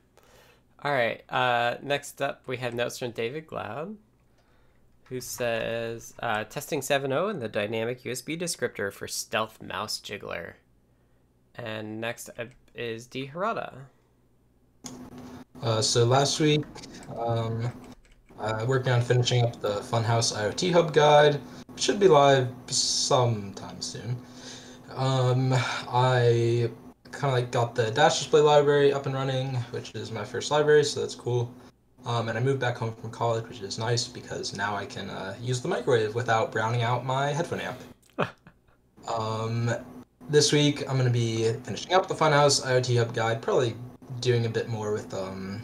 All 0.84 0.91
right. 0.91 1.23
Uh, 1.30 1.75
next 1.82 2.21
up, 2.21 2.43
we 2.47 2.57
have 2.57 2.73
notes 2.73 2.99
from 2.99 3.11
David 3.11 3.47
Glaude, 3.47 3.95
who 5.05 5.21
says 5.21 6.13
uh, 6.19 6.43
testing 6.45 6.82
7.0 6.82 7.30
and 7.30 7.41
the 7.41 7.47
dynamic 7.47 8.03
USB 8.03 8.39
descriptor 8.39 8.91
for 8.91 9.07
Stealth 9.07 9.61
Mouse 9.61 9.99
Jiggler. 9.99 10.53
And 11.55 12.01
next 12.01 12.30
up 12.38 12.49
is 12.73 13.07
D 13.07 13.32
Herrada. 13.34 13.73
Uh, 15.61 15.82
so 15.82 16.05
last 16.05 16.39
week, 16.39 16.63
um, 17.17 17.71
I 18.39 18.63
working 18.63 18.91
on 18.91 19.01
finishing 19.01 19.43
up 19.43 19.59
the 19.61 19.79
Funhouse 19.79 20.36
IoT 20.36 20.73
Hub 20.73 20.93
guide. 20.93 21.36
It 21.36 21.79
should 21.79 21.99
be 21.99 22.07
live 22.07 22.49
sometime 22.67 23.81
soon. 23.81 24.17
Um, 24.95 25.53
I 25.53 26.69
kind 27.11 27.25
of 27.25 27.33
like 27.33 27.51
got 27.51 27.75
the 27.75 27.91
dash 27.91 28.19
display 28.19 28.41
library 28.41 28.93
up 28.93 29.05
and 29.05 29.15
running, 29.15 29.55
which 29.71 29.93
is 29.95 30.11
my 30.11 30.23
first 30.23 30.51
library, 30.51 30.83
so 30.83 30.99
that's 30.99 31.15
cool. 31.15 31.51
Um, 32.05 32.29
and 32.29 32.38
I 32.38 32.41
moved 32.41 32.59
back 32.59 32.77
home 32.77 32.93
from 32.93 33.09
college, 33.09 33.47
which 33.47 33.61
is 33.61 33.79
nice 33.79 34.07
because 34.07 34.55
now 34.55 34.75
I 34.75 34.86
can 34.86 35.09
uh, 35.09 35.36
use 35.41 35.61
the 35.61 35.67
microwave 35.67 36.13
without 36.13 36.51
browning 36.51 36.83
out 36.83 37.05
my 37.05 37.31
headphone 37.31 37.61
amp. 37.61 37.79
um, 39.17 39.73
this 40.29 40.51
week 40.51 40.81
I'm 40.89 40.97
going 40.97 41.05
to 41.05 41.11
be 41.11 41.51
finishing 41.63 41.93
up 41.93 42.07
the 42.07 42.13
Funhouse 42.13 42.63
IoT 42.65 42.97
Hub 42.97 43.13
guide, 43.13 43.41
probably 43.41 43.75
doing 44.21 44.45
a 44.45 44.49
bit 44.49 44.67
more 44.69 44.93
with 44.93 45.13
um, 45.13 45.61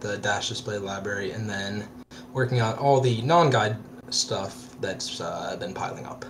the 0.00 0.18
Dash 0.18 0.48
Display 0.48 0.78
library, 0.78 1.32
and 1.32 1.48
then 1.48 1.88
working 2.32 2.60
on 2.60 2.76
all 2.78 3.00
the 3.00 3.22
non-guide 3.22 3.76
stuff 4.10 4.74
that's 4.80 5.20
uh, 5.20 5.56
been 5.58 5.74
piling 5.74 6.06
up. 6.06 6.24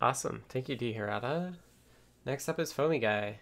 Awesome. 0.00 0.42
Thank 0.48 0.68
you, 0.68 0.76
D. 0.76 0.94
Herrada. 0.94 1.54
Next 2.26 2.48
up 2.48 2.58
is 2.58 2.72
Foamy 2.72 2.98
Guy. 2.98 3.38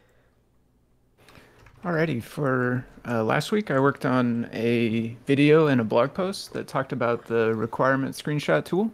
Alrighty, 1.85 2.23
for 2.23 2.87
uh, 3.09 3.25
last 3.25 3.51
week 3.51 3.73
I 3.73 3.81
worked 3.81 4.07
on 4.07 4.49
a 4.53 5.17
video 5.27 5.67
and 5.67 5.81
a 5.81 5.85
blog 5.85 6.15
post 6.15 6.53
that 6.53 6.69
talked 6.69 6.93
about 6.93 7.25
the 7.25 7.55
requirement 7.57 8.15
screenshot 8.15 8.65
tool. 8.65 8.93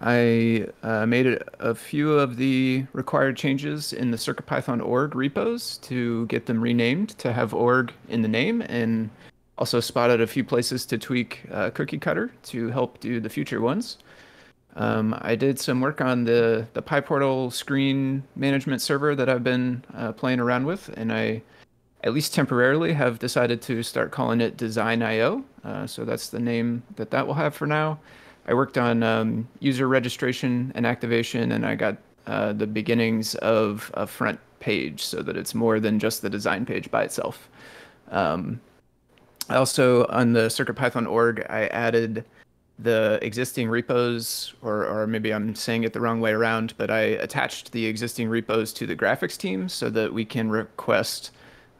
I 0.00 0.66
uh, 0.82 1.06
made 1.06 1.42
a, 1.58 1.74
few 1.74 2.12
of 2.12 2.36
the 2.36 2.84
required 2.92 3.36
changes 3.36 3.92
in 3.92 4.10
the 4.10 4.16
CircuitPython 4.16 4.84
org 4.84 5.14
repos 5.14 5.78
to 5.78 6.26
get 6.26 6.44
them 6.46 6.60
renamed 6.60 7.10
to 7.18 7.32
have 7.32 7.54
org 7.54 7.92
in 8.08 8.20
the 8.20 8.28
name 8.28 8.62
and 8.62 9.08
also 9.56 9.80
spotted 9.80 10.20
a 10.20 10.26
few 10.26 10.44
places 10.44 10.84
to 10.86 10.98
tweak 10.98 11.46
uh, 11.50 11.70
Cookie 11.70 11.98
Cutter 11.98 12.30
to 12.44 12.68
help 12.68 13.00
do 13.00 13.20
the 13.20 13.30
future 13.30 13.62
ones. 13.62 13.96
Um, 14.74 15.16
I 15.22 15.34
did 15.34 15.58
some 15.58 15.80
work 15.80 16.02
on 16.02 16.24
the, 16.24 16.66
the 16.74 16.82
PyPortal 16.82 17.50
screen 17.50 18.22
management 18.36 18.82
server 18.82 19.14
that 19.14 19.30
I've 19.30 19.44
been 19.44 19.82
uh, 19.94 20.12
playing 20.12 20.40
around 20.40 20.66
with, 20.66 20.90
and 20.98 21.10
I 21.10 21.40
at 22.06 22.14
least 22.14 22.34
temporarily, 22.34 22.92
have 22.92 23.18
decided 23.18 23.60
to 23.62 23.82
start 23.82 24.12
calling 24.12 24.40
it 24.40 24.56
Design.io. 24.56 25.44
Uh, 25.64 25.86
so 25.86 26.04
that's 26.04 26.28
the 26.28 26.38
name 26.38 26.82
that 26.94 27.10
that 27.10 27.26
will 27.26 27.34
have 27.34 27.54
for 27.54 27.66
now. 27.66 27.98
I 28.46 28.54
worked 28.54 28.78
on 28.78 29.02
um, 29.02 29.48
user 29.60 29.88
registration 29.88 30.72
and 30.74 30.86
activation, 30.86 31.52
and 31.52 31.66
I 31.66 31.74
got 31.74 31.96
uh, 32.26 32.52
the 32.52 32.66
beginnings 32.66 33.34
of 33.36 33.90
a 33.94 34.06
front 34.06 34.38
page 34.60 35.02
so 35.04 35.22
that 35.22 35.36
it's 35.36 35.54
more 35.54 35.80
than 35.80 35.98
just 35.98 36.22
the 36.22 36.30
design 36.30 36.64
page 36.64 36.90
by 36.90 37.04
itself. 37.04 37.48
Um, 38.10 38.60
I 39.48 39.56
also, 39.56 40.06
on 40.06 40.32
the 40.32 40.46
CircuitPython 40.46 41.08
org, 41.08 41.44
I 41.48 41.66
added 41.68 42.24
the 42.78 43.18
existing 43.22 43.68
repos, 43.68 44.54
or, 44.62 44.86
or 44.86 45.06
maybe 45.06 45.32
I'm 45.32 45.54
saying 45.54 45.84
it 45.84 45.92
the 45.92 46.00
wrong 46.00 46.20
way 46.20 46.32
around, 46.32 46.74
but 46.76 46.90
I 46.90 47.00
attached 47.00 47.72
the 47.72 47.86
existing 47.86 48.28
repos 48.28 48.72
to 48.74 48.86
the 48.86 48.96
graphics 48.96 49.36
team 49.36 49.68
so 49.68 49.88
that 49.90 50.12
we 50.12 50.24
can 50.24 50.50
request 50.50 51.30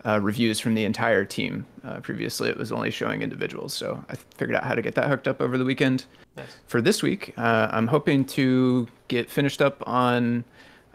uh, 0.06 0.20
reviews 0.20 0.60
from 0.60 0.74
the 0.74 0.84
entire 0.84 1.24
team. 1.24 1.66
Uh, 1.84 2.00
previously, 2.00 2.48
it 2.48 2.56
was 2.56 2.70
only 2.70 2.90
showing 2.90 3.22
individuals, 3.22 3.74
so 3.74 4.02
I 4.08 4.14
figured 4.36 4.56
out 4.56 4.64
how 4.64 4.74
to 4.74 4.82
get 4.82 4.94
that 4.94 5.08
hooked 5.08 5.26
up 5.26 5.40
over 5.40 5.58
the 5.58 5.64
weekend. 5.64 6.04
Nice. 6.36 6.56
For 6.66 6.80
this 6.80 7.02
week, 7.02 7.34
uh, 7.36 7.68
I'm 7.70 7.86
hoping 7.86 8.24
to 8.26 8.86
get 9.08 9.30
finished 9.30 9.60
up 9.60 9.82
on 9.86 10.44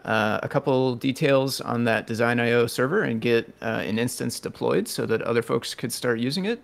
uh, 0.04 0.40
a 0.42 0.48
couple 0.48 0.94
details 0.94 1.60
on 1.60 1.84
that 1.84 2.06
Design.io 2.06 2.66
server 2.66 3.02
and 3.02 3.20
get 3.20 3.52
uh, 3.60 3.82
an 3.84 3.98
instance 3.98 4.40
deployed 4.40 4.88
so 4.88 5.06
that 5.06 5.22
other 5.22 5.42
folks 5.42 5.74
could 5.74 5.92
start 5.92 6.18
using 6.18 6.46
it. 6.46 6.62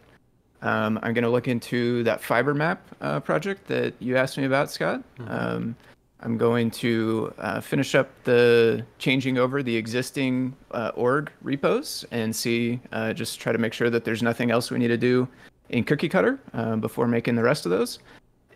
Um, 0.63 0.99
I'm 1.03 1.15
going 1.15 1.25
to 1.25 1.31
look 1.31 1.47
into 1.47 2.03
that 2.05 2.21
fiber 2.21 2.53
map 2.55 2.83
uh, 3.01 3.21
project 3.21 3.67
that 3.69 3.95
you 4.01 4.17
asked 4.17 4.39
me 4.39 4.45
about, 4.45 4.71
Scott. 4.71 5.03
Mm-hmm. 5.19 5.31
Um, 5.31 5.77
I'm 6.21 6.37
going 6.37 6.71
to 6.73 7.33
uh, 7.39 7.61
finish 7.61 7.95
up 7.95 8.11
the 8.25 8.85
changing 8.99 9.39
over 9.39 9.63
the 9.63 9.77
existing 9.77 10.57
uh, 10.73 10.91
org 10.95 11.31
repos 11.43 12.05
and 12.11 12.35
see, 12.35 12.81
uh, 12.91 13.13
just 13.13 13.39
try 13.39 13.53
to 13.53 13.59
make 13.59 13.73
sure 13.73 13.89
that 13.89 14.05
there's 14.05 14.23
nothing 14.23 14.51
else 14.51 14.71
we 14.71 14.79
need 14.79 14.89
to 14.89 14.97
do 14.97 15.29
in 15.69 15.85
Cookie 15.85 16.09
Cutter 16.09 16.41
uh, 16.55 16.75
before 16.77 17.07
making 17.07 17.37
the 17.37 17.43
rest 17.43 17.67
of 17.67 17.71
those. 17.71 18.01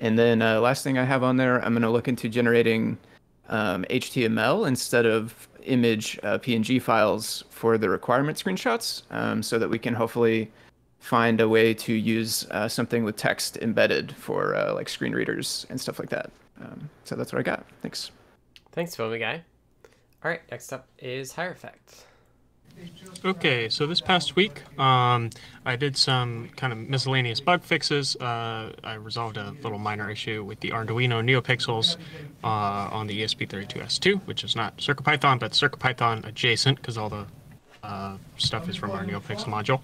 And 0.01 0.19
then 0.19 0.43
uh, 0.43 0.61
last 0.61 0.83
thing 0.83 0.99
I 0.99 1.05
have 1.05 1.23
on 1.23 1.37
there, 1.37 1.65
I'm 1.65 1.73
going 1.73 1.83
to 1.83 1.91
look 1.91 2.09
into 2.09 2.29
generating 2.29 2.99
um, 3.49 3.85
HTML 3.91 4.67
instead 4.67 5.07
of 5.07 5.49
image 5.63 6.19
uh, 6.25 6.39
PNG 6.39 6.83
files 6.83 7.45
for 7.51 7.79
the 7.79 7.89
requirement 7.89 8.43
screenshots 8.43 9.03
um, 9.13 9.41
so 9.41 9.61
that 9.61 9.69
we 9.69 9.79
can 9.79 9.95
hopefully 9.95 10.51
find 10.99 11.41
a 11.41 11.49
way 11.49 11.75
to 11.75 11.93
use 11.93 12.47
something 12.69 13.03
with 13.03 13.17
text 13.17 13.57
embedded 13.59 14.13
for 14.15 14.55
like 14.75 14.89
screen 14.89 15.13
readers 15.13 15.67
and 15.69 15.81
stuff 15.81 15.99
like 15.99 16.11
that. 16.11 16.31
Um, 16.63 16.91
so 17.05 17.17
that's 17.17 17.33
what 17.33 17.41
I 17.41 17.43
got. 17.43 17.65
Thanks. 17.83 18.11
Thanks, 18.73 18.95
Foamy 18.95 19.19
Guy. 19.19 19.43
All 20.25 20.31
right, 20.31 20.41
next 20.51 20.73
up 20.73 20.87
is 20.99 21.33
Hierophect. 21.33 22.05
Okay, 23.25 23.69
so 23.69 23.87
this 23.87 24.01
past 24.01 24.35
week, 24.35 24.63
um, 24.79 25.31
I 25.67 25.77
did 25.77 25.97
some 25.97 26.49
kind 26.57 26.73
of 26.73 26.79
miscellaneous 26.79 27.41
bug 27.41 27.63
fixes. 27.63 28.17
Uh, 28.17 28.73
I 28.83 28.95
resolved 28.95 29.37
a 29.37 29.55
little 29.63 29.79
minor 29.79 30.11
issue 30.11 30.43
with 30.43 30.61
the 30.61 30.71
Arduino 30.71 31.23
NeoPixels 31.23 31.97
uh, 32.43 32.47
on 32.47 33.07
the 33.07 33.23
ESP32S2, 33.23 34.23
which 34.23 34.43
is 34.43 34.57
not 34.57 34.77
CircuitPython, 34.79 35.39
but 35.39 35.53
CircuitPython 35.53 36.27
adjacent 36.27 36.79
because 36.79 36.97
all 36.97 37.11
the 37.11 37.27
uh, 37.83 38.17
stuff 38.39 38.69
is 38.69 38.77
from 38.77 38.91
our 38.91 39.05
NeoPixel 39.05 39.47
module. 39.47 39.81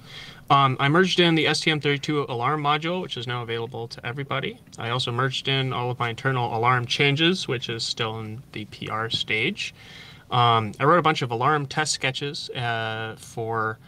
Um, 0.50 0.78
I 0.80 0.88
merged 0.88 1.20
in 1.20 1.34
the 1.34 1.44
STM32 1.44 2.28
alarm 2.28 2.62
module, 2.62 3.02
which 3.02 3.18
is 3.18 3.26
now 3.26 3.42
available 3.42 3.86
to 3.88 4.06
everybody. 4.06 4.58
I 4.78 4.88
also 4.90 5.12
merged 5.12 5.46
in 5.46 5.74
all 5.74 5.90
of 5.90 5.98
my 5.98 6.08
internal 6.08 6.56
alarm 6.56 6.86
changes, 6.86 7.46
which 7.46 7.68
is 7.68 7.84
still 7.84 8.18
in 8.20 8.42
the 8.52 8.64
PR 8.66 9.10
stage. 9.10 9.74
Um, 10.30 10.72
I 10.80 10.84
wrote 10.84 10.98
a 10.98 11.02
bunch 11.02 11.20
of 11.20 11.30
alarm 11.30 11.66
test 11.66 11.92
sketches 11.92 12.48
uh, 12.50 13.16
for 13.18 13.78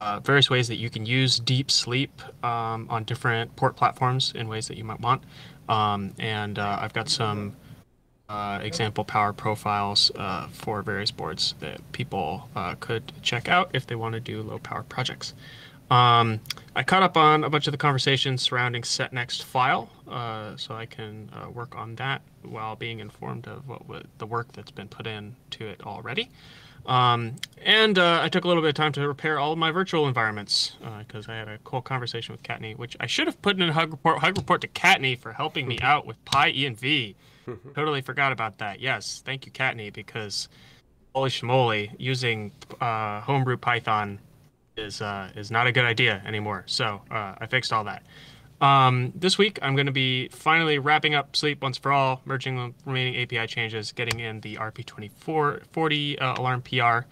uh, 0.00 0.18
various 0.20 0.50
ways 0.50 0.66
that 0.68 0.76
you 0.76 0.90
can 0.90 1.06
use 1.06 1.38
deep 1.38 1.70
sleep 1.70 2.20
um, 2.44 2.86
on 2.90 3.04
different 3.04 3.54
port 3.54 3.76
platforms 3.76 4.32
in 4.34 4.48
ways 4.48 4.66
that 4.68 4.76
you 4.76 4.84
might 4.84 5.00
want. 5.00 5.22
Um, 5.68 6.14
and 6.18 6.58
uh, 6.58 6.78
I've 6.80 6.92
got 6.92 7.08
some 7.08 7.54
uh, 8.28 8.58
example 8.62 9.04
power 9.04 9.32
profiles 9.32 10.10
uh, 10.16 10.48
for 10.48 10.82
various 10.82 11.10
boards 11.10 11.54
that 11.60 11.80
people 11.92 12.48
uh, 12.56 12.74
could 12.80 13.12
check 13.22 13.48
out 13.48 13.70
if 13.72 13.86
they 13.86 13.94
want 13.94 14.14
to 14.14 14.20
do 14.20 14.42
low 14.42 14.58
power 14.58 14.82
projects. 14.82 15.34
Um, 15.90 16.40
I 16.76 16.82
caught 16.82 17.02
up 17.02 17.16
on 17.16 17.44
a 17.44 17.50
bunch 17.50 17.66
of 17.66 17.72
the 17.72 17.78
conversations 17.78 18.42
surrounding 18.42 18.84
set 18.84 19.12
next 19.12 19.44
file, 19.44 19.88
uh, 20.06 20.56
so 20.56 20.74
I 20.74 20.86
can 20.86 21.30
uh, 21.32 21.50
work 21.50 21.76
on 21.76 21.94
that 21.96 22.22
while 22.42 22.76
being 22.76 23.00
informed 23.00 23.48
of 23.48 23.66
what, 23.66 23.88
what, 23.88 24.06
the 24.18 24.26
work 24.26 24.52
that's 24.52 24.70
been 24.70 24.88
put 24.88 25.06
in 25.06 25.34
to 25.52 25.66
it 25.66 25.80
already. 25.84 26.30
Um, 26.86 27.36
and 27.64 27.98
uh, 27.98 28.20
I 28.22 28.28
took 28.28 28.44
a 28.44 28.48
little 28.48 28.62
bit 28.62 28.70
of 28.70 28.74
time 28.74 28.92
to 28.92 29.06
repair 29.08 29.38
all 29.38 29.52
of 29.52 29.58
my 29.58 29.70
virtual 29.70 30.08
environments 30.08 30.76
because 31.00 31.28
I 31.28 31.34
had 31.34 31.48
a 31.48 31.58
cool 31.64 31.82
conversation 31.82 32.32
with 32.32 32.42
Kattni, 32.42 32.76
which 32.76 32.96
I 33.00 33.06
should 33.06 33.26
have 33.26 33.40
put 33.42 33.56
in 33.56 33.68
a 33.68 33.72
hug 33.72 33.90
report, 33.90 34.18
hug 34.20 34.36
report 34.36 34.60
to 34.62 34.68
Kattni 34.68 35.18
for 35.18 35.32
helping 35.32 35.66
me 35.66 35.78
out 35.80 36.06
with 36.06 36.22
Pi 36.24 36.52
PyEnv. 36.52 37.14
totally 37.74 38.00
forgot 38.00 38.32
about 38.32 38.58
that. 38.58 38.80
Yes, 38.80 39.22
thank 39.24 39.44
you, 39.44 39.52
Kattni, 39.52 39.92
because 39.92 40.48
holy 41.14 41.30
schmoly, 41.30 41.90
using 41.98 42.52
uh, 42.80 43.20
homebrew 43.20 43.56
Python 43.56 44.18
is 44.78 45.02
uh, 45.02 45.30
is 45.36 45.50
not 45.50 45.66
a 45.66 45.72
good 45.72 45.84
idea 45.84 46.22
anymore. 46.24 46.64
So 46.66 47.00
uh, 47.10 47.34
I 47.38 47.46
fixed 47.46 47.72
all 47.72 47.84
that. 47.84 48.02
Um, 48.60 49.12
this 49.14 49.38
week, 49.38 49.58
I'm 49.62 49.76
going 49.76 49.86
to 49.86 49.92
be 49.92 50.28
finally 50.28 50.78
wrapping 50.78 51.14
up 51.14 51.36
Sleep 51.36 51.62
Once 51.62 51.78
for 51.78 51.92
All, 51.92 52.22
merging 52.24 52.56
the 52.56 52.74
remaining 52.84 53.22
API 53.22 53.46
changes, 53.46 53.92
getting 53.92 54.18
in 54.18 54.40
the 54.40 54.56
RP2040 54.56 56.20
uh, 56.20 56.34
alarm 56.38 56.62
PR, 56.62 57.06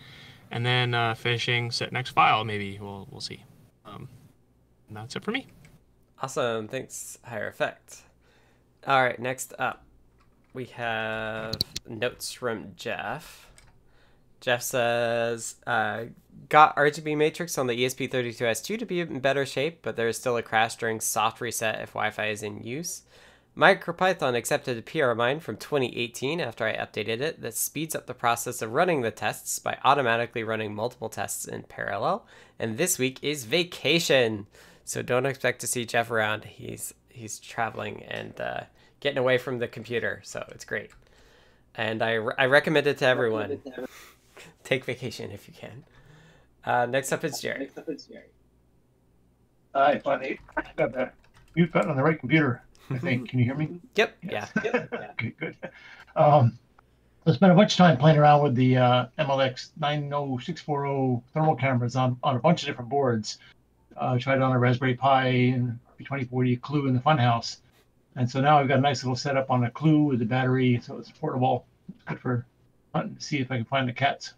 and 0.51 0.67
then 0.67 0.93
uh, 0.95 1.15
finishing 1.15 1.71
set 1.71 1.93
next 1.93 2.11
file. 2.11 2.45
Maybe 2.45 2.79
we'll 2.81 3.07
we'll 3.11 3.21
see. 3.21 3.45
Um, 3.85 4.09
that's 4.91 5.15
it 5.17 5.25
for 5.25 5.31
me. 5.31 5.47
Awesome. 6.21 6.67
Thanks, 6.69 7.19
Hierophect. 7.29 8.01
All 8.87 9.03
right, 9.03 9.19
next 9.19 9.53
up 9.59 9.83
we 10.57 10.65
have 10.65 11.55
notes 11.87 12.33
from 12.33 12.73
Jeff. 12.77 13.51
Jeff 14.41 14.63
says, 14.63 15.57
uh, 15.67 16.05
got 16.49 16.77
RGB 16.77 17.17
matrix 17.17 17.59
on 17.59 17.67
the 17.67 17.85
ESP32S2 17.85 18.79
to 18.79 18.87
be 18.87 19.01
in 19.01 19.21
better 19.21 19.47
shape, 19.47 19.81
but 19.83 19.97
there 19.97 20.09
is 20.09 20.17
still 20.17 20.37
a 20.37 20.43
crash 20.43 20.77
during 20.77 21.01
soft 21.01 21.41
reset 21.41 21.81
if 21.81 21.91
Wi-Fi 21.91 22.29
is 22.29 22.43
in 22.43 22.63
use. 22.63 23.03
MicroPython 23.57 24.37
accepted 24.37 24.77
a 24.77 24.83
PR 24.83 25.11
of 25.11 25.17
mine 25.17 25.41
from 25.41 25.57
2018 25.57 26.41
after 26.41 26.67
I 26.67 26.77
updated 26.77 27.21
it 27.21 27.41
that 27.41 27.55
speeds 27.55 27.95
up 27.95 28.07
the 28.07 28.13
process 28.13 28.61
of 28.61 28.73
running 28.73 29.01
the 29.01 29.11
tests 29.11 29.59
by 29.59 29.79
automatically 29.83 30.45
running 30.45 30.75
multiple 30.75 31.09
tests 31.09 31.47
in 31.47 31.63
parallel. 31.63 32.27
And 32.59 32.77
this 32.77 32.99
week 32.99 33.19
is 33.23 33.45
vacation, 33.45 34.47
so 34.85 35.01
don't 35.01 35.25
expect 35.25 35.63
to 35.63 35.67
see 35.67 35.87
Jeff 35.87 36.11
around. 36.11 36.45
He's 36.45 36.93
he's 37.09 37.39
traveling 37.39 38.03
and 38.03 38.39
uh, 38.39 38.61
getting 39.01 39.19
away 39.19 39.39
from 39.39 39.59
the 39.59 39.69
computer. 39.69 40.21
So 40.23 40.47
it's 40.51 40.67
great. 40.67 40.91
And 41.75 42.03
I, 42.03 42.17
I 42.39 42.47
recommend 42.47 42.87
it 42.87 42.99
to 42.99 43.07
everyone. 43.07 43.59
Take 44.65 44.85
vacation 44.85 45.31
if 45.31 45.49
you 45.49 45.55
can. 45.55 45.85
Uh, 46.67 46.85
next 46.85 47.13
up 47.13 47.25
is 47.25 47.41
Jerry. 47.41 47.61
Next 47.61 47.79
up 47.79 47.89
is 47.89 48.07
Jerry. 48.07 48.27
Hi, 49.75 49.99
finally 50.01 50.41
got 50.77 50.93
the 50.93 51.11
mute 51.55 51.73
button 51.73 51.91
on 51.91 51.97
the 51.97 52.03
right 52.03 52.19
computer. 52.19 52.63
I 52.91 52.99
think. 52.99 53.29
Can 53.31 53.39
you 53.39 53.45
hear 53.45 53.55
me? 53.55 53.81
Yep. 53.95 54.17
Yes. 54.23 54.51
Yeah. 54.65 54.87
okay, 55.13 55.35
good. 55.39 55.57
Um, 56.17 56.59
I 57.27 57.33
spent 57.33 57.53
a 57.53 57.55
bunch 57.55 57.73
of 57.73 57.79
time 57.79 57.97
playing 57.97 58.19
around 58.19 58.43
with 58.43 58.55
the 58.55 58.77
uh, 58.77 59.07
MLX 59.19 59.71
90640 59.79 61.23
thermal 61.33 61.57
cameras 61.57 61.97
on, 61.97 62.17
on 62.23 62.37
a 62.37 62.39
bunch 62.39 62.63
of 62.63 62.69
different 62.69 62.89
boards. 62.89 63.39
Uh, 63.97 64.19
tried 64.19 64.37
it 64.37 64.43
on 64.43 64.53
a 64.53 64.59
Raspberry 64.59 64.95
Pi 64.95 65.27
and 65.27 65.79
RP2040 66.01 66.61
Clue 66.61 66.87
in 66.87 66.95
the 66.95 67.01
Funhouse. 67.01 67.59
And 68.15 68.31
so 68.31 68.41
now 68.41 68.59
I've 68.59 68.69
got 68.69 68.79
a 68.79 68.83
nice 68.83 69.03
little 69.03 69.17
setup 69.17 69.51
on 69.51 69.65
a 69.65 69.71
Clue 69.71 70.05
with 70.05 70.21
the 70.21 70.25
battery, 70.25 70.81
so 70.83 70.97
it's 70.99 71.11
portable. 71.11 71.67
It's 71.89 72.03
good 72.05 72.21
for 72.21 72.47
hunting 72.95 73.17
to 73.17 73.23
see 73.23 73.39
if 73.39 73.51
I 73.51 73.57
can 73.57 73.65
find 73.65 73.89
the 73.89 73.93
cats. 73.93 74.35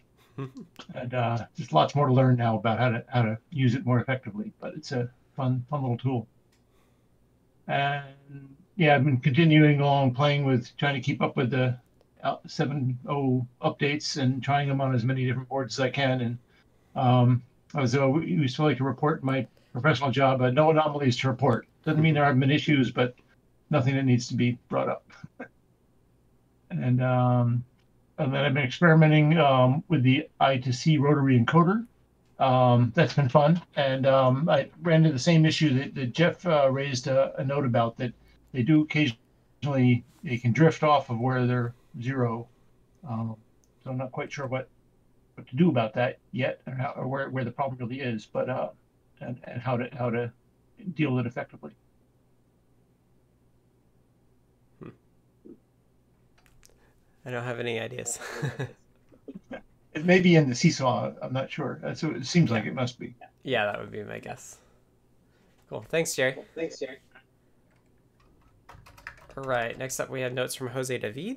And 0.95 1.15
uh, 1.15 1.39
just 1.57 1.73
lots 1.73 1.95
more 1.95 2.07
to 2.07 2.13
learn 2.13 2.37
now 2.37 2.57
about 2.57 2.79
how 2.79 2.91
to 2.91 3.05
how 3.09 3.23
to 3.23 3.39
use 3.51 3.75
it 3.75 3.85
more 3.85 4.01
effectively. 4.01 4.53
But 4.61 4.75
it's 4.75 4.93
a 4.93 5.11
fun 5.37 5.65
fun 5.71 5.83
little 5.83 5.99
tool. 5.99 6.27
And 7.67 8.49
yeah, 8.77 8.95
I've 8.95 9.05
been 9.05 9.19
continuing 9.19 9.81
along 9.81 10.15
playing 10.15 10.45
with 10.45 10.75
trying 10.77 10.95
to 10.95 11.01
keep 11.01 11.21
up 11.21 11.37
with 11.37 11.51
the 11.51 11.79
7.0 12.25 13.47
updates 13.63 14.21
and 14.21 14.43
trying 14.43 14.69
them 14.69 14.81
on 14.81 14.95
as 14.95 15.05
many 15.05 15.27
different 15.27 15.49
boards 15.49 15.79
as 15.79 15.81
I 15.81 15.91
can. 15.91 16.21
And 16.21 16.39
um, 16.95 17.43
I 17.75 17.81
was 17.81 17.95
uh, 17.95 18.13
used 18.19 18.57
to 18.57 18.63
like 18.63 18.79
to 18.79 18.85
report 18.85 19.23
my 19.23 19.47
professional 19.73 20.11
job, 20.11 20.39
but 20.39 20.55
no 20.55 20.71
anomalies 20.71 21.17
to 21.19 21.29
report. 21.29 21.67
Doesn't 21.85 22.03
mean 22.03 22.15
there 22.15 22.25
haven't 22.25 22.41
been 22.41 22.51
issues, 22.51 22.91
but 22.91 23.15
nothing 23.71 23.95
that 23.95 24.05
needs 24.05 24.29
to 24.29 24.35
be 24.35 24.59
brought 24.69 24.89
up. 24.89 25.05
and 26.71 27.03
um, 27.03 27.65
and 28.19 28.35
then 28.35 28.45
I've 28.45 28.55
been 28.55 28.65
experimenting 28.65 29.39
um, 29.39 29.85
with 29.89 30.03
the 30.03 30.29
I2C 30.41 31.01
rotary 31.01 31.39
encoder. 31.39 31.87
Um, 32.39 32.93
that's 32.95 33.15
been 33.15 33.29
fun, 33.29 33.61
and 33.75 34.07
um, 34.07 34.49
I 34.49 34.71
ran 34.83 34.99
into 34.99 35.13
the 35.13 35.19
same 35.19 35.45
issue 35.45 35.77
that, 35.79 35.95
that 35.97 36.13
Jeff 36.13 36.47
uh, 36.47 36.71
raised 36.71 37.09
a, 37.09 37.35
a, 37.41 37.45
note 37.45 37.65
about 37.65 37.97
that 37.97 38.13
they 38.53 38.63
do 38.63 38.83
occasionally 38.83 40.05
they 40.23 40.37
can 40.37 40.53
drift 40.53 40.85
off 40.85 41.11
of 41.11 41.19
where 41.19 41.49
they're 41.49 41.75
zero. 42.01 42.47
Um, 43.09 43.35
so 43.83 43.91
I'm 43.91 43.97
not 43.97 44.13
quite 44.13 44.31
sure 44.31 44.47
what 44.47 44.69
what 45.35 45.49
to 45.49 45.57
do 45.57 45.69
about 45.69 45.95
that 45.95 46.19
yet, 46.31 46.61
or, 46.69 46.75
how, 46.75 46.95
or 46.97 47.09
where 47.09 47.29
where 47.31 47.45
the 47.45 47.51
problem 47.51 47.77
really 47.81 48.01
is, 48.01 48.25
but 48.25 48.49
uh, 48.49 48.69
and, 49.21 49.41
and 49.43 49.61
how 49.61 49.77
to 49.77 49.89
how 49.97 50.11
to 50.11 50.31
deal 50.95 51.13
with 51.13 51.27
it 51.27 51.29
effectively. 51.29 51.73
I 57.29 57.31
don't 57.31 57.45
have 57.45 57.61
any 57.61 57.79
ideas. 57.79 58.19
it 59.93 60.07
may 60.07 60.19
be 60.19 60.35
in 60.35 60.49
the 60.49 60.55
seesaw. 60.55 61.13
I'm 61.21 61.35
not 61.35 61.51
sure. 61.51 61.79
So 61.95 62.11
it 62.13 62.25
seems 62.25 62.51
like 62.51 62.65
it 62.65 62.75
must 62.75 62.99
be. 62.99 63.15
Yeah, 63.43 63.67
that 63.67 63.79
would 63.79 63.93
be 63.93 64.03
my 64.03 64.19
guess. 64.19 64.57
Cool. 65.69 65.85
Thanks, 65.91 66.17
Jerry. 66.17 66.33
Cool. 66.33 66.47
Thanks, 66.55 66.79
Jerry. 66.79 66.97
All 69.37 69.45
right. 69.45 69.77
Next 69.77 70.01
up, 70.01 70.09
we 70.09 70.23
have 70.23 70.33
notes 70.33 70.55
from 70.55 70.69
Jose 70.69 70.97
David 70.97 71.37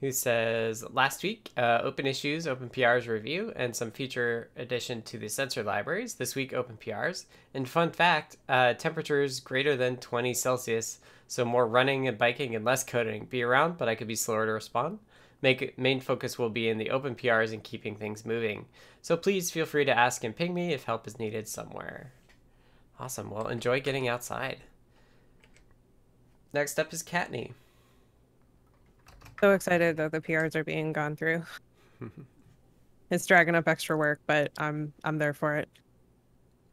who 0.00 0.12
says 0.12 0.84
last 0.92 1.22
week 1.22 1.50
uh, 1.56 1.80
open 1.82 2.06
issues 2.06 2.46
open 2.46 2.68
prs 2.68 3.08
review 3.08 3.52
and 3.56 3.74
some 3.74 3.90
feature 3.90 4.50
addition 4.56 5.00
to 5.00 5.16
the 5.16 5.28
sensor 5.28 5.62
libraries 5.62 6.14
this 6.14 6.34
week 6.34 6.52
open 6.52 6.76
prs 6.76 7.24
and 7.54 7.66
fun 7.66 7.90
fact 7.90 8.36
uh, 8.50 8.74
temperatures 8.74 9.40
greater 9.40 9.76
than 9.76 9.96
20 9.96 10.34
celsius 10.34 10.98
so 11.26 11.44
more 11.44 11.66
running 11.66 12.06
and 12.08 12.18
biking 12.18 12.54
and 12.54 12.64
less 12.64 12.84
coding 12.84 13.26
be 13.26 13.42
around 13.42 13.78
but 13.78 13.88
i 13.88 13.94
could 13.94 14.08
be 14.08 14.16
slower 14.16 14.46
to 14.46 14.52
respond. 14.52 14.98
Make, 15.42 15.78
main 15.78 16.00
focus 16.00 16.38
will 16.38 16.48
be 16.48 16.70
in 16.70 16.78
the 16.78 16.90
open 16.90 17.14
prs 17.14 17.52
and 17.52 17.62
keeping 17.62 17.96
things 17.96 18.24
moving. 18.24 18.64
So 19.02 19.14
please 19.14 19.50
feel 19.50 19.66
free 19.66 19.84
to 19.84 19.96
ask 19.96 20.24
and 20.24 20.34
ping 20.34 20.54
me 20.54 20.72
if 20.72 20.84
help 20.84 21.06
is 21.06 21.18
needed 21.18 21.46
somewhere. 21.46 22.12
Awesome. 22.98 23.30
Well 23.30 23.48
enjoy 23.48 23.80
getting 23.80 24.08
outside. 24.08 24.58
Next 26.54 26.78
up 26.78 26.92
is 26.94 27.02
Kattni 27.02 27.52
so 29.44 29.52
excited 29.52 29.98
that 29.98 30.10
the 30.10 30.22
PRs 30.22 30.56
are 30.56 30.64
being 30.64 30.90
gone 30.90 31.16
through. 31.16 31.44
it's 33.10 33.26
dragging 33.26 33.54
up 33.54 33.68
extra 33.68 33.94
work, 33.94 34.20
but 34.26 34.50
I'm 34.56 34.90
I'm 35.04 35.18
there 35.18 35.34
for 35.34 35.56
it. 35.56 35.68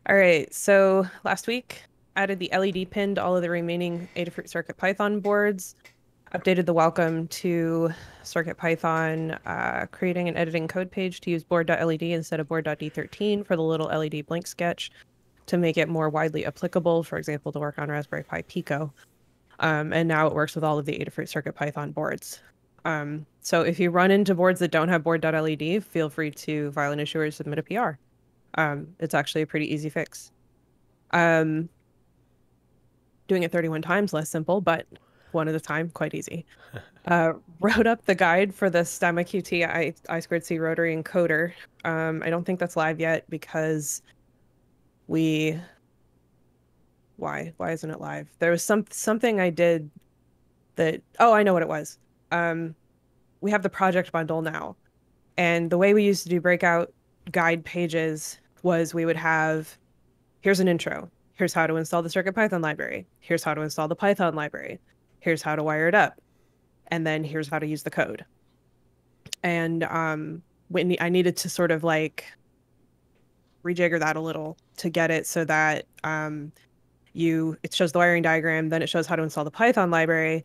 All 0.07 0.15
right, 0.15 0.51
so 0.53 1.05
last 1.25 1.47
week 1.47 1.83
added 2.15 2.39
the 2.39 2.49
LED 2.57 2.89
pin 2.89 3.15
to 3.15 3.23
all 3.23 3.35
of 3.35 3.41
the 3.41 3.49
remaining 3.49 4.07
Adafruit 4.15 4.49
Circuit 4.49 4.77
Python 4.77 5.19
boards, 5.19 5.75
updated 6.33 6.65
the 6.65 6.73
welcome 6.73 7.27
to 7.27 7.89
Circuit 8.23 8.57
Python, 8.57 9.31
uh, 9.45 9.85
creating 9.91 10.27
an 10.27 10.37
editing 10.37 10.67
code 10.67 10.91
page 10.91 11.21
to 11.21 11.31
use 11.31 11.43
board.led 11.43 12.01
instead 12.01 12.39
of 12.39 12.47
board.d13 12.47 13.45
for 13.45 13.55
the 13.55 13.61
little 13.61 13.87
LED 13.87 14.25
blink 14.25 14.47
sketch 14.47 14.91
to 15.47 15.57
make 15.57 15.77
it 15.77 15.89
more 15.89 16.09
widely 16.09 16.45
applicable, 16.45 17.03
for 17.03 17.17
example, 17.17 17.51
to 17.51 17.59
work 17.59 17.77
on 17.77 17.89
Raspberry 17.89 18.23
Pi 18.23 18.43
Pico. 18.43 18.93
Um, 19.59 19.93
and 19.93 20.07
now 20.07 20.27
it 20.27 20.33
works 20.33 20.55
with 20.55 20.63
all 20.63 20.79
of 20.79 20.85
the 20.85 20.97
Adafruit 20.97 21.27
Circuit 21.27 21.53
Python 21.53 21.91
boards. 21.91 22.41
Um, 22.85 23.25
so 23.41 23.61
if 23.61 23.79
you 23.79 23.91
run 23.91 24.11
into 24.11 24.33
boards 24.33 24.59
that 24.59 24.71
don't 24.71 24.89
have 24.89 25.03
board.led, 25.03 25.83
feel 25.83 26.09
free 26.09 26.31
to 26.31 26.71
file 26.71 26.91
an 26.91 26.99
issue 26.99 27.19
or 27.19 27.29
submit 27.31 27.59
a 27.59 27.63
PR. 27.63 27.91
Um, 28.55 28.87
it's 28.99 29.13
actually 29.13 29.43
a 29.43 29.47
pretty 29.47 29.71
easy 29.71 29.89
fix. 29.89 30.31
Um, 31.11 31.69
doing 33.31 33.43
it 33.43 33.51
31 33.51 33.81
times 33.81 34.13
less 34.13 34.29
simple, 34.29 34.61
but 34.61 34.85
one 35.31 35.47
at 35.47 35.55
a 35.55 35.59
time, 35.59 35.89
quite 35.89 36.13
easy. 36.13 36.45
Uh, 37.07 37.33
wrote 37.59 37.87
up 37.87 38.05
the 38.05 38.13
guide 38.13 38.53
for 38.53 38.69
the 38.69 38.81
Stemma 38.81 39.25
QT 39.25 39.67
I, 39.67 39.91
I 40.07 40.19
squared 40.19 40.45
C 40.45 40.59
rotary 40.59 40.95
encoder. 40.95 41.51
Um, 41.83 42.21
I 42.23 42.29
don't 42.29 42.43
think 42.43 42.59
that's 42.59 42.77
live 42.77 42.99
yet 42.99 43.27
because 43.27 44.03
we. 45.07 45.59
Why? 47.17 47.53
Why 47.57 47.71
isn't 47.71 47.89
it 47.89 47.99
live? 47.99 48.29
There 48.37 48.51
was 48.51 48.63
some 48.63 48.85
something 48.91 49.39
I 49.39 49.49
did 49.49 49.89
that. 50.75 51.01
Oh, 51.19 51.33
I 51.33 51.41
know 51.41 51.53
what 51.53 51.63
it 51.63 51.69
was 51.69 51.97
um, 52.31 52.75
we 53.41 53.51
have 53.51 53.63
the 53.63 53.69
project 53.69 54.11
bundle 54.11 54.41
now. 54.41 54.75
And 55.37 55.69
the 55.69 55.77
way 55.77 55.93
we 55.93 56.03
used 56.03 56.23
to 56.23 56.29
do 56.29 56.41
breakout 56.41 56.91
guide 57.31 57.63
pages 57.63 58.39
was 58.63 58.93
we 58.93 59.05
would 59.05 59.17
have 59.17 59.77
here's 60.41 60.59
an 60.59 60.67
intro. 60.67 61.09
Here's 61.41 61.55
how 61.55 61.65
to 61.65 61.77
install 61.77 62.03
the 62.03 62.09
CircuitPython 62.09 62.61
library. 62.61 63.07
Here's 63.19 63.43
how 63.43 63.55
to 63.55 63.61
install 63.61 63.87
the 63.87 63.95
Python 63.95 64.35
library. 64.35 64.79
Here's 65.21 65.41
how 65.41 65.55
to 65.55 65.63
wire 65.63 65.87
it 65.87 65.95
up. 65.95 66.21
And 66.89 67.07
then 67.07 67.23
here's 67.23 67.47
how 67.47 67.57
to 67.57 67.65
use 67.65 67.81
the 67.81 67.89
code. 67.89 68.23
And 69.41 69.81
um, 69.85 70.43
when 70.67 70.95
I 71.01 71.09
needed 71.09 71.35
to 71.37 71.49
sort 71.49 71.71
of 71.71 71.83
like 71.83 72.25
rejigger 73.63 73.99
that 73.99 74.17
a 74.17 74.21
little 74.21 74.55
to 74.77 74.91
get 74.91 75.09
it 75.09 75.25
so 75.25 75.43
that 75.45 75.87
um, 76.03 76.51
you 77.13 77.57
it 77.63 77.73
shows 77.73 77.91
the 77.91 77.97
wiring 77.97 78.21
diagram, 78.21 78.69
then 78.69 78.83
it 78.83 78.87
shows 78.87 79.07
how 79.07 79.15
to 79.15 79.23
install 79.23 79.43
the 79.43 79.49
Python 79.49 79.89
library, 79.89 80.43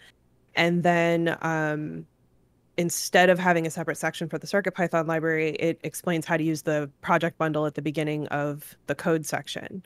and 0.55 0.83
then 0.83 1.37
um, 1.43 2.07
instead 2.79 3.29
of 3.29 3.39
having 3.39 3.67
a 3.67 3.71
separate 3.71 3.99
section 3.99 4.31
for 4.31 4.39
the 4.39 4.47
CircuitPython 4.47 5.07
library, 5.07 5.57
it 5.57 5.79
explains 5.85 6.25
how 6.25 6.39
to 6.39 6.43
use 6.43 6.63
the 6.63 6.91
project 7.03 7.37
bundle 7.37 7.67
at 7.67 7.75
the 7.75 7.83
beginning 7.83 8.27
of 8.29 8.75
the 8.87 8.95
code 8.95 9.27
section. 9.27 9.83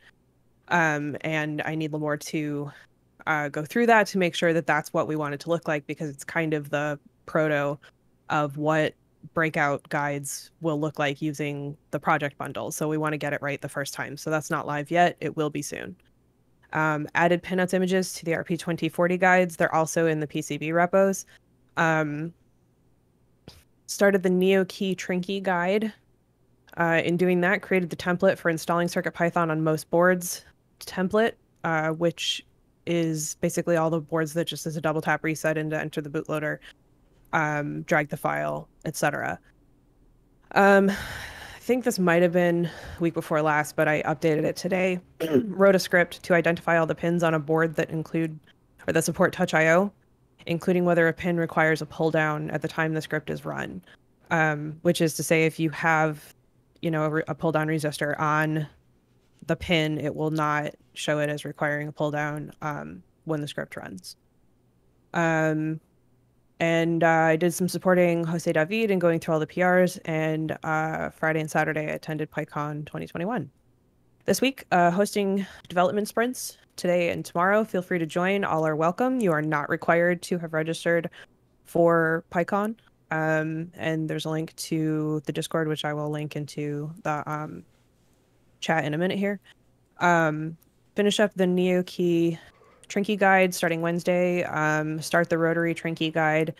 Um, 0.71 1.16
and 1.23 1.62
I 1.64 1.75
need 1.75 1.87
a 1.87 1.89
little 1.89 2.01
more 2.01 2.16
to 2.16 2.71
uh, 3.27 3.49
go 3.49 3.64
through 3.64 3.87
that 3.87 4.07
to 4.09 4.18
make 4.18 4.35
sure 4.35 4.53
that 4.53 4.66
that's 4.66 4.93
what 4.93 5.09
we 5.09 5.16
want 5.16 5.35
it 5.35 5.41
to 5.41 5.51
look 5.51 5.68
like 5.68 5.87
because 5.87 6.09
it's 6.09 6.25
kind 6.25 6.55
of 6.55 6.71
the 6.71 6.99
proto 7.27 7.79
of 8.29 8.57
what 8.57 8.95
breakout 9.35 9.87
guides 9.89 10.51
will 10.61 10.81
look 10.81 10.99
like 10.99 11.21
using 11.21 11.77
the 11.91 11.99
project 11.99 12.39
bundle. 12.39 12.71
So 12.71 12.89
we 12.89 12.97
want 12.97 13.12
to 13.12 13.18
get 13.18 13.33
it 13.33 13.43
right 13.43 13.61
the 13.61 13.68
first 13.68 13.93
time. 13.93 14.16
So 14.16 14.31
that's 14.31 14.51
not 14.51 14.66
live 14.66 14.91
yet. 14.91 15.16
It 15.21 15.37
will 15.37 15.51
be 15.51 15.62
soon 15.62 15.97
um, 16.73 17.09
added 17.14 17.43
pinouts 17.43 17.75
images 17.75 18.12
to 18.14 18.25
the 18.25 18.33
RP2040 18.33 19.18
guides. 19.18 19.57
They're 19.57 19.75
also 19.75 20.07
in 20.07 20.21
the 20.21 20.27
PCB 20.27 20.73
repos. 20.73 21.27
Um, 21.77 22.33
started 23.87 24.23
the 24.23 24.29
NeoKey 24.29 24.97
Trinkey 24.97 25.43
guide. 25.43 25.93
Uh, 26.79 27.03
in 27.05 27.16
doing 27.16 27.41
that, 27.41 27.62
created 27.62 27.91
the 27.91 27.97
template 27.97 28.39
for 28.39 28.49
installing 28.49 28.87
CircuitPython 28.87 29.51
on 29.51 29.62
most 29.64 29.91
boards 29.91 30.45
template, 30.87 31.33
uh, 31.64 31.91
which 31.91 32.45
is 32.87 33.37
basically 33.41 33.76
all 33.76 33.91
the 33.91 34.01
boards 34.01 34.33
that 34.35 34.47
just 34.47 34.66
as 34.66 34.76
a 34.76 34.81
double 34.81 35.01
tap 35.01 35.22
reset 35.22 35.57
into 35.57 35.78
enter 35.78 36.01
the 36.01 36.11
bootloader, 36.11 36.59
um, 37.33 37.83
drag 37.83 38.09
the 38.09 38.16
file, 38.16 38.68
etc. 38.85 39.39
Um, 40.53 40.91
I 40.91 41.59
think 41.61 41.85
this 41.85 41.99
might 41.99 42.22
have 42.22 42.33
been 42.33 42.68
week 42.99 43.14
before 43.14 43.43
last, 43.43 43.76
but 43.76 43.87
I 43.87 44.03
updated 44.03 44.45
it 44.45 44.57
today. 44.57 44.99
Wrote 45.45 45.76
a 45.76 45.78
script 45.78 46.22
to 46.24 46.35
identify 46.35 46.76
all 46.78 46.87
the 46.87 46.95
pins 46.95 47.22
on 47.22 47.35
a 47.35 47.39
board 47.39 47.76
that 47.76 47.91
include 47.91 48.39
or 48.87 48.93
that 48.93 49.05
support 49.05 49.33
Touch 49.33 49.55
IO, 49.55 49.93
including 50.47 50.85
whether 50.85 51.07
a 51.07 51.12
pin 51.12 51.37
requires 51.37 51.83
a 51.83 51.87
pull 51.87 52.11
down 52.11 52.51
at 52.51 52.62
the 52.62 52.68
time 52.68 52.95
the 52.95 53.03
script 53.03 53.31
is 53.31 53.45
run. 53.45 53.83
Um, 54.33 54.78
which 54.83 55.01
is 55.01 55.14
to 55.14 55.24
say, 55.24 55.45
if 55.45 55.59
you 55.59 55.70
have, 55.70 56.35
you 56.83 56.91
know, 56.91 57.05
a, 57.05 57.33
a 57.33 57.35
pull 57.35 57.51
down 57.51 57.66
resistor 57.66 58.18
on 58.18 58.68
the 59.47 59.57
pin, 59.57 59.99
it 59.99 60.14
will 60.14 60.30
not 60.30 60.74
show 60.95 61.18
it 61.18 61.28
as 61.28 61.45
requiring 61.45 61.88
a 61.88 61.93
pull 61.93 62.11
down 62.11 62.53
um, 62.62 63.03
when 63.24 63.41
the 63.41 63.49
script 63.49 63.76
runs. 63.76 64.16
Um, 65.14 65.80
and 66.61 67.03
uh, 67.03 67.09
I 67.09 67.36
did 67.36 67.55
some 67.55 67.68
supporting 67.68 68.24
Jose 68.24 68.53
David 68.53 68.91
and 68.91 69.01
going 69.01 69.18
through 69.18 69.34
all 69.34 69.41
the 69.41 69.47
PRs. 69.47 69.99
And 70.05 70.57
uh, 70.62 71.09
Friday 71.11 71.41
and 71.41 71.51
Saturday, 71.51 71.80
I 71.80 71.95
attended 71.95 72.30
PyCon 72.30 72.84
2021. 72.84 73.51
This 74.26 74.43
week, 74.43 74.66
uh, 74.70 74.91
hosting 74.91 75.47
development 75.68 76.07
sprints 76.07 76.59
today 76.76 77.11
and 77.11 77.24
tomorrow. 77.24 77.64
Feel 77.64 77.80
free 77.80 77.99
to 77.99 78.07
join. 78.07 78.45
All 78.45 78.66
are 78.66 78.76
welcome. 78.76 79.20
You 79.20 79.32
are 79.32 79.43
not 79.43 79.70
required 79.70 80.20
to 80.22 80.38
have 80.38 80.53
registered 80.53 81.09
for 81.64 82.24
PyCon. 82.30 82.76
Um, 83.11 83.72
and 83.74 84.09
there's 84.09 84.26
a 84.26 84.30
link 84.30 84.55
to 84.57 85.22
the 85.24 85.32
Discord, 85.32 85.66
which 85.66 85.84
I 85.84 85.95
will 85.95 86.11
link 86.11 86.36
into 86.36 86.93
the 87.03 87.28
um, 87.28 87.64
chat 88.61 88.85
in 88.85 88.95
a 88.95 88.99
minute 88.99 89.19
here. 89.19 89.41
Um, 89.99 90.57
finish 90.97 91.21
up 91.21 91.33
the 91.35 91.47
Neo 91.47 91.83
Key 91.85 92.39
Trinkey 92.89 93.19
guide 93.19 93.55
starting 93.55 93.81
Wednesday. 93.81 94.43
Um, 94.45 95.01
start 95.01 95.31
the 95.31 95.39
Rotary 95.39 95.75
Trinkey 95.75 96.13
guide. 96.13 96.55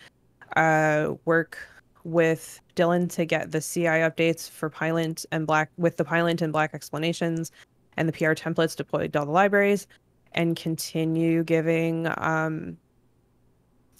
Uh, 0.55 1.15
work 1.25 1.57
with 2.03 2.59
Dylan 2.75 3.09
to 3.11 3.25
get 3.25 3.51
the 3.51 3.61
CI 3.61 4.01
updates 4.01 4.49
for 4.49 4.69
Pylint 4.69 5.25
and 5.31 5.45
Black 5.45 5.69
with 5.77 5.97
the 5.97 6.05
Pylint 6.05 6.41
and 6.41 6.51
Black 6.51 6.73
explanations 6.73 7.51
and 7.97 8.07
the 8.07 8.13
PR 8.13 8.31
templates 8.31 8.75
deployed 8.75 9.13
to 9.13 9.19
all 9.19 9.25
the 9.25 9.31
libraries 9.31 9.87
and 10.33 10.55
continue 10.55 11.43
giving 11.43 12.07
um, 12.17 12.77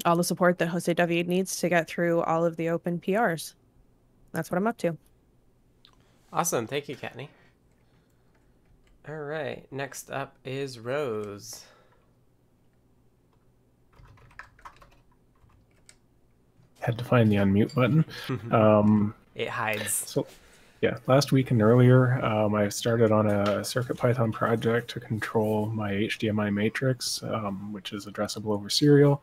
all 0.06 0.16
the 0.16 0.24
support 0.24 0.58
that 0.60 0.68
Jose 0.68 0.92
David 0.94 1.28
needs 1.28 1.58
to 1.58 1.70
get 1.70 1.88
through 1.88 2.22
all 2.24 2.46
of 2.46 2.56
the 2.56 2.70
open 2.70 3.00
PRs. 3.00 3.54
That's 4.32 4.50
what 4.50 4.58
I'm 4.58 4.68
up 4.68 4.78
to. 4.78 4.98
Awesome. 6.32 6.66
Thank 6.66 6.88
you, 6.88 6.96
Kattni. 6.96 7.28
All 9.08 9.16
right. 9.16 9.66
Next 9.72 10.12
up 10.12 10.38
is 10.46 10.78
Rose. 10.78 11.66
Had 16.80 16.98
to 16.98 17.04
find 17.04 17.32
the 17.32 17.38
unmute 17.38 17.74
button. 17.74 18.06
um, 18.52 19.16
it 19.36 19.50
hides. 19.50 19.92
So, 19.92 20.28
yeah, 20.82 20.98
last 21.08 21.32
week 21.32 21.52
and 21.52 21.62
earlier, 21.62 22.24
um, 22.24 22.56
I 22.56 22.70
started 22.70 23.12
on 23.12 23.28
a 23.28 23.62
CircuitPython 23.62 24.34
project 24.34 24.90
to 24.92 25.00
control 25.00 25.68
my 25.68 25.92
HDMI 25.92 26.54
matrix, 26.54 27.22
um, 27.24 27.72
which 27.72 27.94
is 27.94 28.06
addressable 28.06 28.52
over 28.52 28.70
serial, 28.70 29.22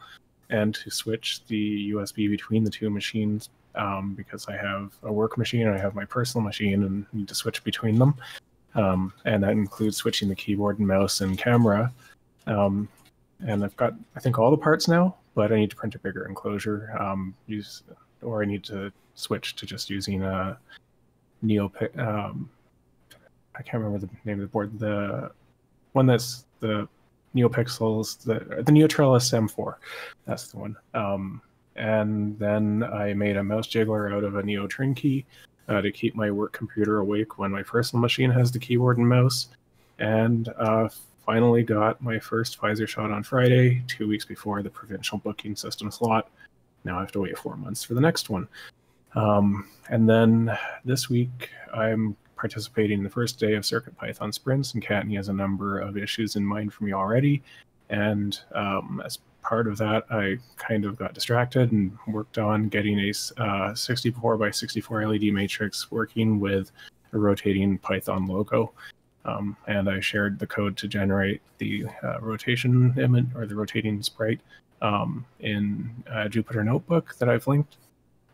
and 0.50 0.74
to 0.76 0.90
switch 0.90 1.44
the 1.46 1.90
USB 1.92 2.28
between 2.28 2.64
the 2.64 2.70
two 2.70 2.90
machines 2.90 3.48
um, 3.74 4.14
because 4.14 4.46
I 4.48 4.56
have 4.56 4.92
a 5.02 5.12
work 5.12 5.38
machine 5.38 5.66
and 5.66 5.74
I 5.74 5.78
have 5.78 5.94
my 5.94 6.04
personal 6.04 6.44
machine 6.44 6.84
and 6.84 7.06
need 7.12 7.28
to 7.28 7.34
switch 7.34 7.62
between 7.64 7.98
them. 7.98 8.14
Um, 8.78 9.12
and 9.24 9.42
that 9.42 9.50
includes 9.50 9.96
switching 9.96 10.28
the 10.28 10.36
keyboard 10.36 10.78
and 10.78 10.86
mouse 10.86 11.20
and 11.20 11.36
camera. 11.36 11.92
Um, 12.46 12.88
and 13.44 13.64
I've 13.64 13.76
got, 13.76 13.94
I 14.14 14.20
think, 14.20 14.38
all 14.38 14.52
the 14.52 14.56
parts 14.56 14.86
now, 14.86 15.16
but 15.34 15.52
I 15.52 15.56
need 15.56 15.70
to 15.70 15.76
print 15.76 15.96
a 15.96 15.98
bigger 15.98 16.26
enclosure. 16.26 16.96
Um, 16.98 17.34
use, 17.48 17.82
or 18.22 18.40
I 18.40 18.44
need 18.44 18.62
to 18.64 18.92
switch 19.14 19.56
to 19.56 19.66
just 19.66 19.90
using 19.90 20.22
a 20.22 20.56
Neo. 21.42 21.72
Um, 21.96 22.48
I 23.56 23.62
can't 23.62 23.82
remember 23.82 24.06
the 24.06 24.12
name 24.24 24.38
of 24.38 24.42
the 24.42 24.46
board. 24.46 24.78
The 24.78 25.32
one 25.92 26.06
that's 26.06 26.44
the 26.60 26.88
NeoPixels, 27.34 28.22
the 28.22 28.62
the 28.62 28.72
NeoTrellis 28.72 29.32
M4. 29.32 29.74
That's 30.24 30.48
the 30.48 30.58
one. 30.58 30.76
Um, 30.94 31.42
and 31.74 32.38
then 32.38 32.84
I 32.84 33.12
made 33.14 33.36
a 33.36 33.42
mouse 33.42 33.66
jiggler 33.66 34.14
out 34.14 34.22
of 34.22 34.36
a 34.36 34.42
Neo 34.42 34.68
Trin 34.68 34.94
uh, 35.68 35.80
to 35.80 35.92
keep 35.92 36.14
my 36.14 36.30
work 36.30 36.52
computer 36.52 36.98
awake 36.98 37.38
when 37.38 37.50
my 37.50 37.62
personal 37.62 38.00
machine 38.00 38.30
has 38.30 38.50
the 38.50 38.58
keyboard 38.58 38.98
and 38.98 39.08
mouse. 39.08 39.48
And 39.98 40.48
uh, 40.58 40.88
finally 41.26 41.62
got 41.62 42.00
my 42.00 42.18
first 42.18 42.60
Pfizer 42.60 42.88
shot 42.88 43.10
on 43.10 43.22
Friday, 43.22 43.82
two 43.86 44.08
weeks 44.08 44.24
before 44.24 44.62
the 44.62 44.70
provincial 44.70 45.18
booking 45.18 45.56
system 45.56 45.90
slot. 45.90 46.30
Now 46.84 46.96
I 46.96 47.00
have 47.00 47.12
to 47.12 47.20
wait 47.20 47.38
four 47.38 47.56
months 47.56 47.84
for 47.84 47.94
the 47.94 48.00
next 48.00 48.30
one. 48.30 48.48
Um, 49.14 49.68
and 49.90 50.08
then 50.08 50.56
this 50.84 51.10
week, 51.10 51.50
I'm 51.74 52.16
participating 52.36 52.98
in 52.98 53.04
the 53.04 53.10
first 53.10 53.38
day 53.38 53.54
of 53.54 53.64
CircuitPython 53.64 54.32
sprints, 54.32 54.74
and 54.74 54.82
Kattni 54.82 55.16
has 55.16 55.28
a 55.28 55.32
number 55.32 55.80
of 55.80 55.96
issues 55.96 56.36
in 56.36 56.44
mind 56.44 56.72
for 56.72 56.84
me 56.84 56.92
already. 56.92 57.42
And 57.90 58.38
um, 58.54 59.02
as 59.04 59.18
part 59.48 59.66
of 59.66 59.78
that, 59.78 60.04
I 60.10 60.38
kind 60.56 60.84
of 60.84 60.98
got 60.98 61.14
distracted 61.14 61.72
and 61.72 61.96
worked 62.06 62.36
on 62.36 62.68
getting 62.68 62.98
a 63.00 63.42
uh, 63.42 63.74
64 63.74 64.36
by 64.36 64.50
64 64.50 65.08
LED 65.08 65.32
matrix 65.32 65.90
working 65.90 66.38
with 66.38 66.70
a 67.14 67.18
rotating 67.18 67.78
Python 67.78 68.26
logo. 68.26 68.72
Um, 69.24 69.56
and 69.66 69.88
I 69.88 70.00
shared 70.00 70.38
the 70.38 70.46
code 70.46 70.76
to 70.76 70.88
generate 70.88 71.40
the 71.56 71.86
uh, 72.02 72.20
rotation 72.20 72.94
image 72.98 73.26
or 73.34 73.46
the 73.46 73.54
rotating 73.54 74.02
sprite 74.02 74.40
um, 74.82 75.24
in 75.40 75.90
Jupyter 76.06 76.64
Notebook 76.64 77.16
that 77.18 77.28
I've 77.28 77.46
linked 77.46 77.78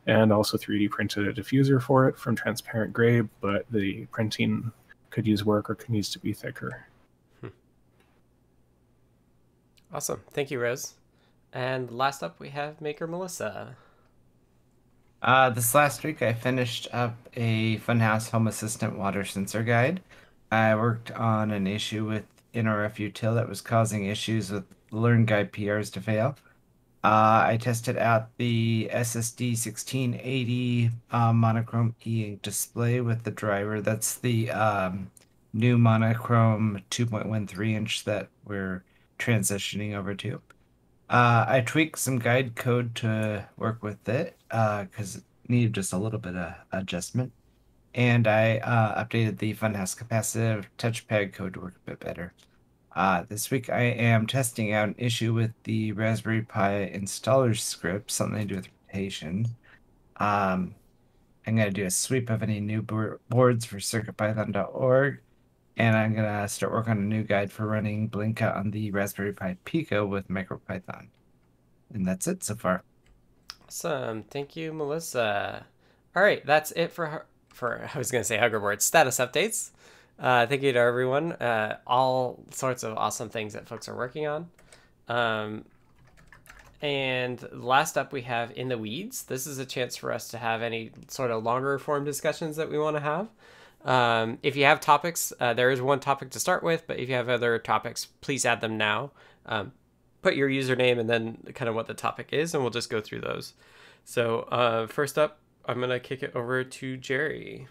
and 0.07 0.33
also 0.33 0.59
3D 0.59 0.91
printed 0.91 1.29
a 1.29 1.33
diffuser 1.33 1.81
for 1.81 2.09
it 2.09 2.19
from 2.19 2.37
transparent 2.37 2.93
gray, 2.93 3.23
but 3.41 3.65
the 3.71 4.05
printing 4.07 4.71
could 5.11 5.27
use 5.27 5.45
work 5.45 5.71
or 5.71 5.77
could 5.77 5.91
needs 5.91 6.11
to 6.11 6.19
be 6.19 6.33
thicker. 6.33 6.87
Hmm. 7.41 7.49
Awesome. 9.93 10.21
Thank 10.33 10.51
you, 10.51 10.61
Rose. 10.61 10.95
And 11.55 11.93
last 11.93 12.25
up, 12.25 12.41
we 12.41 12.49
have 12.49 12.81
Maker 12.81 13.07
Melissa. 13.07 13.77
Uh, 15.23 15.51
this 15.51 15.73
last 15.73 16.03
week, 16.03 16.21
I 16.21 16.33
finished 16.33 16.89
up 16.93 17.17
a 17.35 17.79
Funhouse 17.79 18.31
Home 18.31 18.49
Assistant 18.49 18.99
water 18.99 19.25
sensor 19.25 19.63
guide. 19.63 20.03
I 20.51 20.75
worked 20.75 21.13
on 21.13 21.53
an 21.53 21.69
issue 21.69 22.05
with 22.05 22.25
NRF 22.55 22.97
util 22.97 23.37
that 23.37 23.49
was 23.49 23.61
causing 23.61 24.05
issues 24.05 24.51
with 24.51 24.65
Learn 24.91 25.27
Guide 25.27 25.53
PRs 25.53 25.93
to 25.93 26.01
fail. 26.01 26.37
Uh, 27.05 27.45
I 27.47 27.59
tested 27.61 27.99
out 27.99 28.37
the 28.37 28.91
SSD 28.93 29.51
1680 29.51 30.91
uh, 31.13 31.33
monochrome 31.33 31.95
e-ink 32.05 32.43
display 32.43 33.01
with 33.01 33.23
the 33.23 33.31
driver. 33.31 33.81
That's 33.81 34.17
the 34.17 34.51
um, 34.51 35.11
new 35.53 35.79
monochrome 35.79 36.83
2.13 36.91 37.75
inch 37.75 38.05
that 38.05 38.29
we're 38.45 38.83
transitioning 39.19 39.95
over 39.95 40.15
to. 40.17 40.41
Uh, 41.15 41.45
I 41.47 41.61
tweaked 41.61 42.01
some 42.01 42.19
guide 42.19 42.57
code 42.57 42.97
to 42.97 43.49
work 43.57 43.85
with 43.85 44.09
it 44.09 44.37
because 44.49 45.15
uh, 45.15 45.19
it 45.21 45.25
needed 45.49 45.73
just 45.73 45.93
a 45.93 45.97
little 45.97 46.19
bit 46.19 46.35
of 46.35 46.55
adjustment. 46.73 47.31
And 47.95 48.27
I 48.27 48.57
uh, 48.57 49.05
updated 49.05 49.39
the 49.39 49.55
Funhouse 49.55 49.97
capacitive 49.97 50.65
touchpad 50.77 51.33
code 51.33 51.55
to 51.55 51.61
work 51.61 51.77
a 51.77 51.91
bit 51.91 52.01
better. 52.01 52.33
Uh, 52.97 53.23
this 53.29 53.49
week 53.53 53.71
I 53.71 53.83
am 53.83 54.27
testing 54.27 54.73
out 54.73 54.89
an 54.89 54.97
issue 54.99 55.33
with 55.33 55.53
the 55.63 55.93
Raspberry 55.93 56.43
Pi 56.43 56.91
installer 56.93 57.57
script, 57.57 58.11
something 58.11 58.41
to 58.41 58.45
do 58.47 58.57
with 58.57 58.69
rotation. 58.89 59.47
Um, 60.17 60.75
I'm 61.47 61.55
going 61.55 61.69
to 61.69 61.71
do 61.71 61.87
a 61.87 61.93
sweep 61.93 62.29
of 62.29 62.43
any 62.43 62.59
new 62.59 62.83
boards 62.83 63.65
for 63.65 63.77
CircuitPython.org, 63.77 65.21
and 65.77 65.97
I'm 65.97 66.15
going 66.15 66.27
to 66.27 66.49
start 66.49 66.73
work 66.73 66.89
on 66.89 66.99
a 66.99 67.03
new 67.03 67.23
guide 67.23 67.51
for 67.51 67.67
running 67.67 68.09
Blinka 68.09 68.57
on 68.57 68.71
the 68.71 68.91
Raspberry 68.91 69.33
Pi 69.33 69.57
Pico 69.65 70.07
with 70.07 70.29
MicroPython. 70.29 71.09
And 71.93 72.07
that's 72.07 72.27
it 72.27 72.45
so 72.45 72.55
far. 72.55 72.83
Awesome. 73.67 74.23
Thank 74.25 74.57
you, 74.57 74.73
Melissa. 74.73 75.67
All 76.15 76.23
right, 76.23 76.45
that's 76.47 76.71
it 76.73 76.93
for 76.93 77.27
for 77.49 77.89
I 77.95 77.99
was 77.99 78.11
going 78.11 78.21
to 78.21 78.27
say 78.27 78.37
Huggerboard 78.39 78.83
status 78.83 79.19
updates. 79.19 79.71
Uh, 80.19 80.47
thank 80.47 80.63
you 80.63 80.73
to 80.73 80.79
everyone. 80.79 81.33
Uh, 81.33 81.79
all 81.87 82.45
sorts 82.51 82.85
of 82.85 82.97
awesome 82.97 83.29
things 83.29 83.55
that 83.55 83.67
folks 83.67 83.89
are 83.89 83.97
working 83.97 84.27
on. 84.27 84.49
Um, 85.09 85.65
and 86.81 87.45
last 87.53 87.99
up, 87.99 88.13
we 88.13 88.23
have 88.23 88.53
In 88.55 88.69
the 88.69 88.79
Weeds. 88.79 89.25
This 89.25 89.47
is 89.47 89.59
a 89.59 89.65
chance 89.65 89.97
for 89.97 90.13
us 90.13 90.29
to 90.29 90.39
have 90.39 90.63
any 90.63 90.93
sort 91.09 91.31
of 91.31 91.43
longer 91.43 91.79
form 91.79 92.05
discussions 92.05 92.57
that 92.57 92.71
we 92.71 92.79
want 92.79 92.97
to 92.97 93.03
have. 93.03 93.29
Um, 93.85 94.39
if 94.43 94.57
you 94.57 94.65
have 94.65 94.81
topics, 94.81 95.33
uh, 95.41 95.53
there 95.53 95.71
is 95.71 95.81
one 95.81 96.01
topic 96.01 96.31
to 96.31 96.41
start 96.41 96.63
with, 96.63 96.87
but 96.87 96.99
if 96.99 97.09
you 97.09 97.15
have 97.15 97.29
other 97.29 97.59
topics, 97.59 98.07
please 98.07 98.47
add 98.47 98.61
them 98.61 98.79
now. 98.79 99.13
Um, 99.47 99.73
put 100.23 100.37
your 100.37 100.49
username 100.49 100.99
and 100.99 101.09
then 101.09 101.39
kind 101.55 101.69
of 101.69 101.75
what 101.75 101.87
the 101.87 101.95
topic 101.95 102.29
is, 102.33 102.55
and 102.55 102.63
we'll 102.63 102.71
just 102.71 102.89
go 102.89 103.01
through 103.01 103.21
those. 103.21 103.53
So, 104.05 104.41
uh, 104.51 104.87
first 104.87 105.19
up, 105.19 105.39
I'm 105.67 105.79
going 105.79 105.91
to 105.91 106.01
kick 106.01 106.23
it 106.23 106.35
over 106.35 106.65
to 106.65 106.97
Jerry. 106.97 107.69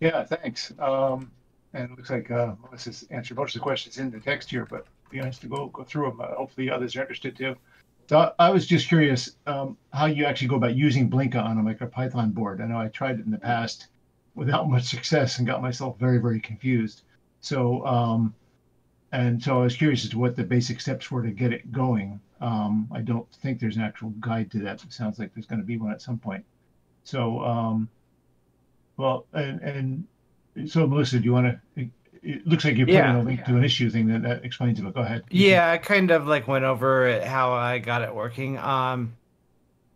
Yeah, 0.00 0.24
thanks. 0.24 0.72
Um, 0.78 1.30
and 1.72 1.90
it 1.90 1.96
looks 1.96 2.10
like 2.10 2.30
uh, 2.30 2.54
Melissa's 2.62 3.04
answered 3.10 3.36
most 3.36 3.54
of 3.54 3.60
the 3.60 3.62
questions 3.62 3.98
in 3.98 4.10
the 4.10 4.18
text 4.18 4.50
here, 4.50 4.66
but 4.68 4.86
be 5.10 5.20
nice 5.20 5.38
to 5.38 5.46
go 5.46 5.66
go 5.68 5.84
through 5.84 6.10
them. 6.10 6.20
Uh, 6.20 6.34
hopefully, 6.34 6.70
others 6.70 6.96
are 6.96 7.02
interested 7.02 7.36
too. 7.36 7.56
So 8.08 8.32
I 8.40 8.50
was 8.50 8.66
just 8.66 8.88
curious 8.88 9.36
um, 9.46 9.76
how 9.92 10.06
you 10.06 10.24
actually 10.24 10.48
go 10.48 10.56
about 10.56 10.74
using 10.74 11.08
Blinka 11.08 11.44
on 11.44 11.58
a 11.58 11.62
MicroPython 11.62 12.34
board. 12.34 12.60
I 12.60 12.66
know 12.66 12.78
I 12.78 12.88
tried 12.88 13.20
it 13.20 13.24
in 13.24 13.30
the 13.30 13.38
past 13.38 13.86
without 14.34 14.68
much 14.68 14.84
success 14.84 15.38
and 15.38 15.46
got 15.46 15.62
myself 15.62 15.98
very, 15.98 16.18
very 16.18 16.40
confused. 16.40 17.02
So, 17.40 17.84
um, 17.86 18.34
and 19.12 19.42
so 19.42 19.60
I 19.60 19.64
was 19.64 19.76
curious 19.76 20.04
as 20.04 20.10
to 20.10 20.18
what 20.18 20.36
the 20.36 20.44
basic 20.44 20.80
steps 20.80 21.10
were 21.10 21.22
to 21.22 21.30
get 21.30 21.52
it 21.52 21.72
going. 21.72 22.20
Um, 22.40 22.88
I 22.92 23.00
don't 23.00 23.30
think 23.42 23.60
there's 23.60 23.76
an 23.76 23.82
actual 23.82 24.10
guide 24.20 24.50
to 24.52 24.58
that. 24.60 24.82
It 24.82 24.92
sounds 24.92 25.18
like 25.18 25.34
there's 25.34 25.46
going 25.46 25.60
to 25.60 25.66
be 25.66 25.76
one 25.76 25.90
at 25.90 26.00
some 26.00 26.18
point. 26.18 26.44
So, 27.04 27.40
um, 27.44 27.88
well, 28.96 29.26
and 29.32 29.60
and 29.60 30.70
so 30.70 30.86
Melissa, 30.86 31.18
do 31.18 31.24
you 31.24 31.32
want 31.32 31.58
to? 31.76 31.88
It 32.22 32.46
looks 32.46 32.64
like 32.64 32.76
you're 32.76 32.86
putting 32.86 33.00
yeah. 33.00 33.20
a 33.20 33.22
link 33.22 33.44
to 33.46 33.56
an 33.56 33.64
issue 33.64 33.88
thing 33.88 34.06
that, 34.08 34.22
that 34.22 34.44
explains 34.44 34.78
it. 34.78 34.82
But 34.82 34.94
go 34.94 35.00
ahead. 35.00 35.24
Yeah, 35.30 35.70
I 35.70 35.78
kind 35.78 36.10
of 36.10 36.26
like 36.26 36.46
went 36.46 36.64
over 36.64 37.20
how 37.24 37.52
I 37.52 37.78
got 37.78 38.02
it 38.02 38.14
working. 38.14 38.58
Um, 38.58 39.16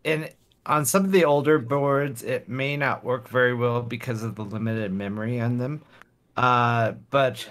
and 0.05 0.30
on 0.67 0.85
some 0.85 1.05
of 1.05 1.12
the 1.12 1.25
older 1.25 1.59
boards, 1.59 2.23
it 2.23 2.49
may 2.49 2.77
not 2.77 3.05
work 3.05 3.29
very 3.29 3.55
well 3.55 3.83
because 3.83 4.23
of 4.23 4.35
the 4.35 4.45
limited 4.45 4.93
memory 4.93 5.41
on 5.41 5.59
them. 5.59 5.83
Uh, 6.37 6.93
but 7.11 7.47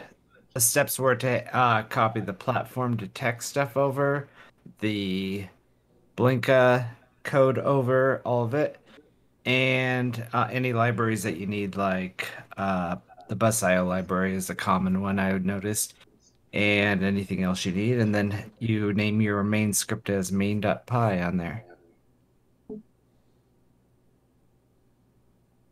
the 0.53 0.59
steps 0.59 0.99
were 0.99 1.15
to 1.15 1.55
uh, 1.55 1.83
copy 1.83 2.19
the 2.19 2.33
platform 2.33 2.97
to 2.97 3.07
text 3.07 3.49
stuff 3.49 3.77
over, 3.77 4.27
the 4.79 5.45
Blinka 6.17 6.87
code 7.23 7.57
over, 7.57 8.21
all 8.25 8.43
of 8.43 8.53
it, 8.53 8.77
and 9.45 10.25
uh, 10.33 10.47
any 10.51 10.73
libraries 10.73 11.23
that 11.23 11.37
you 11.37 11.47
need, 11.47 11.75
like 11.75 12.27
uh, 12.57 12.95
the 13.29 13.35
BusIO 13.35 13.87
library 13.87 14.35
is 14.35 14.49
a 14.49 14.55
common 14.55 15.01
one 15.01 15.19
I 15.19 15.37
noticed, 15.37 15.95
and 16.53 17.03
anything 17.03 17.43
else 17.43 17.65
you 17.65 17.71
need, 17.71 17.99
and 17.99 18.13
then 18.13 18.51
you 18.59 18.93
name 18.93 19.21
your 19.21 19.43
main 19.43 19.73
script 19.73 20.09
as 20.09 20.31
main.py 20.31 21.19
on 21.19 21.37
there. 21.37 21.63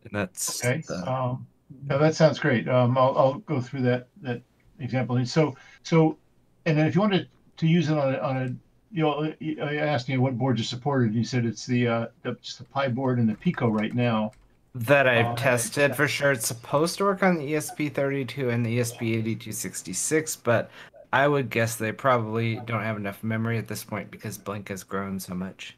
And 0.04 0.14
that's 0.14 0.64
Okay. 0.64 0.82
the- 0.88 1.12
Um, 1.12 1.46
no, 1.88 1.98
that 2.00 2.16
sounds 2.16 2.40
great. 2.40 2.68
Um, 2.68 2.98
I'll, 2.98 3.18
I'll 3.18 3.34
go 3.40 3.62
through 3.62 3.82
that, 3.84 4.08
that 4.22 4.42
example. 4.80 5.18
And 5.18 5.28
so, 5.28 5.56
so, 5.84 6.18
and 6.66 6.78
then 6.78 6.86
if 6.88 6.96
you 6.96 7.02
wanted 7.02 7.30
to 7.58 7.68
use 7.68 7.90
it 7.90 7.98
on 7.98 8.14
a, 8.16 8.18
on 8.20 8.38
a, 8.38 8.56
you 8.94 9.04
know, 9.04 9.34
I 9.64 9.76
asked 9.76 10.10
you 10.10 10.22
what 10.22 10.38
boards 10.38 10.60
are 10.60 10.66
supported. 10.66 11.10
And 11.10 11.16
you 11.16 11.24
said 11.24 11.46
it's 11.46 11.66
the, 11.66 11.88
uh, 11.88 12.08
the, 12.24 12.34
just 12.42 12.58
the 12.58 12.66
Pi 12.66 12.90
board 12.90 13.20
and 13.20 13.30
the 13.30 13.36
Pico 13.36 13.70
right 13.70 13.94
now. 13.94 14.32
that 14.76 15.08
I've 15.08 15.28
okay. 15.28 15.44
tested 15.44 15.96
for 15.96 16.08
sure. 16.08 16.32
It's 16.32 16.48
supposed 16.48 16.98
to 16.98 17.06
work 17.06 17.24
on 17.24 17.38
the 17.38 17.46
E 17.46 17.52
ESP32 17.54 18.52
and 18.54 18.66
the 18.66 18.72
E 18.72 18.78
ESP8266, 18.80 20.38
but 20.44 20.70
I 21.14 21.28
would 21.28 21.50
guess 21.50 21.76
they 21.76 21.92
probably 21.92 22.56
don't 22.58 22.84
have 22.84 22.98
enough 22.98 23.24
memory 23.24 23.58
at 23.58 23.68
this 23.68 23.84
point 23.84 24.12
because 24.12 24.38
Blink 24.38 24.70
has 24.70 24.84
grown 24.84 25.20
so 25.20 25.34
much. 25.36 25.78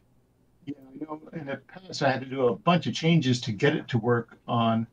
Yeah, 0.65 0.75
I 0.89 1.03
know 1.03 1.21
in 1.33 1.45
the 1.45 1.57
past 1.67 2.01
I 2.03 2.11
had 2.11 2.21
to 2.21 2.27
do 2.27 2.47
a 2.47 2.55
bunch 2.55 2.87
of 2.87 2.93
changes 2.93 3.41
to 3.41 3.51
get 3.51 3.75
it 3.75 3.87
to 3.89 3.97
work 3.97 4.37
on, 4.47 4.87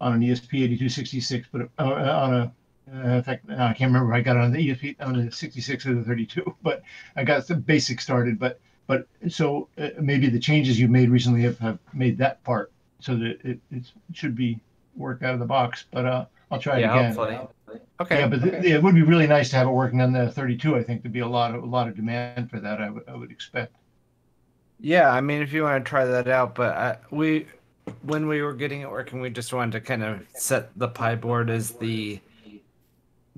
on 0.00 0.14
an 0.14 0.22
E 0.22 0.30
ESP8266, 0.30 1.44
but 1.52 1.68
uh, 1.78 1.84
on 1.84 2.34
a, 2.34 2.52
uh, 2.94 3.16
in 3.16 3.22
fact, 3.22 3.50
I 3.50 3.72
can't 3.72 3.92
remember. 3.92 4.12
if 4.12 4.18
I 4.18 4.20
got 4.20 4.36
it 4.36 4.42
on 4.42 4.52
the 4.52 4.68
ESP 4.68 4.96
on 5.00 5.24
the 5.24 5.32
66 5.32 5.86
or 5.86 5.94
the 5.94 6.04
32, 6.04 6.56
but 6.62 6.82
I 7.16 7.24
got 7.24 7.46
the 7.46 7.56
basic 7.56 8.00
started. 8.00 8.38
But 8.38 8.60
but 8.86 9.08
so 9.28 9.68
uh, 9.78 9.88
maybe 10.00 10.28
the 10.28 10.38
changes 10.38 10.78
you 10.78 10.86
made 10.86 11.10
recently 11.10 11.42
have, 11.42 11.58
have 11.58 11.78
made 11.92 12.18
that 12.18 12.42
part 12.44 12.70
so 13.00 13.16
that 13.16 13.38
it, 13.44 13.58
it 13.72 13.90
should 14.12 14.36
be 14.36 14.60
work 14.94 15.22
out 15.22 15.34
of 15.34 15.40
the 15.40 15.46
box. 15.46 15.86
But 15.90 16.06
uh, 16.06 16.26
I'll 16.50 16.60
try 16.60 16.78
it 16.78 16.82
yeah, 16.82 16.94
again. 16.96 17.14
hopefully. 17.14 17.80
Okay. 18.00 18.20
Yeah, 18.20 18.28
but 18.28 18.42
th- 18.42 18.64
it 18.64 18.82
would 18.82 18.94
be 18.94 19.02
really 19.02 19.26
nice 19.26 19.50
to 19.50 19.56
have 19.56 19.66
it 19.66 19.70
working 19.70 20.00
on 20.00 20.12
the 20.12 20.30
32. 20.30 20.76
I 20.76 20.82
think 20.82 21.02
there'd 21.02 21.12
be 21.12 21.20
a 21.20 21.26
lot 21.26 21.54
of 21.54 21.62
a 21.64 21.66
lot 21.66 21.88
of 21.88 21.96
demand 21.96 22.50
for 22.50 22.60
that. 22.60 22.80
I 22.80 22.90
would 22.90 23.02
I 23.08 23.16
would 23.16 23.30
expect. 23.30 23.74
Yeah, 24.80 25.10
I 25.10 25.20
mean, 25.20 25.42
if 25.42 25.52
you 25.52 25.62
want 25.62 25.84
to 25.84 25.88
try 25.88 26.04
that 26.04 26.28
out, 26.28 26.54
but 26.54 26.76
I, 26.76 26.98
we, 27.10 27.46
when 28.02 28.28
we 28.28 28.42
were 28.42 28.52
getting 28.52 28.82
it 28.82 28.90
working, 28.90 29.20
we 29.20 29.30
just 29.30 29.52
wanted 29.52 29.72
to 29.72 29.80
kind 29.80 30.02
of 30.02 30.20
set 30.34 30.76
the 30.78 30.88
Pi 30.88 31.14
board 31.14 31.50
as 31.50 31.72
the 31.72 32.20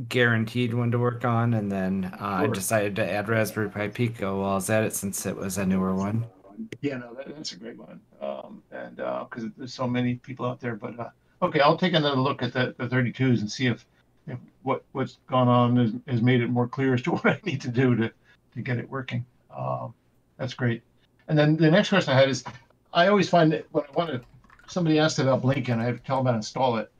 guaranteed 0.08 0.74
one 0.74 0.90
to 0.90 0.98
work 0.98 1.24
on, 1.24 1.54
and 1.54 1.70
then 1.70 2.12
uh, 2.20 2.24
I 2.24 2.46
decided 2.46 2.96
to 2.96 3.10
add 3.10 3.28
Raspberry 3.28 3.68
Pi 3.70 3.88
Pico 3.88 4.40
while 4.40 4.52
I 4.52 4.54
was 4.54 4.70
at 4.70 4.84
it 4.84 4.94
since 4.94 5.26
it 5.26 5.36
was 5.36 5.58
a 5.58 5.66
newer 5.66 5.94
one. 5.94 6.24
Yeah, 6.80 6.98
no, 6.98 7.14
that, 7.14 7.34
that's 7.34 7.52
a 7.52 7.56
great 7.56 7.78
one. 7.78 8.00
Um, 8.20 8.62
and 8.72 8.96
because 8.96 9.44
there's 9.56 9.74
so 9.74 9.86
many 9.86 10.16
people 10.16 10.46
out 10.46 10.60
there, 10.60 10.74
but 10.74 10.98
uh, 10.98 11.10
okay, 11.42 11.60
I'll 11.60 11.76
take 11.76 11.94
another 11.94 12.16
look 12.16 12.42
at 12.42 12.52
the, 12.52 12.74
the 12.78 12.88
32s 12.88 13.40
and 13.40 13.50
see 13.50 13.66
if, 13.66 13.86
if 14.26 14.38
what 14.62 14.84
what's 14.92 15.18
gone 15.28 15.48
on 15.48 15.76
has, 15.76 15.92
has 16.06 16.22
made 16.22 16.40
it 16.40 16.48
more 16.48 16.68
clear 16.68 16.94
as 16.94 17.02
to 17.02 17.10
what 17.12 17.26
I 17.26 17.40
need 17.44 17.60
to 17.62 17.68
do 17.68 17.94
to 17.96 18.12
to 18.54 18.60
get 18.62 18.78
it 18.78 18.88
working. 18.88 19.24
Um, 19.56 19.94
that's 20.36 20.54
great. 20.54 20.82
And 21.28 21.38
then 21.38 21.56
the 21.56 21.70
next 21.70 21.90
question 21.90 22.12
I 22.12 22.18
had 22.18 22.28
is, 22.28 22.42
I 22.92 23.08
always 23.08 23.28
find 23.28 23.52
that 23.52 23.66
when 23.72 23.84
I 23.84 23.92
want 23.92 24.10
to, 24.10 24.20
somebody 24.66 24.98
asked 24.98 25.18
about 25.18 25.42
Blink 25.42 25.68
and 25.68 25.80
I 25.80 25.84
have 25.84 25.98
to 25.98 26.02
tell 26.02 26.16
them 26.16 26.26
how 26.26 26.32
to 26.32 26.36
install 26.38 26.76
it. 26.78 26.90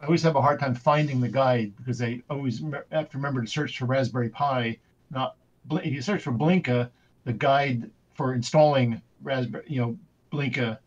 I 0.00 0.06
always 0.06 0.22
have 0.22 0.36
a 0.36 0.42
hard 0.42 0.58
time 0.58 0.74
finding 0.74 1.20
the 1.20 1.28
guide 1.28 1.72
because 1.76 2.02
I 2.02 2.22
always 2.28 2.62
have 2.90 3.10
to 3.10 3.16
remember 3.16 3.42
to 3.42 3.46
search 3.46 3.78
for 3.78 3.86
Raspberry 3.86 4.28
Pi. 4.30 4.78
Not 5.10 5.36
if 5.70 5.92
you 5.92 6.02
search 6.02 6.22
for 6.22 6.32
Blinka, 6.32 6.90
the 7.24 7.32
guide 7.32 7.90
for 8.14 8.34
installing 8.34 9.00
Raspberry, 9.22 9.64
you 9.66 9.80
know, 9.80 9.98
Blinka, 10.32 10.78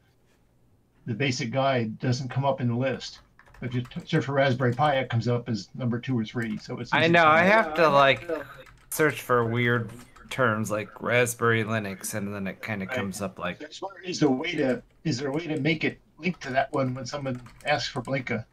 the 1.06 1.14
basic 1.14 1.52
guide 1.52 1.98
doesn't 2.00 2.30
come 2.30 2.46
up 2.46 2.62
in 2.62 2.68
the 2.68 2.76
list. 2.76 3.20
But 3.60 3.70
if 3.70 3.76
you 3.76 3.84
search 4.06 4.26
for 4.26 4.34
Raspberry 4.34 4.74
Pi, 4.74 4.98
it 4.98 5.10
comes 5.10 5.28
up 5.28 5.50
as 5.50 5.70
number 5.74 6.00
two 6.00 6.18
or 6.18 6.26
three. 6.26 6.58
So 6.58 6.80
it's. 6.80 6.94
I 6.94 7.08
know, 7.08 7.26
I 7.26 7.42
have 7.42 7.74
to 7.76 7.90
like 7.90 8.30
search 8.90 9.22
for 9.22 9.46
weird 9.46 9.90
terms 10.30 10.70
like 10.72 11.02
Raspberry 11.02 11.64
Linux, 11.64 12.14
and 12.14 12.34
then 12.34 12.48
it 12.48 12.62
kind 12.62 12.82
of 12.82 12.90
Right. 12.90 12.98
comes 12.98 13.22
up 13.22 13.40
like 13.40 13.62
I 13.64 13.68
just 13.68 13.82
wonder, 13.82 14.00
is 14.02 14.20
there 14.20 14.30
a 14.30 14.32
way 14.32 14.52
to 14.54 14.82
is 15.04 15.18
there 15.20 15.30
a 15.30 15.32
way 15.32 15.48
to 15.48 15.60
make 15.62 15.84
it 15.84 16.00
link 16.18 16.40
to 16.42 16.50
that 16.52 16.72
one 16.74 16.94
when 16.94 17.06
someone 17.06 17.42
asks 17.66 17.90
for 17.90 18.02
Blinka? 18.02 18.46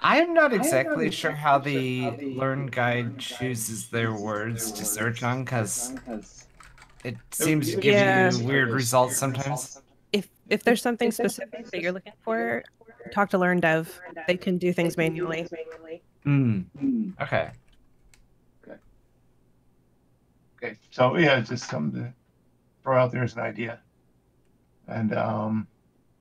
I'm 0.00 0.34
not 0.34 0.52
exactly 0.52 1.10
sure 1.12 1.30
how 1.30 1.58
the 1.58 2.10
Learn 2.36 2.66
Guide 2.66 3.18
chooses 3.18 3.88
their 3.88 4.12
words 4.12 4.72
to 4.72 4.84
search 4.84 5.22
on 5.22 5.44
because 5.44 5.94
it 7.04 7.16
seems 7.30 7.70
to 7.72 7.80
give 7.80 7.94
Yeah. 7.94 8.30
you 8.32 8.44
weird 8.44 8.70
results 8.70 9.16
sometimes. 9.16 9.80
If 10.12 10.28
if 10.48 10.64
there's 10.64 10.82
something 10.82 11.10
specific 11.12 11.70
that 11.70 11.80
you're 11.80 11.92
looking 11.92 12.12
for, 12.22 12.64
talk 13.12 13.30
to 13.30 13.38
Learn 13.38 13.60
Dev. 13.60 13.98
They 14.26 14.36
can 14.36 14.58
do 14.58 14.72
things 14.72 14.96
manually. 14.96 15.46
Hmm. 16.24 16.62
Okay. 17.20 17.50
Okay, 20.62 20.76
so 20.90 21.16
yeah, 21.16 21.38
it's 21.38 21.48
just 21.48 21.68
something 21.68 22.04
to 22.04 22.12
throw 22.82 22.96
out 22.96 23.10
there 23.10 23.24
as 23.24 23.34
an 23.34 23.40
idea. 23.40 23.80
And 24.86 25.12
um, 25.14 25.66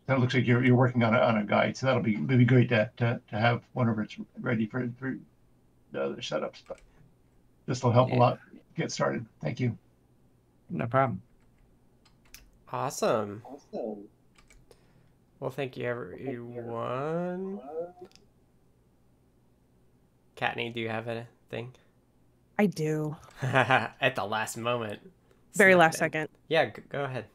then 0.06 0.18
it 0.18 0.20
looks 0.20 0.34
like 0.34 0.48
you're 0.48 0.64
you're 0.64 0.76
working 0.76 1.04
on 1.04 1.14
a 1.14 1.20
on 1.20 1.38
a 1.38 1.44
guide, 1.44 1.78
so 1.78 1.86
that'll 1.86 2.02
be 2.02 2.16
it'll 2.16 2.38
be 2.38 2.46
great 2.46 2.70
to 2.70 2.90
to, 2.98 3.22
to 3.30 3.36
have 3.36 3.64
whenever 3.74 4.02
it's 4.02 4.16
ready 4.40 4.66
for 4.66 4.90
for 4.98 5.16
the 5.92 6.04
other 6.04 6.16
setups. 6.16 6.64
But 6.68 6.80
this 7.66 7.84
will 7.84 7.92
help 7.92 8.12
a 8.12 8.16
lot 8.16 8.40
get 8.76 8.92
started. 8.92 9.26
Thank 9.42 9.60
you. 9.60 9.78
No 10.70 10.88
problem. 10.88 11.22
Awesome. 12.72 13.44
Well, 15.40 15.52
thank 15.52 15.76
you, 15.76 15.86
everyone. 15.86 17.60
Kattni, 20.38 20.74
do 20.74 20.80
you 20.80 20.90
have 20.90 21.08
anything? 21.08 21.74
I 22.62 22.68
do. 22.68 23.16
At 23.42 24.14
the 24.14 24.24
last 24.24 24.56
moment. 24.56 25.00
Very 25.56 25.74
last 25.74 25.96
in. 25.96 26.00
second. 26.00 26.30
Yeah, 26.48 26.66
go 26.90 27.06
ahead. 27.06 27.26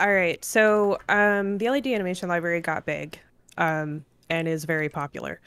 All 0.00 0.10
right. 0.10 0.42
So 0.42 0.96
um, 1.10 1.58
the 1.58 1.68
LED 1.68 1.88
animation 1.88 2.30
library 2.30 2.62
got 2.62 2.86
big 2.86 3.18
um, 3.58 4.02
and 4.30 4.48
is 4.48 4.64
very 4.64 4.88
popular. 4.88 5.42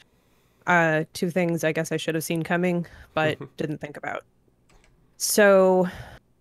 Uh, 0.68 1.02
two 1.12 1.28
things 1.28 1.64
I 1.64 1.72
guess 1.72 1.90
I 1.90 1.96
should 1.96 2.14
have 2.14 2.22
seen 2.22 2.44
coming, 2.44 2.86
but 3.12 3.36
didn't 3.56 3.78
think 3.78 3.96
about. 3.96 4.22
So 5.16 5.88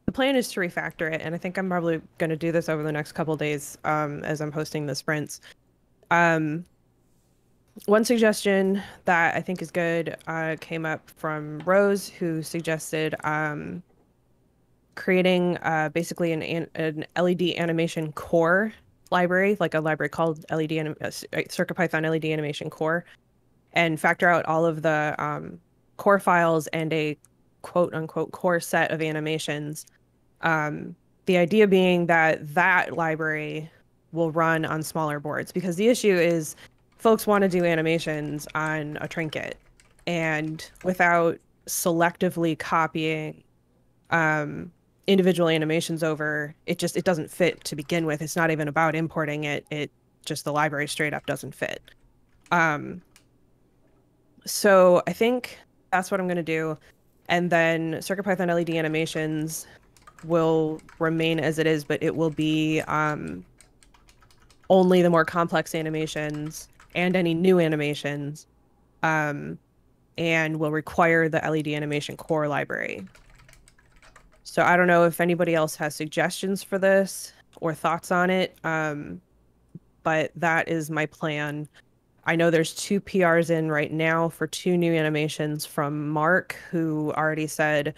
the 0.06 0.12
plan 0.12 0.36
is 0.36 0.52
to 0.52 0.60
refactor 0.60 1.12
it, 1.12 1.22
and 1.24 1.34
I 1.34 1.40
think 1.40 1.58
I'm 1.58 1.70
probably 1.70 2.00
going 2.20 2.30
to 2.30 2.36
do 2.36 2.52
this 2.52 2.70
over 2.70 2.84
the 2.84 2.92
next 2.92 3.14
couple 3.14 3.36
days 3.36 3.80
um, 3.84 4.24
as 4.24 4.42
I'm 4.42 4.52
hosting 4.52 4.86
the 4.86 4.94
sprints. 4.94 5.42
Um, 6.12 6.66
one 7.86 8.04
suggestion 8.04 8.82
that 9.06 9.36
I 9.36 9.42
think 9.42 9.62
is 9.62 9.72
good 9.72 10.16
uh, 10.28 10.56
came 10.60 10.86
up 10.86 11.10
from 11.10 11.60
Rose, 11.66 12.08
who 12.08 12.42
suggested 12.42 13.16
um, 13.24 13.84
creating 14.96 15.58
uh, 15.58 15.90
basically 15.94 16.32
an, 16.32 16.68
an 16.76 17.06
LED 17.18 17.42
animation 17.58 18.12
core 18.14 18.74
library, 19.12 19.58
like 19.60 19.74
a 19.74 19.80
library 19.80 20.10
called 20.10 20.46
LED 20.52 20.74
anim- 20.74 20.96
uh, 21.02 21.08
uh, 21.08 21.38
CircuitPython 21.38 22.10
LED 22.10 22.26
animation 22.26 22.70
core, 22.70 23.06
and 23.74 24.00
factor 24.00 24.30
out 24.30 24.46
all 24.46 24.66
of 24.66 24.82
the 24.82 25.16
um, 25.18 25.60
core 25.98 26.20
files 26.20 26.68
and 26.68 26.92
a 26.94 27.18
quote 27.62 27.94
unquote 27.94 28.32
core 28.32 28.60
set 28.60 28.92
of 28.92 29.02
animations. 29.02 29.86
Um, 30.42 30.96
the 31.26 31.38
idea 31.38 31.68
being 31.68 32.08
that 32.08 32.54
that 32.56 32.96
library 32.96 33.70
will 34.12 34.32
run 34.32 34.66
on 34.66 34.82
smaller 34.82 35.20
boards 35.20 35.52
because 35.52 35.76
the 35.76 35.88
issue 35.88 36.16
is 36.16 36.56
folks 37.00 37.26
want 37.26 37.42
to 37.42 37.50
do 37.50 37.66
animations 37.66 38.48
on 38.54 38.98
a 39.02 39.08
trinket. 39.08 39.58
And 40.06 40.70
without 40.84 41.40
selectively 41.66 42.58
copying 42.58 43.44
um, 44.12 44.72
individual 45.08 45.50
animations 45.50 46.04
over 46.04 46.54
it 46.68 46.78
just 46.78 46.96
it 46.96 47.04
doesn't 47.04 47.32
fit 47.32 47.64
to 47.64 47.76
begin 47.76 48.06
with. 48.06 48.22
It's 48.22 48.36
not 48.36 48.52
even 48.52 48.68
about 48.68 48.96
importing 48.96 49.44
it. 49.44 49.66
It 49.72 49.92
just 50.24 50.46
the 50.46 50.54
library 50.54 50.88
straight 50.88 51.14
up 51.16 51.26
doesn't 51.26 51.56
fit. 51.56 51.82
Um 52.52 53.02
so 54.46 55.04
i 55.06 55.14
think 55.14 55.60
that's 55.92 56.10
what 56.12 56.20
i'm 56.20 56.28
going 56.28 56.38
to 56.38 56.44
do. 56.44 56.78
And 57.28 57.50
then 57.50 57.96
circuitpython 57.96 58.54
led 58.54 58.70
animations 58.70 59.68
will 60.24 60.80
remain 61.00 61.40
as 61.40 61.60
it 61.60 61.66
is 61.66 61.84
but 61.84 62.02
it 62.04 62.16
will 62.16 62.30
be 62.30 62.82
um 62.82 63.44
only 64.70 65.02
the 65.02 65.10
more 65.10 65.26
complex 65.26 65.74
animations 65.74 66.68
and 66.96 67.16
any 67.16 67.34
new 67.34 67.60
animations 67.60 68.48
um 69.04 69.58
and 70.18 70.60
will 70.60 70.72
require 70.72 71.30
the 71.30 71.40
led 71.50 71.68
animation 71.68 72.18
core 72.18 72.48
library 72.48 73.06
so 74.50 74.64
I 74.64 74.76
don't 74.76 74.88
know 74.88 75.06
if 75.06 75.22
anybody 75.22 75.54
else 75.54 75.76
has 75.76 75.94
suggestions 75.94 76.64
for 76.64 76.80
this 76.80 77.34
or 77.62 77.76
thoughts 77.76 78.12
on 78.12 78.32
it. 78.32 78.58
Um, 78.64 79.22
but 80.02 80.32
that 80.36 80.68
is 80.68 80.90
my 80.90 81.06
plan. 81.06 81.68
I 82.26 82.36
know 82.36 82.50
there's 82.50 82.74
two 82.74 83.00
PRs 83.00 83.52
in 83.52 83.70
right 83.70 83.92
now 83.92 84.28
for 84.28 84.48
two 84.48 84.76
new 84.76 84.92
animations 84.92 85.68
from 85.68 86.10
Mark, 86.10 86.56
who 86.72 87.14
already 87.16 87.46
said 87.46 87.94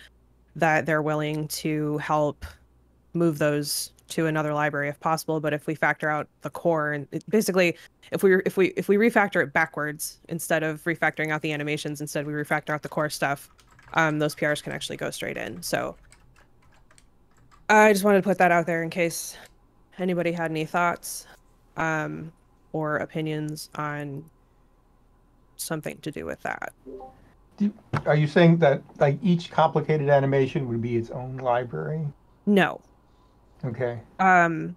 that 0.58 0.86
they're 0.86 1.02
willing 1.02 1.48
to 1.48 1.98
help 2.00 2.46
move 3.14 3.38
those 3.38 3.94
to 4.12 4.28
another 4.28 4.54
library 4.54 4.90
if 4.90 5.00
possible. 5.00 5.40
But 5.40 5.54
if 5.54 5.68
we 5.68 5.76
factor 5.76 6.10
out 6.10 6.28
the 6.42 6.50
core 6.50 6.94
and 6.94 7.08
it, 7.12 7.24
basically, 7.30 7.78
if 8.12 8.24
we 8.24 8.36
if 8.46 8.58
we 8.58 8.68
if 8.78 8.88
we 8.88 8.98
refactor 8.98 9.44
it 9.44 9.54
backwards 9.54 10.20
instead 10.30 10.64
of 10.64 10.84
refactoring 10.84 11.32
out 11.32 11.42
the 11.42 11.52
animations, 11.52 12.02
instead 12.02 12.26
we 12.26 12.34
refactor 12.34 12.72
out 12.72 12.84
the 12.84 12.90
core 12.90 13.10
stuff, 13.10 13.50
um, 13.94 14.20
those 14.20 14.36
PRs 14.36 14.62
can 14.62 14.74
actually 14.74 14.98
go 14.98 15.10
straight 15.10 15.38
in. 15.38 15.62
So 15.62 15.96
I 17.70 17.94
just 17.94 18.04
wanted 18.04 18.22
to 18.22 18.28
put 18.28 18.38
that 18.38 18.52
out 18.52 18.66
there 18.66 18.84
in 18.84 18.90
case 18.90 19.38
anybody 19.98 20.32
had 20.32 20.52
any 20.52 20.66
thoughts. 20.66 21.28
Um, 21.78 22.32
or 22.74 22.98
opinions 22.98 23.70
on 23.76 24.24
something 25.58 25.98
to 26.00 26.12
do 26.12 26.26
with 26.26 26.42
that. 26.42 26.74
Do, 27.58 27.72
are 28.06 28.16
you 28.16 28.28
saying 28.28 28.58
that 28.58 28.82
like 29.00 29.20
each 29.22 29.52
complicated 29.52 30.10
animation 30.10 30.68
would 30.70 30.82
be 30.82 30.96
its 30.96 31.10
own 31.10 31.38
library? 31.38 32.06
No. 32.46 32.82
Okay. 33.66 34.00
Um 34.20 34.76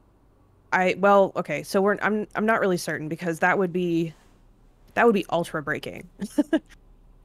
I 0.72 0.97
well, 0.99 1.32
okay, 1.37 1.62
so 1.62 1.80
we're 1.80 1.99
I'm 2.03 2.26
I'm 2.35 2.47
not 2.47 2.61
really 2.61 2.76
certain 2.76 3.09
because 3.09 3.39
that 3.41 3.59
would 3.59 3.72
be 3.72 4.14
that 4.95 5.07
would 5.07 5.14
be 5.14 5.26
ultra 5.30 5.62
breaking. 5.62 6.09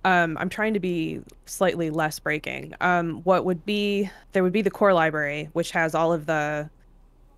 um 0.05 0.37
I'm 0.37 0.49
trying 0.49 0.73
to 0.75 0.79
be 0.79 1.21
slightly 1.45 1.89
less 1.89 2.19
breaking. 2.19 2.73
Um 2.81 3.21
what 3.23 3.45
would 3.45 3.65
be 3.65 4.09
there 4.33 4.43
would 4.43 4.53
be 4.53 4.61
the 4.61 4.71
core 4.71 4.93
library 4.93 5.49
which 5.53 5.71
has 5.71 5.95
all 5.95 6.13
of 6.13 6.25
the 6.27 6.69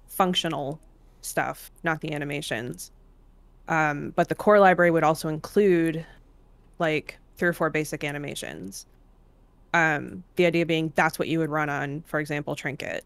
functional 0.07 0.82
stuff, 1.22 1.72
not 1.84 2.01
the 2.01 2.13
animations. 2.13 2.91
Um 3.67 4.11
but 4.15 4.30
the 4.30 4.36
core 4.36 4.59
library 4.59 4.91
would 4.91 5.03
also 5.03 5.30
include 5.30 6.05
like 6.80 7.19
three 7.38 7.49
or 7.49 7.53
four 7.53 7.69
basic 7.69 8.03
animations. 8.03 8.86
Um 9.74 10.24
the 10.36 10.45
idea 10.45 10.65
being 10.65 10.93
that's 10.95 11.19
what 11.19 11.28
you 11.30 11.39
would 11.39 11.49
run 11.51 11.69
on 11.69 12.03
for 12.07 12.19
example 12.19 12.55
Trinket. 12.55 13.05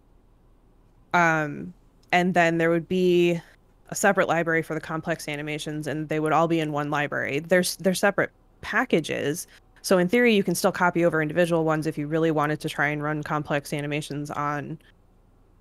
Um 1.15 1.73
and 2.11 2.33
then 2.33 2.57
there 2.57 2.69
would 2.69 2.87
be 2.87 3.41
a 3.89 3.95
separate 3.95 4.27
library 4.27 4.61
for 4.61 4.73
the 4.73 4.81
complex 4.81 5.27
animations 5.27 5.87
and 5.87 6.09
they 6.09 6.19
would 6.19 6.33
all 6.33 6.47
be 6.47 6.59
in 6.59 6.71
one 6.71 6.89
library. 6.89 7.39
There's 7.39 7.77
they're 7.77 7.93
separate 7.93 8.31
packages. 8.61 9.47
So 9.81 9.97
in 9.97 10.09
theory 10.09 10.35
you 10.35 10.43
can 10.43 10.55
still 10.55 10.71
copy 10.71 11.05
over 11.05 11.21
individual 11.21 11.63
ones 11.63 11.87
if 11.87 11.97
you 11.97 12.07
really 12.07 12.31
wanted 12.31 12.59
to 12.61 12.69
try 12.69 12.87
and 12.87 13.01
run 13.01 13.23
complex 13.23 13.73
animations 13.73 14.29
on 14.31 14.77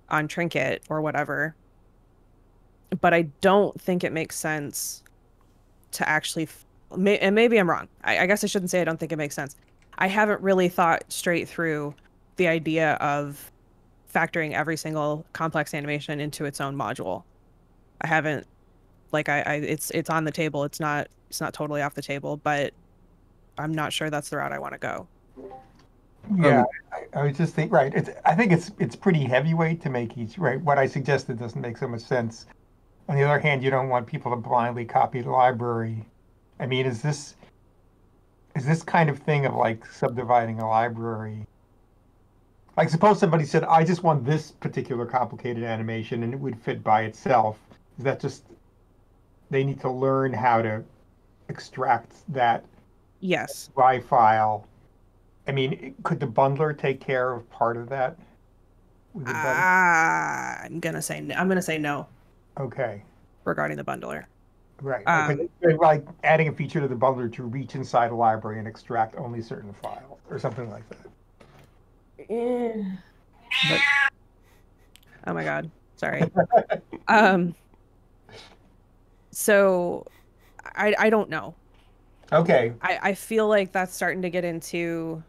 on 0.09 0.27
trinket 0.27 0.83
or 0.89 1.01
whatever. 1.01 1.55
But 3.01 3.13
i 3.13 3.23
don't 3.41 3.79
think 3.79 4.03
it 4.03 4.11
makes 4.11 4.35
sense 4.35 5.03
to 5.91 6.07
actually 6.09 6.49
may, 6.97 7.17
and 7.19 7.33
maybe 7.35 7.57
i'm 7.59 7.69
wrong. 7.69 7.87
I, 8.03 8.19
I 8.19 8.25
guess 8.25 8.43
i 8.43 8.47
shouldn't 8.47 8.71
say 8.71 8.81
i 8.81 8.83
don't 8.83 8.99
think 8.99 9.11
it 9.11 9.17
makes 9.17 9.35
sense. 9.35 9.55
I 9.97 10.07
haven't 10.07 10.41
really 10.41 10.69
thought 10.69 11.05
straight 11.09 11.47
through 11.47 11.95
the 12.35 12.47
idea 12.47 12.93
of 12.95 13.51
factoring 14.15 14.53
every 14.53 14.77
single 14.77 15.25
complex 15.33 15.73
animation 15.73 16.19
into 16.19 16.45
its 16.45 16.61
own 16.61 16.75
module. 16.75 17.23
I 18.01 18.07
haven't 18.07 18.47
like 19.11 19.29
I, 19.29 19.41
I 19.41 19.53
it's 19.55 19.91
it's 19.91 20.09
on 20.09 20.23
the 20.23 20.31
table. 20.31 20.63
It's 20.63 20.79
not 20.79 21.07
it's 21.29 21.41
not 21.41 21.53
totally 21.53 21.81
off 21.81 21.93
the 21.93 22.01
table, 22.01 22.37
but 22.37 22.73
I'm 23.57 23.73
not 23.73 23.91
sure 23.91 24.09
that's 24.09 24.29
the 24.29 24.37
route 24.37 24.53
I 24.53 24.59
want 24.59 24.73
to 24.73 24.79
go. 24.79 25.07
Yeah, 26.37 26.61
um, 26.61 26.65
I, 26.91 27.19
I, 27.19 27.23
was 27.25 27.37
just 27.37 27.53
think 27.53 27.71
right. 27.71 27.93
It's 27.93 28.09
I 28.23 28.33
think 28.33 28.51
it's 28.51 28.71
it's 28.79 28.95
pretty 28.95 29.23
heavyweight 29.23 29.81
to 29.81 29.89
make 29.89 30.17
each 30.17 30.37
right. 30.37 30.59
What 30.61 30.79
I 30.79 30.87
suggested 30.87 31.37
doesn't 31.37 31.61
make 31.61 31.77
so 31.77 31.87
much 31.87 32.01
sense. 32.01 32.45
On 33.07 33.15
the 33.15 33.23
other 33.23 33.37
hand, 33.37 33.63
you 33.63 33.69
don't 33.69 33.89
want 33.89 34.07
people 34.07 34.31
to 34.31 34.37
blindly 34.37 34.85
copy 34.85 35.21
the 35.21 35.29
library. 35.29 36.05
I 36.59 36.65
mean, 36.65 36.85
is 36.85 37.01
this 37.01 37.35
is 38.55 38.65
this 38.65 38.81
kind 38.81 39.09
of 39.09 39.19
thing 39.19 39.45
of 39.45 39.53
like 39.55 39.85
subdividing 39.85 40.59
a 40.59 40.67
library 40.67 41.45
like 42.77 42.89
suppose 42.89 43.19
somebody 43.19 43.45
said, 43.45 43.63
I 43.63 43.83
just 43.83 44.03
want 44.03 44.25
this 44.25 44.51
particular 44.51 45.05
complicated 45.05 45.63
animation 45.63 46.23
and 46.23 46.33
it 46.33 46.39
would 46.39 46.59
fit 46.59 46.83
by 46.83 47.03
itself. 47.03 47.57
Is 47.97 48.03
that 48.03 48.19
just 48.19 48.45
they 49.49 49.63
need 49.63 49.79
to 49.81 49.89
learn 49.89 50.33
how 50.33 50.61
to 50.61 50.83
extract 51.49 52.13
that 52.33 52.65
yes 53.21 53.69
Y 53.75 53.99
file? 54.01 54.67
I 55.47 55.51
mean, 55.51 55.95
could 56.03 56.19
the 56.19 56.27
bundler 56.27 56.77
take 56.77 56.99
care 56.99 57.33
of 57.33 57.49
part 57.49 57.77
of 57.77 57.87
that? 57.89 58.17
Ah, 59.25 60.59
I'm 60.63 60.79
gonna 60.79 61.01
say 61.01 61.21
no. 61.21 61.35
I'm 61.35 61.47
gonna 61.47 61.61
say 61.61 61.77
no. 61.77 62.07
Okay. 62.59 63.03
Regarding 63.45 63.77
the 63.77 63.83
bundler. 63.83 64.25
Right. 64.81 65.03
Um, 65.07 65.47
like 65.79 66.05
adding 66.25 66.49
a 66.49 66.51
feature 66.51 66.81
to 66.81 66.87
the 66.87 66.95
bundler 66.95 67.31
to 67.33 67.43
reach 67.43 67.75
inside 67.75 68.11
a 68.11 68.15
library 68.15 68.59
and 68.59 68.67
extract 68.67 69.15
only 69.15 69.41
certain 69.41 69.71
files 69.73 70.19
or 70.29 70.37
something 70.37 70.69
like 70.69 70.87
that. 70.89 71.07
But, 72.17 73.79
oh 75.27 75.33
my 75.33 75.43
god, 75.43 75.69
sorry. 75.95 76.23
um. 77.07 77.55
So, 79.31 80.05
I 80.63 80.95
I 80.97 81.09
don't 81.09 81.29
know. 81.29 81.55
Okay. 82.31 82.73
I 82.81 82.99
I 83.01 83.13
feel 83.13 83.47
like 83.47 83.71
that's 83.71 83.93
starting 83.93 84.21
to 84.21 84.29
get 84.29 84.43
into 84.45 85.23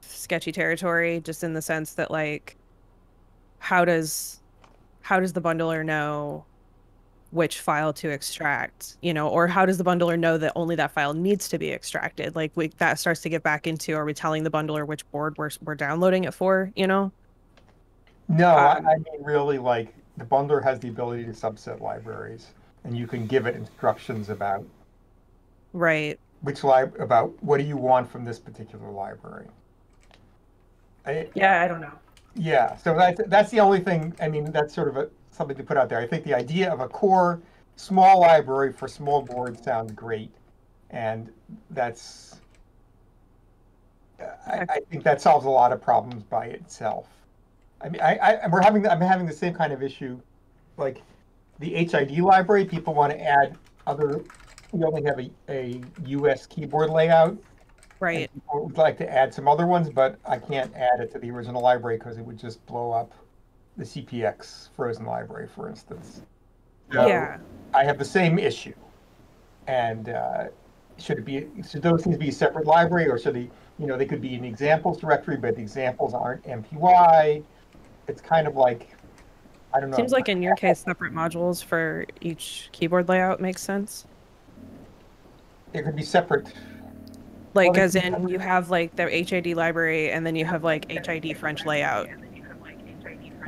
sketchy 0.00 0.52
territory, 0.52 1.20
just 1.20 1.44
in 1.44 1.54
the 1.54 1.62
sense 1.62 1.94
that 1.94 2.10
like, 2.10 2.56
how 3.58 3.84
does 3.84 4.40
how 5.00 5.20
does 5.20 5.32
the 5.32 5.40
bundler 5.40 5.84
know 5.84 6.44
which 7.30 7.60
file 7.60 7.92
to 7.92 8.08
extract 8.08 8.96
you 9.02 9.12
know 9.12 9.28
or 9.28 9.46
how 9.46 9.66
does 9.66 9.76
the 9.76 9.84
bundler 9.84 10.18
know 10.18 10.38
that 10.38 10.52
only 10.56 10.74
that 10.74 10.90
file 10.90 11.14
needs 11.14 11.48
to 11.48 11.58
be 11.58 11.72
extracted? 11.72 12.34
Like 12.34 12.52
we, 12.54 12.68
that 12.78 12.98
starts 12.98 13.20
to 13.22 13.28
get 13.28 13.42
back 13.42 13.66
into 13.66 13.94
are 13.94 14.04
we 14.04 14.14
telling 14.14 14.44
the 14.44 14.50
bundler 14.50 14.86
which 14.86 15.08
board 15.10 15.36
we're, 15.36 15.50
we're 15.62 15.74
downloading 15.74 16.24
it 16.24 16.34
for 16.34 16.72
you 16.76 16.86
know? 16.86 17.12
No 18.28 18.50
um, 18.50 18.86
I, 18.86 18.92
I 18.92 18.96
mean 18.96 19.22
really 19.22 19.58
like 19.58 19.94
the 20.16 20.24
bundler 20.24 20.62
has 20.62 20.80
the 20.80 20.88
ability 20.88 21.24
to 21.24 21.30
subset 21.30 21.80
libraries 21.80 22.48
and 22.84 22.96
you 22.96 23.06
can 23.06 23.26
give 23.26 23.46
it 23.46 23.54
instructions 23.54 24.30
about 24.30 24.64
right. 25.72 26.18
which 26.42 26.64
lib 26.64 26.94
about 26.98 27.32
what 27.42 27.58
do 27.58 27.64
you 27.64 27.76
want 27.76 28.10
from 28.10 28.24
this 28.24 28.38
particular 28.38 28.90
library. 28.90 29.46
I, 31.06 31.28
yeah 31.34 31.62
i 31.62 31.68
don't 31.68 31.80
know. 31.80 31.92
yeah 32.34 32.76
so 32.76 32.94
that's 32.94 33.20
that's 33.28 33.50
the 33.50 33.60
only 33.60 33.80
thing 33.80 34.14
i 34.20 34.28
mean 34.28 34.50
that's 34.52 34.74
sort 34.74 34.88
of 34.88 34.96
a 34.96 35.08
something 35.30 35.56
to 35.56 35.62
put 35.62 35.76
out 35.76 35.88
there. 35.88 35.98
I 35.98 36.06
think 36.06 36.24
the 36.24 36.34
idea 36.34 36.72
of 36.72 36.80
a 36.80 36.88
core 36.88 37.40
small 37.76 38.20
library 38.20 38.72
for 38.72 38.88
small 38.88 39.22
boards 39.22 39.62
sounds 39.62 39.92
great, 39.92 40.30
and 40.90 41.30
that's 41.70 42.40
I, 44.20 44.66
I, 44.68 44.80
think 44.90 45.04
that 45.04 45.20
solves 45.20 45.46
a 45.46 45.50
lot 45.50 45.72
of 45.72 45.80
problems 45.80 46.22
by 46.24 46.46
itself. 46.46 47.08
I 47.80 47.88
mean, 47.88 48.00
I, 48.00 48.16
I 48.16 48.46
we're 48.48 48.60
having 48.60 48.86
I'm 48.86 49.00
having 49.00 49.26
the 49.26 49.32
same 49.32 49.54
kind 49.54 49.72
of 49.72 49.82
issue, 49.82 50.20
like 50.76 51.02
the 51.60 51.70
HID 51.70 52.18
library. 52.18 52.64
People 52.64 52.94
want 52.94 53.12
to 53.12 53.20
add 53.20 53.56
other. 53.86 54.24
We 54.72 54.84
only 54.84 55.02
have 55.04 55.18
a, 55.18 55.30
a 55.48 55.80
US 56.06 56.46
keyboard 56.46 56.90
layout. 56.90 57.38
Right. 58.00 58.30
Would 58.52 58.76
like 58.76 58.98
to 58.98 59.10
add 59.10 59.32
some 59.32 59.48
other 59.48 59.66
ones, 59.66 59.88
but 59.90 60.18
I 60.24 60.38
can't 60.38 60.72
add 60.74 61.00
it 61.00 61.10
to 61.12 61.18
the 61.18 61.30
original 61.30 61.62
library 61.62 61.98
because 61.98 62.16
it 62.16 62.24
would 62.24 62.38
just 62.38 62.64
blow 62.66 62.92
up 62.92 63.12
the 63.78 63.84
CPX 63.84 64.68
frozen 64.74 65.06
library, 65.06 65.48
for 65.48 65.68
instance. 65.68 66.22
So 66.92 67.06
yeah. 67.06 67.38
I 67.72 67.84
have 67.84 67.98
the 67.98 68.04
same 68.04 68.38
issue. 68.38 68.74
And 69.66 70.08
uh, 70.08 70.44
should 70.98 71.18
it 71.18 71.24
be 71.24 71.46
should 71.68 71.82
those 71.82 72.02
things 72.02 72.16
be 72.16 72.28
a 72.28 72.32
separate 72.32 72.66
library 72.66 73.08
or 73.08 73.18
should 73.18 73.34
they 73.34 73.48
you 73.78 73.86
know 73.86 73.96
they 73.96 74.06
could 74.06 74.20
be 74.20 74.34
in 74.34 74.42
the 74.42 74.48
examples 74.48 74.98
directory, 74.98 75.36
but 75.36 75.56
the 75.56 75.62
examples 75.62 76.12
aren't 76.12 76.42
MPY. 76.44 77.44
It's 78.08 78.20
kind 78.20 78.46
of 78.46 78.56
like 78.56 78.88
I 79.72 79.80
don't 79.80 79.90
know. 79.90 79.96
Seems 79.96 80.12
like 80.12 80.28
in 80.28 80.42
your 80.42 80.56
case 80.56 80.80
separate 80.80 81.12
modules 81.12 81.62
for 81.62 82.06
each 82.20 82.70
keyboard 82.72 83.08
layout 83.08 83.40
makes 83.40 83.62
sense. 83.62 84.06
It 85.74 85.82
could 85.82 85.94
be 85.94 86.02
separate 86.02 86.52
like 87.54 87.72
well, 87.72 87.82
as 87.82 87.94
in 87.94 88.28
you 88.28 88.38
have 88.38 88.70
like 88.70 88.96
the 88.96 89.08
HID 89.08 89.56
library 89.56 90.10
and 90.10 90.26
then 90.26 90.34
you 90.34 90.44
have 90.44 90.64
like 90.64 90.90
HID 90.90 91.36
French 91.36 91.66
layout. 91.66 92.08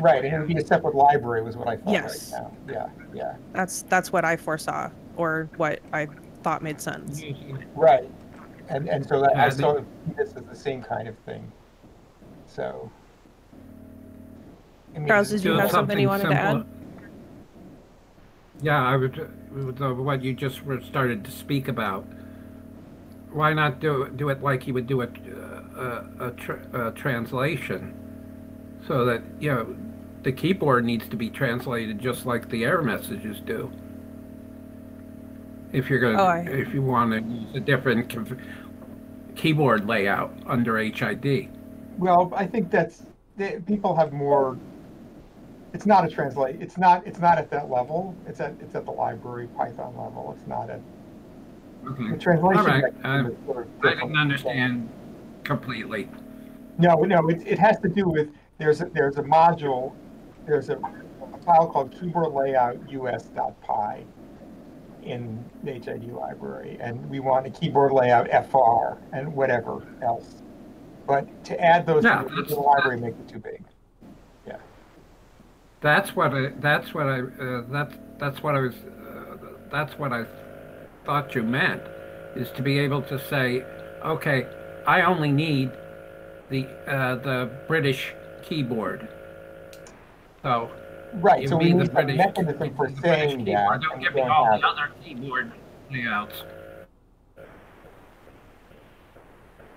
Right, 0.00 0.24
and 0.24 0.34
it 0.34 0.38
would 0.38 0.48
be 0.48 0.56
a 0.56 0.66
separate 0.66 0.94
library, 0.94 1.42
was 1.42 1.56
what 1.56 1.68
I 1.68 1.76
thought. 1.76 1.92
Yes. 1.92 2.32
Right 2.32 2.42
now. 2.42 2.52
Yeah, 2.68 2.88
yeah. 3.14 3.36
That's 3.52 3.82
that's 3.82 4.12
what 4.12 4.24
I 4.24 4.36
foresaw, 4.36 4.90
or 5.16 5.48
what 5.56 5.80
I 5.92 6.06
thought 6.42 6.62
made 6.62 6.80
sense. 6.80 7.22
Right, 7.74 8.10
and 8.68 8.88
and 8.88 9.06
so 9.06 9.20
that, 9.20 9.32
yeah, 9.34 9.46
I 9.46 9.48
sort 9.50 9.78
of 9.78 9.86
see 10.06 10.14
this 10.16 10.32
as 10.34 10.44
the 10.44 10.56
same 10.56 10.82
kind 10.82 11.08
of 11.08 11.16
thing. 11.18 11.50
So. 12.46 12.90
I 14.94 14.98
mean, 14.98 15.06
Charles, 15.06 15.30
did 15.30 15.44
you 15.44 15.52
have 15.52 15.70
something, 15.70 15.98
you 16.00 16.08
wanted 16.08 16.22
similar. 16.22 16.36
to 16.36 16.60
add? 16.60 16.66
Yeah, 18.60 18.82
I 18.84 18.96
would. 18.96 19.30
With 19.52 19.80
what 19.80 20.22
you 20.22 20.32
just 20.32 20.60
started 20.88 21.24
to 21.24 21.30
speak 21.30 21.68
about, 21.68 22.06
why 23.32 23.52
not 23.52 23.80
do 23.80 24.08
do 24.16 24.28
it 24.28 24.42
like 24.42 24.66
you 24.66 24.74
would 24.74 24.86
do 24.86 25.02
a 25.02 25.06
uh, 25.06 26.04
a, 26.20 26.26
a, 26.26 26.30
tra 26.32 26.88
a 26.88 26.92
translation, 26.92 27.94
so 28.86 29.04
that 29.04 29.22
you 29.38 29.50
know 29.50 29.76
the 30.22 30.32
keyboard 30.32 30.84
needs 30.84 31.08
to 31.08 31.16
be 31.16 31.30
translated 31.30 31.98
just 31.98 32.26
like 32.26 32.48
the 32.50 32.64
error 32.64 32.82
messages 32.82 33.40
do. 33.40 33.70
If 35.72 35.88
you're 35.88 36.00
gonna, 36.00 36.20
oh, 36.20 36.26
I... 36.26 36.38
if 36.40 36.74
you 36.74 36.82
want 36.82 37.12
to 37.12 37.20
use 37.20 37.54
a 37.54 37.60
different 37.60 38.12
keyboard 39.36 39.86
layout 39.86 40.34
under 40.46 40.76
HID. 40.78 41.48
Well, 41.98 42.32
I 42.34 42.46
think 42.46 42.70
that's 42.70 43.02
people 43.66 43.94
have 43.96 44.12
more. 44.12 44.58
It's 45.72 45.86
not 45.86 46.04
a 46.04 46.08
translate. 46.08 46.60
It's 46.60 46.76
not. 46.76 47.06
It's 47.06 47.20
not 47.20 47.38
at 47.38 47.50
that 47.50 47.70
level. 47.70 48.14
It's 48.26 48.40
at. 48.40 48.54
It's 48.60 48.74
at 48.74 48.84
the 48.84 48.90
library 48.90 49.48
Python 49.56 49.96
level. 49.96 50.34
It's 50.36 50.46
not 50.46 50.68
at. 50.68 50.80
Okay. 51.86 52.10
The 52.10 52.18
translation. 52.18 52.58
All 52.58 52.66
right. 52.66 53.34
Sort 53.46 53.66
of 53.66 53.84
um, 53.84 53.88
I 53.88 53.94
didn't 53.94 54.16
understand 54.16 54.88
completely. 55.44 56.08
No, 56.78 56.96
no. 56.96 57.28
It, 57.28 57.46
it 57.46 57.58
has 57.58 57.78
to 57.80 57.88
do 57.88 58.08
with 58.08 58.28
there's 58.58 58.80
a, 58.80 58.86
there's 58.86 59.16
a 59.16 59.22
module 59.22 59.94
there's 60.46 60.68
a, 60.70 60.76
a 60.76 61.38
file 61.44 61.68
called 61.68 61.92
keyboard 61.92 62.32
layout 62.32 62.76
us.py, 62.92 64.04
in 65.02 65.42
the 65.64 65.72
HID 65.72 66.12
library, 66.12 66.76
and 66.80 67.08
we 67.08 67.20
want 67.20 67.46
a 67.46 67.50
keyboard 67.50 67.92
layout 67.92 68.28
FR 68.50 68.98
and 69.16 69.32
whatever 69.34 69.82
else. 70.02 70.42
But 71.06 71.42
to 71.46 71.58
add 71.60 71.86
those 71.86 72.04
Yeah, 72.04 72.22
to 72.22 72.34
the- 72.34 72.42
the 72.42 72.60
library 72.60 73.00
makes 73.00 73.18
it 73.18 73.28
too 73.28 73.38
big. 73.38 73.64
Yeah. 74.46 74.56
That's 75.80 76.14
what 76.14 76.34
I. 76.34 76.48
That's 76.60 76.92
what 76.92 77.06
I. 77.06 77.20
Uh, 77.20 77.62
that's 77.70 77.94
that's 78.18 78.42
what 78.42 78.54
I 78.54 78.60
was. 78.60 78.74
Uh, 78.74 79.36
that's 79.70 79.98
what 79.98 80.12
I 80.12 80.24
thought 81.06 81.34
you 81.34 81.42
meant, 81.42 81.82
is 82.36 82.50
to 82.50 82.62
be 82.62 82.78
able 82.78 83.00
to 83.02 83.18
say, 83.28 83.64
okay, 84.04 84.46
I 84.86 85.00
only 85.02 85.32
need 85.32 85.70
the 86.50 86.66
uh, 86.86 87.16
the 87.16 87.50
British 87.66 88.12
keyboard. 88.42 89.08
So 90.42 90.70
Right, 91.12 91.40
give 91.40 91.50
so 91.50 91.58
me 91.58 91.66
we 91.66 91.72
the 91.74 91.84
need 91.84 91.90
a 91.96 92.04
British, 92.04 92.16
mechanism 92.16 92.74
for 92.76 92.90
the 92.90 92.96
saying 93.02 93.44
keyboard. 93.44 93.82
that. 93.82 93.82
Don't 93.82 94.00
give 94.00 94.14
we 94.14 94.22
me 94.22 94.26
don't 94.26 94.30
all 94.30 94.46
have 94.46 94.60
the 94.60 94.60
it. 94.60 94.64
other 94.66 94.90
keyboard 95.04 95.52
layouts. 95.90 96.44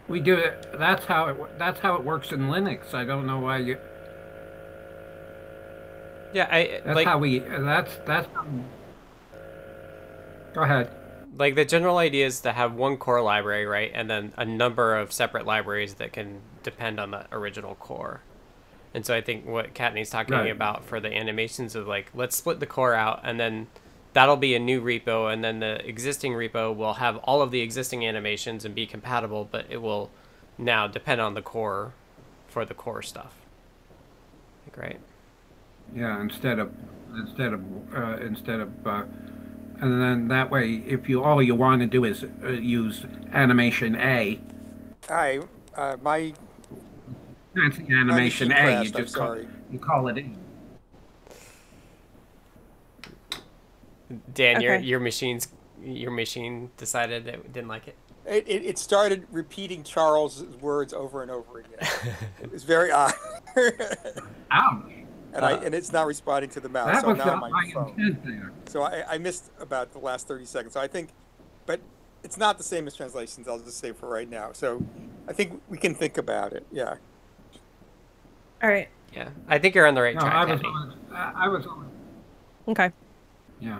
We 0.07 0.19
do 0.19 0.35
it. 0.37 0.67
That's 0.73 1.05
how 1.05 1.27
it. 1.29 1.59
That's 1.59 1.79
how 1.79 1.95
it 1.95 2.03
works 2.03 2.31
in 2.31 2.41
Linux. 2.49 2.93
I 2.93 3.05
don't 3.05 3.25
know 3.27 3.39
why 3.39 3.59
you. 3.59 3.77
Yeah, 6.33 6.47
I 6.51 6.81
That's 6.85 6.95
like 6.95 7.05
how 7.05 7.17
we. 7.19 7.39
That's 7.39 7.99
that's. 8.05 8.27
Go 10.53 10.61
ahead. 10.63 10.89
like 11.37 11.55
the 11.55 11.65
general 11.65 11.97
idea 11.97 12.25
is 12.27 12.41
to 12.41 12.53
have 12.53 12.73
one 12.73 12.97
core 12.97 13.21
library, 13.21 13.65
right, 13.65 13.91
and 13.93 14.09
then 14.09 14.33
a 14.37 14.45
number 14.45 14.95
of 14.95 15.11
separate 15.13 15.45
libraries 15.45 15.95
that 15.95 16.13
can 16.13 16.41
depend 16.63 16.99
on 16.99 17.11
the 17.11 17.25
original 17.31 17.75
core. 17.75 18.21
And 18.93 19.05
so 19.05 19.15
I 19.15 19.21
think 19.21 19.45
what 19.45 19.73
Kattni's 19.73 20.09
talking 20.09 20.35
Right. 20.35 20.51
about 20.51 20.85
for 20.85 20.99
the 20.99 21.13
animations 21.13 21.75
of 21.75 21.87
like 21.87 22.11
let's 22.13 22.35
split 22.35 22.59
the 22.59 22.65
core 22.67 22.93
out 22.93 23.21
and 23.23 23.39
then 23.39 23.67
that'll 24.13 24.37
be 24.37 24.53
a 24.55 24.59
new 24.59 24.81
repo 24.81 25.31
and 25.31 25.43
then 25.43 25.59
the 25.59 25.85
existing 25.87 26.33
repo 26.33 26.75
will 26.75 26.95
have 26.95 27.17
all 27.17 27.41
of 27.41 27.51
the 27.51 27.61
existing 27.61 28.05
animations 28.05 28.65
and 28.65 28.75
be 28.75 28.85
compatible, 28.85 29.47
but 29.51 29.65
it 29.69 29.81
will 29.81 30.11
now 30.57 30.87
depend 30.87 31.19
on 31.21 31.33
the 31.33 31.41
core 31.41 31.93
for 32.47 32.65
the 32.65 32.73
core 32.75 33.01
stuff. 33.01 33.33
Like, 34.65 34.77
right? 34.77 34.99
Yeah, 35.95 36.21
instead 36.21 36.59
of 36.59 36.71
instead 37.15 37.53
of 37.53 37.61
uh, 37.95 38.17
instead 38.21 38.59
of, 38.59 38.87
uh, 38.87 39.03
and 39.79 40.01
then 40.01 40.27
that 40.29 40.49
way, 40.49 40.83
if 40.87 41.09
you 41.09 41.23
all 41.23 41.41
you 41.41 41.55
want 41.55 41.81
to 41.81 41.87
do 41.87 42.03
is 42.05 42.23
uh, 42.43 42.49
use 42.49 43.05
animation 43.31 43.95
A, 43.95 44.39
Hi, 45.09 45.39
uh, 45.75 45.97
my 46.01 46.33
fancy 47.55 47.83
my 47.83 47.95
animation 47.99 48.47
machine 48.49 48.65
A, 48.65 48.69
you 48.71 48.75
crashed, 48.77 48.95
I'm 48.95 49.03
just 49.03 49.15
call, 49.15 49.27
sorry. 49.27 49.47
you 49.71 49.79
call 49.79 50.07
it 50.07 50.17
A. 50.17 50.25
Dan, 54.33 54.61
your 54.61 54.75
Okay. 54.75 54.83
your 54.85 54.99
machines 54.99 55.47
your 55.81 56.11
machine 56.11 56.71
decided 56.77 57.25
that 57.25 57.35
it 57.35 57.53
didn't 57.53 57.67
like 57.67 57.87
it. 57.87 57.97
It, 58.25 58.47
it, 58.47 58.63
it 58.63 58.77
started 58.77 59.27
repeating 59.31 59.83
Charles' 59.83 60.43
words 60.61 60.93
over 60.93 61.21
and 61.21 61.29
over 61.29 61.59
again. 61.59 61.89
it 62.41 62.51
was 62.51 62.63
very 62.63 62.89
odd. 62.91 63.13
Ouch! 64.51 64.83
and 65.33 65.43
I 65.43 65.53
uh, 65.53 65.61
and 65.61 65.75
it's 65.75 65.91
not 65.91 66.05
responding 66.07 66.49
to 66.51 66.59
the 66.59 66.69
mouse. 66.69 66.93
That 66.93 67.01
so 67.01 67.09
was 67.09 67.17
now 67.17 67.25
not 67.25 67.43
I'm 67.43 67.51
my 67.51 67.63
your 67.65 67.85
phone. 67.85 68.17
there. 68.23 68.51
So 68.65 68.83
I, 68.83 69.03
I 69.15 69.17
missed 69.17 69.51
about 69.59 69.91
the 69.91 69.99
last 69.99 70.27
30 70.27 70.45
seconds. 70.45 70.73
So 70.73 70.79
I 70.79 70.87
think, 70.87 71.09
but 71.65 71.81
it's 72.23 72.37
not 72.37 72.57
the 72.57 72.63
same 72.63 72.87
as 72.87 72.95
translations. 72.95 73.47
I'll 73.47 73.59
just 73.59 73.79
say 73.79 73.91
for 73.91 74.07
right 74.07 74.29
now. 74.29 74.51
So 74.53 74.81
I 75.27 75.33
think 75.33 75.61
we 75.69 75.77
can 75.77 75.93
think 75.95 76.17
about 76.17 76.53
it. 76.53 76.65
Yeah. 76.71 76.95
All 78.63 78.69
right. 78.69 78.87
Yeah, 79.13 79.29
I 79.47 79.59
think 79.59 79.75
you're 79.75 79.85
on 79.85 79.93
the 79.93 80.01
right 80.01 80.15
No, 80.15 80.21
track. 80.21 80.33
I 80.33 80.45
was, 80.45 80.61
Kattni. 80.61 80.73
on- 80.73 80.97
I 81.13 81.31
I 81.35 81.47
was, 81.49 81.67
on- 81.67 81.91
Okay. 82.69 82.91
yeah. 83.59 83.79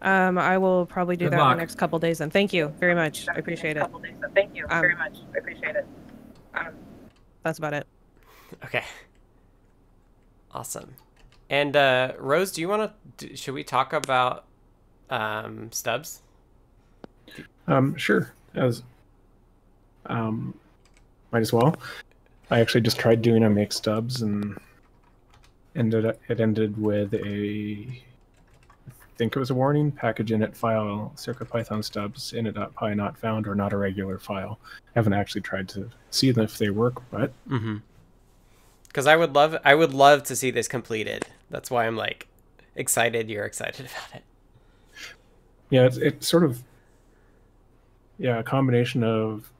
Um, 0.00 0.38
I 0.38 0.56
will 0.56 0.86
probably 0.86 1.16
do 1.16 1.24
Good 1.26 1.32
that 1.32 1.42
in 1.42 1.48
the 1.50 1.54
next 1.56 1.74
couple 1.76 1.98
days. 1.98 2.20
And 2.20 2.32
thank 2.32 2.52
you 2.52 2.68
very 2.78 2.94
much. 2.94 3.26
I 3.28 3.34
appreciate 3.34 3.76
it. 3.76 3.84
Thank 4.34 4.54
you 4.56 4.64
Um, 4.70 4.80
very 4.80 4.94
much. 4.94 5.18
I 5.34 5.38
appreciate 5.38 5.74
it. 5.76 5.86
Um, 6.54 6.68
That's 7.42 7.58
about 7.58 7.74
it. 7.74 7.86
Okay. 8.64 8.82
Awesome. 10.52 10.94
And 11.50 11.76
uh, 11.76 12.12
Rose, 12.18 12.50
do 12.52 12.62
you 12.62 12.68
want 12.68 12.92
to? 13.18 13.36
Should 13.36 13.52
we 13.52 13.62
talk 13.62 13.92
about 13.92 14.44
um, 15.10 15.70
stubs? 15.70 16.22
Um, 17.66 17.94
sure. 17.96 18.32
As 18.54 18.82
um, 20.06 20.54
might 21.30 21.40
as 21.40 21.52
well. 21.52 21.76
I 22.50 22.60
actually 22.60 22.80
just 22.80 22.98
tried 22.98 23.22
doing 23.22 23.44
a 23.44 23.50
make 23.50 23.72
stubs 23.72 24.22
and 24.22 24.58
ended 25.76 26.04
it 26.28 26.40
ended 26.40 26.80
with 26.80 27.14
a 27.14 28.02
I 28.86 28.92
think 29.18 29.34
it 29.34 29.38
was 29.38 29.50
a 29.50 29.54
warning 29.54 29.90
package 29.90 30.30
init 30.30 30.54
file 30.56 31.12
circuitpython 31.16 31.84
stubs 31.84 32.32
init.py 32.32 32.94
not 32.94 33.18
found 33.18 33.46
or 33.46 33.54
not 33.54 33.72
a 33.72 33.76
regular 33.76 34.18
file. 34.18 34.58
I 34.64 34.90
haven't 34.94 35.12
actually 35.12 35.40
tried 35.42 35.68
to 35.70 35.90
see 36.10 36.30
them 36.30 36.44
if 36.44 36.56
they 36.58 36.70
work, 36.70 37.02
but 37.10 37.32
Mm-hmm. 37.48 37.78
Because 38.86 39.06
I 39.06 39.16
would 39.16 39.34
love, 39.34 39.56
I 39.64 39.74
would 39.74 39.92
love 39.92 40.22
to 40.24 40.34
see 40.34 40.50
this 40.50 40.66
completed. 40.66 41.26
That's 41.50 41.70
why 41.70 41.86
I'm 41.86 41.96
like 41.96 42.26
excited. 42.74 43.28
You're 43.28 43.44
excited 43.44 43.86
about 44.10 44.20
it. 44.20 44.24
yeah, 45.70 45.84
it's 45.84 45.98
it's 45.98 46.26
sort 46.26 46.44
of 46.44 46.62
yeah 48.18 48.38
a 48.38 48.42
combination 48.42 49.04
of 49.04 49.50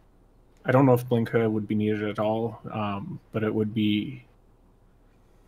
I 0.68 0.72
don't 0.72 0.84
know 0.86 0.92
if 0.92 1.08
Blinka 1.08 1.50
would 1.50 1.66
be 1.66 1.74
needed 1.74 2.02
at 2.04 2.18
all, 2.18 2.60
um, 2.72 3.18
but 3.32 3.42
it 3.42 3.52
would 3.52 3.72
be 3.74 4.24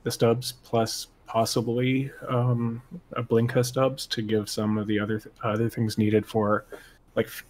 the 0.02 0.10
stubs 0.10 0.52
plus 0.64 1.08
possibly 1.26 2.10
um, 2.28 2.82
a 3.12 3.22
Blinka 3.22 3.64
stubs 3.64 4.06
to 4.06 4.22
give 4.22 4.48
some 4.48 4.78
of 4.78 4.86
the 4.86 4.98
other 4.98 5.20
th- 5.20 5.34
other 5.44 5.68
things 5.68 5.98
needed 5.98 6.26
for 6.26 6.64
like 7.14 7.26
f- 7.26 7.44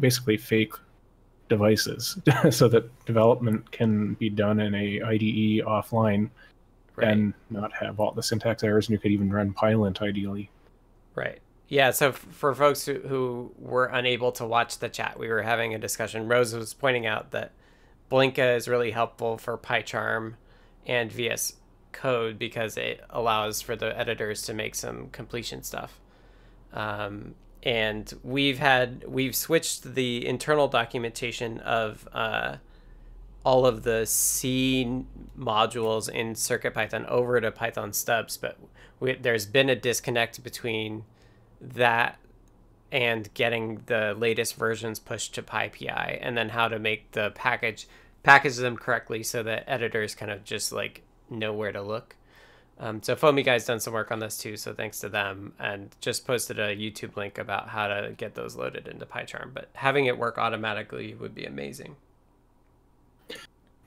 basically 0.00 0.36
fake 0.36 0.74
devices 1.48 2.18
so 2.50 2.66
that 2.68 2.84
development 3.06 3.70
can 3.70 4.14
be 4.14 4.28
done 4.28 4.60
in 4.60 4.74
a 4.74 5.00
IDE 5.02 5.64
offline 5.64 6.28
Right. 6.94 7.08
and 7.08 7.32
not 7.48 7.72
have 7.72 7.98
all 8.00 8.12
the 8.12 8.22
syntax 8.22 8.62
errors 8.62 8.88
and 8.88 8.92
you 8.92 8.98
could 8.98 9.12
even 9.12 9.32
run 9.32 9.54
Pylint 9.54 10.02
ideally. 10.02 10.50
Right. 11.14 11.38
Yeah. 11.72 11.90
So 11.92 12.12
for 12.12 12.54
folks 12.54 12.84
who, 12.84 12.98
who 12.98 13.50
were 13.58 13.86
unable 13.86 14.30
to 14.32 14.44
watch 14.44 14.78
the 14.78 14.90
chat, 14.90 15.18
we 15.18 15.28
were 15.28 15.40
having 15.40 15.74
a 15.74 15.78
discussion. 15.78 16.28
Rose 16.28 16.54
was 16.54 16.74
pointing 16.74 17.06
out 17.06 17.30
that 17.30 17.52
Blinka 18.10 18.56
is 18.56 18.68
really 18.68 18.90
helpful 18.90 19.38
for 19.38 19.56
PyCharm 19.56 20.34
and 20.86 21.10
VS 21.10 21.54
Code 21.92 22.38
because 22.38 22.76
it 22.76 23.02
allows 23.08 23.62
for 23.62 23.74
the 23.74 23.98
editors 23.98 24.42
to 24.42 24.52
make 24.52 24.74
some 24.74 25.08
completion 25.12 25.62
stuff. 25.62 25.98
Um, 26.74 27.36
and 27.62 28.12
we've 28.22 28.58
had 28.58 29.06
we've 29.08 29.34
switched 29.34 29.94
the 29.94 30.26
internal 30.26 30.68
documentation 30.68 31.58
of 31.60 32.06
uh, 32.12 32.56
all 33.46 33.64
of 33.64 33.82
the 33.82 34.04
C 34.04 35.06
modules 35.38 36.10
in 36.10 36.34
CircuitPython 36.34 37.08
over 37.08 37.40
to 37.40 37.50
Python 37.50 37.94
stubs, 37.94 38.36
but 38.36 38.58
we, 39.00 39.14
there's 39.14 39.46
been 39.46 39.70
a 39.70 39.76
disconnect 39.76 40.44
between 40.44 41.04
that 41.62 42.18
and 42.90 43.32
getting 43.32 43.82
the 43.86 44.14
latest 44.18 44.56
versions 44.56 44.98
pushed 44.98 45.34
to 45.34 45.42
PyPI, 45.42 46.18
and 46.20 46.36
then 46.36 46.50
how 46.50 46.68
to 46.68 46.78
make 46.78 47.10
the 47.12 47.32
package 47.34 47.88
package 48.22 48.56
them 48.56 48.76
correctly 48.76 49.22
so 49.22 49.42
that 49.42 49.64
editors 49.66 50.14
kind 50.14 50.30
of 50.30 50.44
just 50.44 50.72
like 50.72 51.02
know 51.30 51.52
where 51.52 51.72
to 51.72 51.82
look. 51.82 52.14
Um, 52.78 53.02
so 53.02 53.14
Foamy 53.16 53.42
Guy's 53.42 53.64
done 53.64 53.80
some 53.80 53.94
work 53.94 54.10
on 54.10 54.18
this 54.18 54.38
too, 54.38 54.56
so 54.56 54.74
thanks 54.74 55.00
to 55.00 55.08
them, 55.08 55.52
and 55.58 55.94
just 56.00 56.26
posted 56.26 56.58
a 56.58 56.76
YouTube 56.76 57.16
link 57.16 57.38
about 57.38 57.68
how 57.68 57.86
to 57.86 58.12
get 58.16 58.34
those 58.34 58.56
loaded 58.56 58.88
into 58.88 59.06
PyCharm. 59.06 59.54
But 59.54 59.68
having 59.74 60.06
it 60.06 60.18
work 60.18 60.36
automatically 60.38 61.14
would 61.14 61.34
be 61.34 61.44
amazing. 61.44 61.96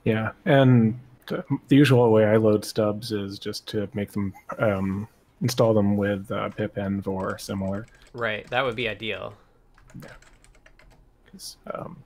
Yeah, 0.04 0.32
and 0.44 0.98
the 1.26 1.76
usual 1.76 2.10
way 2.10 2.24
I 2.24 2.36
load 2.36 2.64
stubs 2.64 3.12
is 3.12 3.38
just 3.38 3.66
to 3.68 3.88
make 3.92 4.12
them 4.12 4.32
um, 4.58 5.08
install 5.40 5.74
them 5.74 5.96
with 5.96 6.30
uh, 6.30 6.48
pipenv 6.50 7.06
or 7.06 7.38
similar. 7.38 7.86
Right, 8.12 8.48
that 8.50 8.64
would 8.64 8.76
be 8.76 8.88
ideal. 8.88 9.34
'cause, 11.30 11.56
um, 11.72 11.96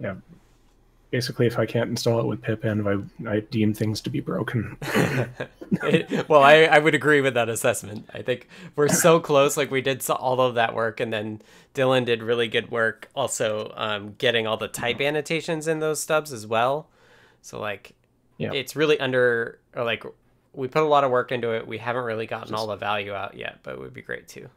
yeah, 0.00 0.14
basically, 1.10 1.46
if 1.46 1.58
I 1.58 1.66
can't 1.66 1.90
install 1.90 2.20
it 2.20 2.26
with 2.26 2.42
pipenv, 2.42 3.06
I, 3.26 3.30
I 3.30 3.40
deem 3.40 3.74
things 3.74 4.00
to 4.02 4.10
be 4.10 4.20
broken. 4.20 4.76
It- 5.82 6.28
well, 6.28 6.42
I, 6.44 6.62
I 6.64 6.78
would 6.78 6.94
agree 6.94 7.20
with 7.20 7.34
that 7.34 7.48
assessment. 7.48 8.08
I 8.14 8.22
think 8.22 8.46
we're 8.76 8.86
so 8.88 9.18
close. 9.18 9.56
Like 9.56 9.68
we 9.70 9.80
did 9.82 10.08
all 10.08 10.40
of 10.40 10.54
that 10.54 10.74
work, 10.74 11.00
and 11.00 11.12
then 11.12 11.42
Dylan 11.74 12.04
did 12.04 12.22
really 12.22 12.46
good 12.46 12.70
work 12.70 13.08
also 13.16 13.72
um, 13.76 14.14
getting 14.16 14.46
all 14.46 14.56
the 14.56 14.68
type 14.68 15.00
annotations 15.00 15.66
in 15.66 15.80
those 15.80 15.98
stubs 16.00 16.32
as 16.32 16.46
well. 16.46 16.88
So 17.42 17.60
like, 17.60 17.94
Yeah. 18.38 18.52
it's 18.52 18.76
really 18.76 18.98
under 19.00 19.58
or 19.74 19.82
like 19.84 20.04
we 20.56 20.66
put 20.68 20.82
a 20.82 20.86
lot 20.86 21.04
of 21.04 21.10
work 21.10 21.30
into 21.32 21.50
it. 21.54 21.66
We 21.66 21.78
haven't 21.78 22.04
really 22.04 22.26
gotten 22.26 22.48
Just- 22.48 22.58
all 22.60 22.66
the 22.66 22.76
value 22.76 23.12
out 23.14 23.36
yet, 23.36 23.58
but 23.62 23.74
it 23.74 23.78
would 23.78 23.94
be 23.94 24.02
great 24.02 24.26
too. 24.26 24.48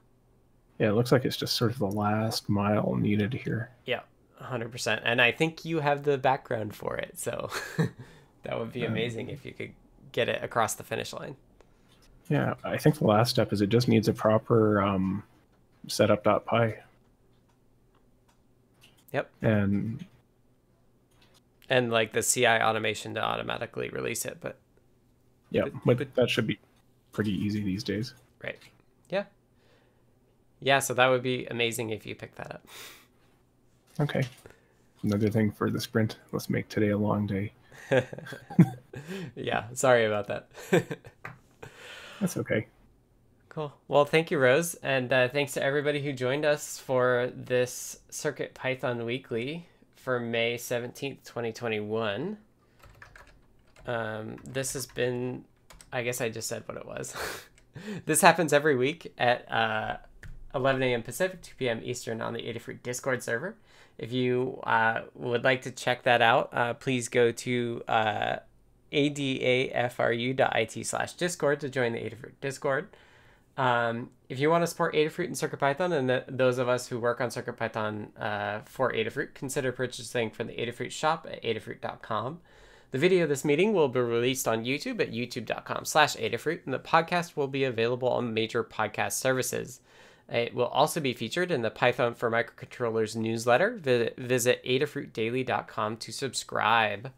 yeah, 0.80 0.90
it 0.90 0.94
looks 0.94 1.12
like 1.12 1.26
it's 1.26 1.38
just 1.38 1.56
sort 1.56 1.72
of 1.72 1.78
the 1.80 1.92
last 1.92 2.50
mile 2.50 2.96
needed 2.96 3.34
here. 3.34 3.70
Yeah, 3.86 4.02
hundred 4.40 4.72
percent. 4.72 5.02
And 5.06 5.22
I 5.22 5.32
think 5.32 5.66
you 5.66 5.80
have 5.82 6.04
the 6.04 6.18
background 6.18 6.76
for 6.76 6.96
it, 6.98 7.20
so 7.20 7.50
that 8.44 8.58
would 8.58 8.72
be 8.74 8.86
amazing 8.86 9.30
if 9.30 9.46
you 9.46 9.52
could 9.54 9.74
get 10.14 10.30
it 10.30 10.44
across 10.44 10.74
the 10.76 10.84
finish 10.84 11.12
line. 11.14 11.36
Yeah, 12.30 12.54
I 12.64 12.78
think 12.78 12.98
the 13.00 13.06
last 13.08 13.30
step 13.32 13.52
is 13.52 13.60
it 13.62 13.68
just 13.70 13.88
needs 13.88 14.08
a 14.08 14.14
proper 14.14 14.82
um, 14.82 15.24
setup.py. 15.88 16.76
Yep. 19.12 19.30
And 19.42 20.06
and 21.70 21.92
like 21.92 22.14
the 22.14 22.22
CI 22.24 22.46
automation 22.48 23.14
to 23.16 23.22
automatically 23.24 23.90
release 23.90 24.26
it, 24.26 24.38
but 24.42 24.58
yeah, 25.52 25.66
but, 25.86 25.98
but 25.98 26.16
that 26.16 26.30
should 26.30 26.48
be 26.48 26.60
pretty 27.12 27.32
easy 27.32 27.62
these 27.62 27.84
days. 27.84 28.14
Right. 28.44 28.60
Yeah. 29.10 29.26
Yeah, 30.62 30.80
so 30.80 30.94
that 30.94 31.08
would 31.08 31.24
be 31.24 31.46
amazing 31.48 31.90
if 31.90 32.06
you 32.06 32.16
pick 32.16 32.36
that 32.36 32.52
up. 32.52 32.68
Okay. 34.00 34.24
Another 35.04 35.30
thing 35.30 35.52
for 35.52 35.70
the 35.70 35.80
sprint. 35.80 36.18
Let's 36.32 36.50
make 36.50 36.68
today 36.70 36.90
a 36.90 36.98
long 36.98 37.28
day. 37.28 37.54
yeah, 39.36 39.66
sorry 39.74 40.06
about 40.06 40.28
that. 40.28 40.50
That's 42.20 42.38
okay. 42.38 42.68
Cool. 43.48 43.74
Well, 43.88 44.06
thank 44.06 44.30
you, 44.30 44.38
Rose, 44.38 44.76
and 44.76 45.12
uh, 45.12 45.28
thanks 45.30 45.54
to 45.54 45.64
everybody 45.64 46.02
who 46.02 46.14
joined 46.14 46.46
us 46.46 46.78
for 46.78 47.32
this 47.36 48.00
Circuit 48.10 48.54
Python 48.54 49.06
Weekly 49.06 49.68
for 49.96 50.20
May 50.20 50.56
17th, 50.56 51.24
2021. 51.24 52.38
Um, 53.90 54.36
this 54.44 54.74
has 54.74 54.86
been, 54.86 55.46
I 55.92 56.04
guess 56.04 56.22
I 56.22 56.30
just 56.30 56.48
said 56.48 56.64
what 56.68 56.78
it 56.78 56.86
was. 56.86 57.16
this 58.06 58.22
happens 58.22 58.54
every 58.54 58.76
week 58.76 59.12
at 59.18 59.52
uh, 59.52 59.98
11 60.54 60.84
a.m. 60.84 61.02
Pacific, 61.02 61.42
2 61.42 61.54
p.m. 61.58 61.82
Eastern 61.84 62.22
on 62.22 62.34
the 62.34 62.42
Adafruit 62.42 62.84
Discord 62.84 63.24
server. 63.24 63.56
If 63.98 64.12
you 64.12 64.60
uh, 64.64 65.02
would 65.16 65.44
like 65.44 65.64
to 65.64 65.72
check 65.72 66.04
that 66.04 66.22
out, 66.22 66.50
uh, 66.54 66.76
please 66.76 67.10
go 67.10 67.32
to 67.32 67.84
uh, 67.88 68.36
adafru.it 68.94 70.86
slash 70.86 71.14
discord 71.14 71.60
to 71.62 71.70
join 71.70 71.94
the 71.94 72.00
Adafruit 72.00 72.34
Discord. 72.42 72.90
Um, 73.58 74.12
if 74.30 74.40
you 74.40 74.52
want 74.52 74.62
to 74.62 74.68
support 74.68 74.94
Adafruit 74.94 75.26
and 75.26 75.36
CircuitPython, 75.36 75.92
and 75.92 76.10
the, 76.10 76.26
those 76.28 76.60
of 76.60 76.70
us 76.70 76.88
who 76.88 77.00
work 77.00 77.20
on 77.22 77.30
CircuitPython 77.30 78.10
uh, 78.20 78.60
for 78.66 78.94
Adafruit, 78.94 79.34
consider 79.34 79.72
purchasing 79.72 80.30
from 80.30 80.48
the 80.48 80.54
Adafruit 80.54 80.92
shop 80.92 81.28
at 81.30 81.42
adafruit.com. 81.44 82.40
The 82.92 82.98
video 82.98 83.24
of 83.24 83.30
this 83.30 83.46
meeting 83.46 83.74
will 83.74 83.88
be 83.88 84.00
released 84.00 84.48
on 84.48 84.66
YouTube 84.66 85.00
at 85.00 85.12
youtube.com 85.12 85.86
slash 85.86 86.16
Adafruit, 86.16 86.66
and 86.66 86.74
the 86.74 86.80
podcast 86.80 87.36
will 87.36 87.48
be 87.48 87.64
available 87.64 88.10
on 88.10 88.34
major 88.34 88.64
podcast 88.64 89.12
services. 89.12 89.82
It 90.28 90.56
will 90.56 90.66
also 90.66 91.00
be 91.00 91.14
featured 91.14 91.52
in 91.52 91.62
the 91.62 91.70
Python 91.70 92.16
for 92.16 92.32
Microcontrollers 92.32 93.16
newsletter. 93.16 93.76
Visit, 93.78 94.18
visit 94.18 94.66
adafruitdaily.com 94.66 95.98
to 95.98 96.12
subscribe. 96.12 97.12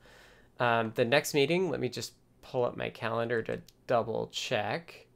Um, 0.60 0.92
the 0.96 1.06
next 1.06 1.34
meeting, 1.34 1.70
let 1.70 1.80
me 1.80 1.88
just 1.88 2.14
pull 2.42 2.66
up 2.66 2.76
my 2.76 2.90
calendar 2.90 3.42
to 3.44 3.62
double 3.88 4.28
check. 4.34 5.08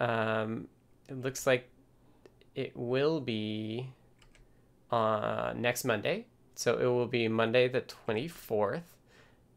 Um, 0.00 0.66
it 1.08 1.22
looks 1.22 1.46
like 1.46 1.70
it 2.56 2.76
will 2.76 3.20
be 3.20 3.90
uh, 4.90 5.52
next 5.54 5.84
Monday. 5.84 6.26
So 6.56 6.78
it 6.78 6.86
will 6.86 7.06
be 7.06 7.28
Monday 7.28 7.68
the 7.68 7.82
24th 7.82 8.82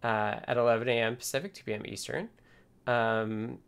uh, 0.03 0.39
at 0.45 0.57
11 0.57 0.87
a.m. 0.89 1.15
Pacific, 1.15 1.53
2 1.53 1.63
p.m. 1.63 1.85
Eastern. 1.85 2.29
Um, 2.87 3.59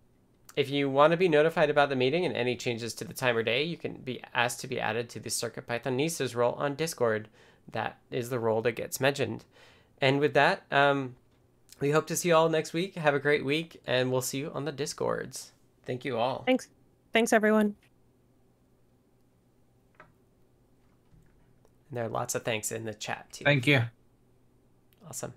if 0.56 0.70
you 0.70 0.90
want 0.90 1.12
to 1.12 1.18
be 1.18 1.28
notified 1.28 1.70
about 1.70 1.90
the 1.90 1.96
meeting 1.96 2.26
and 2.26 2.36
any 2.36 2.56
changes 2.56 2.94
to 2.96 3.06
the 3.06 3.14
time 3.14 3.36
or 3.36 3.44
day, 3.44 3.64
you 3.64 3.78
can 3.78 3.94
be 3.96 4.22
asked 4.34 4.62
to 4.62 4.68
be 4.68 4.80
added 4.80 5.10
to 5.10 5.20
the 5.20 5.30
CircuitPythonistas 5.30 6.36
role 6.36 6.54
on 6.54 6.76
Discord. 6.76 7.28
That 7.72 7.98
is 8.12 8.30
the 8.30 8.40
role 8.40 8.62
that 8.62 8.74
gets 8.74 9.00
mentioned. 9.00 9.46
And 10.00 10.20
with 10.20 10.34
that, 10.34 10.64
um, 10.72 11.16
we 11.80 11.92
hope 11.92 12.08
to 12.08 12.16
see 12.16 12.30
you 12.30 12.36
all 12.36 12.50
next 12.50 12.74
week. 12.74 12.96
Have 12.96 13.16
a 13.16 13.20
great 13.20 13.44
week, 13.44 13.82
and 13.88 14.12
we'll 14.12 14.22
see 14.22 14.40
you 14.40 14.52
on 14.54 14.66
the 14.66 14.72
Discords. 14.72 15.52
Thank 15.86 16.06
you 16.06 16.18
all. 16.18 16.44
Thanks. 16.46 16.68
Thanks, 17.14 17.34
everyone. 17.34 17.76
And 21.90 21.98
there 21.98 22.06
are 22.06 22.10
lots 22.10 22.36
of 22.36 22.44
thanks 22.44 22.72
in 22.72 22.86
the 22.86 22.94
chat, 22.94 23.28
too. 23.32 23.44
Thank 23.44 23.68
you. 23.68 23.84
Awesome. 25.08 25.34